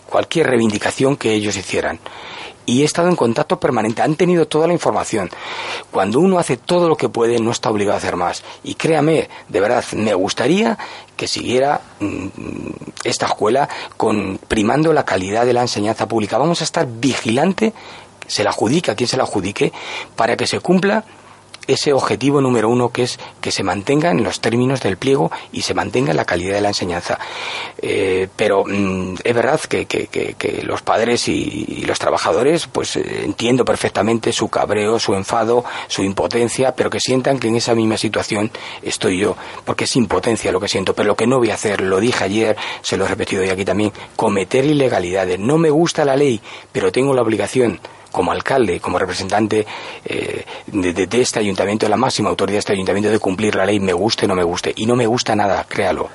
cualquier 0.07 0.49
reivindicación 0.49 1.17
que 1.17 1.33
ellos 1.33 1.57
hicieran 1.57 1.99
y 2.67 2.83
he 2.83 2.85
estado 2.85 3.09
en 3.09 3.17
contacto 3.17 3.61
permanente. 3.61 4.03
Han 4.03 4.17
tenido 4.17 4.47
toda 4.47 4.67
la 4.67 4.73
información. 4.73 5.31
Cuando 5.91 6.21
uno 6.21 6.39
hace 6.39 6.57
todo 6.57 6.89
lo 6.89 6.97
que 6.97 7.09
puede, 7.09 7.39
no 7.39 7.51
está 7.51 7.71
obligado 7.71 7.97
a 7.97 7.99
hacer 7.99 8.17
más. 8.17 8.43
Y 8.63 8.75
créame, 8.75 9.29
de 9.49 9.61
verdad, 9.61 9.85
me 9.93 10.15
gustaría 10.15 10.79
que 11.17 11.29
siguiera 11.29 11.81
mm, 12.01 12.27
esta 13.05 13.27
escuela 13.27 13.69
con 13.97 14.39
primando 14.49 14.93
la 14.93 15.05
calidad 15.05 15.45
de 15.45 15.53
la 15.53 15.63
enseñanza 15.63 16.09
pública. 16.09 16.39
Vamos 16.39 16.61
a 16.61 16.65
estar 16.65 16.87
vigilante 16.87 17.73
se 18.27 18.43
la 18.43 18.51
adjudique 18.51 18.91
a 18.91 18.95
quien 18.95 19.09
se 19.09 19.17
la 19.17 19.25
adjudique, 19.25 19.73
para 20.17 20.37
que 20.37 20.47
se 20.47 20.61
cumpla 20.61 21.05
ese 21.67 21.93
objetivo 21.93 22.41
número 22.41 22.69
uno 22.69 22.91
que 22.91 23.05
es 23.05 23.19
que 23.41 23.51
se 23.51 23.63
mantenga 23.63 24.11
en 24.11 24.23
los 24.23 24.41
términos 24.41 24.81
del 24.83 24.97
pliego 24.97 25.31
y 25.53 25.63
se 25.63 25.75
mantenga 25.75 26.13
la 26.13 26.25
calidad 26.25 26.55
de 26.55 26.61
la 26.61 26.69
enseñanza. 26.69 27.19
Eh, 27.81 28.29
pero 28.37 28.65
mm, 28.65 29.17
es 29.23 29.35
verdad 29.35 29.61
que, 29.61 29.87
que, 29.87 30.63
los 30.63 30.83
padres 30.83 31.29
y, 31.29 31.85
los 31.87 31.99
trabajadores, 31.99 32.67
pues 32.67 32.97
eh, 32.97 33.23
entiendo 33.25 33.65
perfectamente 33.65 34.33
su 34.33 34.49
cabreo, 34.49 34.99
su 34.99 35.15
enfado, 35.15 35.65
su 35.89 36.03
impotencia, 36.03 36.75
pero 36.75 36.91
que 36.91 37.01
sientan 37.01 37.39
que 37.39 37.49
en 37.49 37.57
esa 37.57 37.75
misma 37.75 37.97
situación 37.97 38.51
estoy 38.83 39.19
yo, 39.19 39.37
porque 39.65 39.85
es 39.85 39.97
impotencia 39.97 40.53
lo 40.53 40.61
que 40.61 40.69
siento. 40.69 40.95
Pero 40.95 41.09
lo 41.09 41.17
que 41.17 41.27
no 41.27 41.39
voy 41.39 41.51
a 41.51 41.55
hacer, 41.55 41.81
lo 41.81 42.01
dije 42.01 42.25
ayer, 42.25 42.57
se 42.83 42.97
lo 42.97 43.05
he 43.05 43.09
repetido 43.09 43.43
hoy 43.43 43.51
aquí 43.51 43.65
también, 43.65 43.93
cometer 44.17 44.65
ilegalidades. 44.65 45.39
No 45.39 45.59
me 45.59 45.71
gusta 45.71 46.05
la 46.05 46.17
ley, 46.17 46.41
pero 46.73 46.93
tengo 46.93 47.15
la 47.15 47.23
obligación 47.23 47.81
como 48.15 48.31
alcalde, 48.31 48.79
como 48.79 48.97
representante 48.97 49.67
eh, 50.05 50.45
de, 50.69 51.21
este 51.21 51.41
ayuntamiento, 51.41 51.85
de 51.85 51.91
la 51.91 51.97
máxima 51.97 52.31
autoridad 52.31 52.55
de 52.55 52.59
este 52.61 52.73
ayuntamiento, 52.73 53.11
de 53.11 53.19
cumplir 53.19 53.57
la 53.57 53.67
ley, 53.67 53.81
me 53.81 53.93
guste 53.93 54.27
o 54.27 54.29
no 54.29 54.37
me 54.37 54.45
guste. 54.45 54.73
Y 54.77 54.87
no 54.87 54.95
me 54.95 55.05
gusta 55.05 55.35
nada, 55.35 55.67
créalo. 55.69 56.09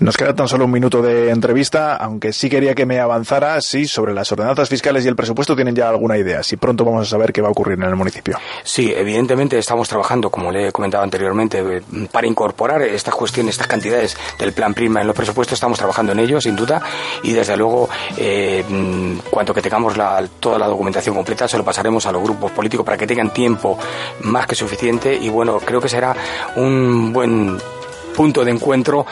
Nos 0.00 0.16
queda 0.16 0.32
tan 0.32 0.46
solo 0.46 0.66
un 0.66 0.70
minuto 0.70 1.02
de 1.02 1.30
entrevista, 1.30 1.96
aunque 1.96 2.32
sí 2.32 2.48
quería 2.48 2.72
que 2.76 2.86
me 2.86 3.00
avanzara 3.00 3.60
si 3.60 3.88
sobre 3.88 4.14
las 4.14 4.30
ordenanzas 4.30 4.68
fiscales 4.68 5.04
y 5.04 5.08
el 5.08 5.16
presupuesto 5.16 5.56
tienen 5.56 5.74
ya 5.74 5.88
alguna 5.88 6.16
idea, 6.16 6.44
si 6.44 6.56
pronto 6.56 6.84
vamos 6.84 7.08
a 7.08 7.10
saber 7.10 7.32
qué 7.32 7.42
va 7.42 7.48
a 7.48 7.50
ocurrir 7.50 7.78
en 7.78 7.82
el 7.82 7.96
municipio. 7.96 8.38
Sí, 8.62 8.92
evidentemente 8.96 9.58
estamos 9.58 9.88
trabajando, 9.88 10.30
como 10.30 10.52
le 10.52 10.68
he 10.68 10.72
comentado 10.72 11.02
anteriormente, 11.02 11.58
eh, 11.58 11.82
para 12.12 12.28
incorporar 12.28 12.80
estas 12.82 13.12
cuestiones, 13.12 13.54
estas 13.54 13.66
cantidades 13.66 14.16
del 14.38 14.52
plan 14.52 14.72
prima 14.72 15.00
en 15.00 15.08
los 15.08 15.16
presupuestos, 15.16 15.54
estamos 15.54 15.78
trabajando 15.78 16.12
en 16.12 16.20
ello, 16.20 16.40
sin 16.40 16.54
duda, 16.54 16.80
y 17.24 17.32
desde 17.32 17.56
luego, 17.56 17.88
eh, 18.16 18.64
cuanto 19.28 19.52
que 19.52 19.62
tengamos 19.62 19.94
toda 20.38 20.60
la 20.60 20.68
documentación 20.68 21.16
completa, 21.16 21.48
se 21.48 21.58
lo 21.58 21.64
pasaremos 21.64 22.06
a 22.06 22.12
los 22.12 22.22
grupos 22.22 22.52
políticos 22.52 22.86
para 22.86 22.96
que 22.96 23.06
tengan 23.08 23.32
tiempo 23.32 23.76
más 24.20 24.46
que 24.46 24.54
suficiente, 24.54 25.12
y 25.12 25.28
bueno, 25.28 25.58
creo 25.58 25.80
que 25.80 25.88
será 25.88 26.14
un 26.54 27.12
buen 27.12 27.58
punto 28.14 28.44
de 28.44 28.50
encuentro 28.50 29.06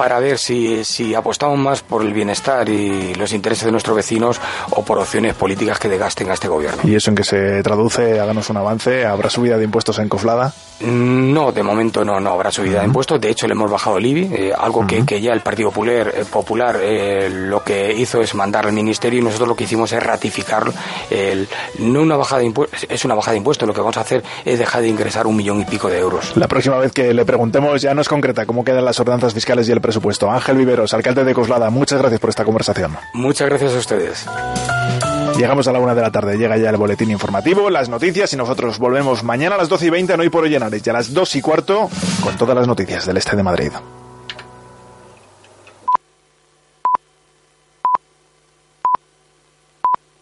para 0.00 0.18
ver 0.18 0.38
si, 0.38 0.82
si 0.82 1.14
apostamos 1.14 1.58
más 1.58 1.82
por 1.82 2.00
el 2.00 2.14
bienestar 2.14 2.66
y 2.70 3.14
los 3.16 3.34
intereses 3.34 3.66
de 3.66 3.70
nuestros 3.70 3.94
vecinos 3.94 4.40
o 4.70 4.82
por 4.82 4.98
opciones 4.98 5.34
políticas 5.34 5.78
que 5.78 5.90
desgasten 5.90 6.30
a 6.30 6.32
este 6.32 6.48
gobierno. 6.48 6.80
¿Y 6.84 6.94
eso 6.94 7.10
en 7.10 7.16
que 7.16 7.22
se 7.22 7.62
traduce? 7.62 8.18
Háganos 8.18 8.48
un 8.48 8.56
avance. 8.56 9.04
¿Habrá 9.04 9.28
subida 9.28 9.58
de 9.58 9.64
impuestos 9.64 9.98
en 9.98 10.08
Coflada? 10.08 10.54
Mm, 10.80 11.34
no, 11.34 11.52
de 11.52 11.62
momento 11.62 12.02
no, 12.02 12.18
no 12.18 12.30
habrá 12.30 12.50
subida 12.50 12.80
de 12.80 12.86
impuestos. 12.86 13.20
De 13.20 13.28
hecho, 13.28 13.46
le 13.46 13.52
hemos 13.52 13.70
bajado 13.70 13.98
el 13.98 14.06
IBI, 14.06 14.30
eh, 14.32 14.52
algo 14.56 14.86
que, 14.86 15.04
que, 15.04 15.20
ya 15.20 15.34
el 15.34 15.40
Partido 15.40 15.68
Popular, 15.68 16.14
eh, 16.16 16.24
Popular 16.24 16.78
eh, 16.80 17.28
lo 17.28 17.62
que 17.62 17.92
hizo 17.92 18.22
es 18.22 18.34
mandar 18.34 18.66
al 18.66 18.72
Ministerio 18.72 19.20
y 19.20 19.22
nosotros 19.22 19.48
lo 19.50 19.54
que 19.54 19.64
hicimos 19.64 19.92
es 19.92 20.02
ratificar 20.02 20.72
el, 21.10 21.46
no 21.80 22.00
una 22.00 22.16
bajada 22.16 22.40
de 22.40 22.46
impuestos, 22.46 22.86
es 22.88 23.04
una 23.04 23.14
bajada 23.14 23.32
de 23.32 23.38
impuestos. 23.38 23.68
Lo 23.68 23.74
que 23.74 23.80
vamos 23.80 23.98
a 23.98 24.00
hacer 24.00 24.22
es 24.46 24.58
dejar 24.58 24.80
de 24.80 24.88
ingresar 24.88 25.26
un 25.26 25.36
millón 25.36 25.60
y 25.60 25.66
pico 25.66 25.90
de 25.90 25.98
euros. 25.98 26.34
La 26.38 26.48
próxima 26.48 26.78
vez 26.78 26.92
que 26.92 27.12
le 27.12 27.26
preguntemos 27.26 27.82
ya 27.82 27.92
nos 27.92 28.08
concreta 28.08 28.46
cómo 28.46 28.64
quedan 28.64 28.86
las 28.86 28.98
ordenanzas 28.98 29.34
fiscales 29.34 29.68
y 29.68 29.72
el 29.72 29.82
presupuesto. 29.82 29.89
Ángel 30.30 30.56
Viveros, 30.56 30.94
alcalde 30.94 31.24
de 31.24 31.34
Coslada, 31.34 31.70
muchas 31.70 31.98
gracias 31.98 32.20
por 32.20 32.30
esta 32.30 32.44
conversación. 32.44 32.96
Muchas 33.14 33.48
gracias 33.48 33.74
a 33.74 33.78
ustedes. 33.78 34.26
Llegamos 35.36 35.66
a 35.68 35.72
la 35.72 35.78
una 35.78 35.94
de 35.94 36.02
la 36.02 36.10
tarde, 36.10 36.36
llega 36.36 36.58
ya 36.58 36.70
el 36.70 36.76
boletín 36.76 37.10
informativo, 37.10 37.70
las 37.70 37.88
noticias 37.88 38.32
y 38.32 38.36
nosotros 38.36 38.78
volvemos 38.78 39.22
mañana 39.22 39.54
a 39.54 39.58
las 39.58 39.68
12 39.68 39.86
y 39.86 39.90
20 39.90 40.16
no 40.16 40.22
hay 40.22 40.28
por 40.28 40.44
hoy 40.44 40.54
en 40.54 40.62
Ares, 40.62 40.86
y 40.86 40.90
a 40.90 40.92
las 40.92 41.14
2 41.14 41.36
y 41.36 41.40
cuarto 41.40 41.88
con 42.22 42.36
todas 42.36 42.54
las 42.54 42.66
noticias 42.66 43.06
del 43.06 43.16
este 43.16 43.36
de 43.36 43.42
Madrid. 43.42 43.72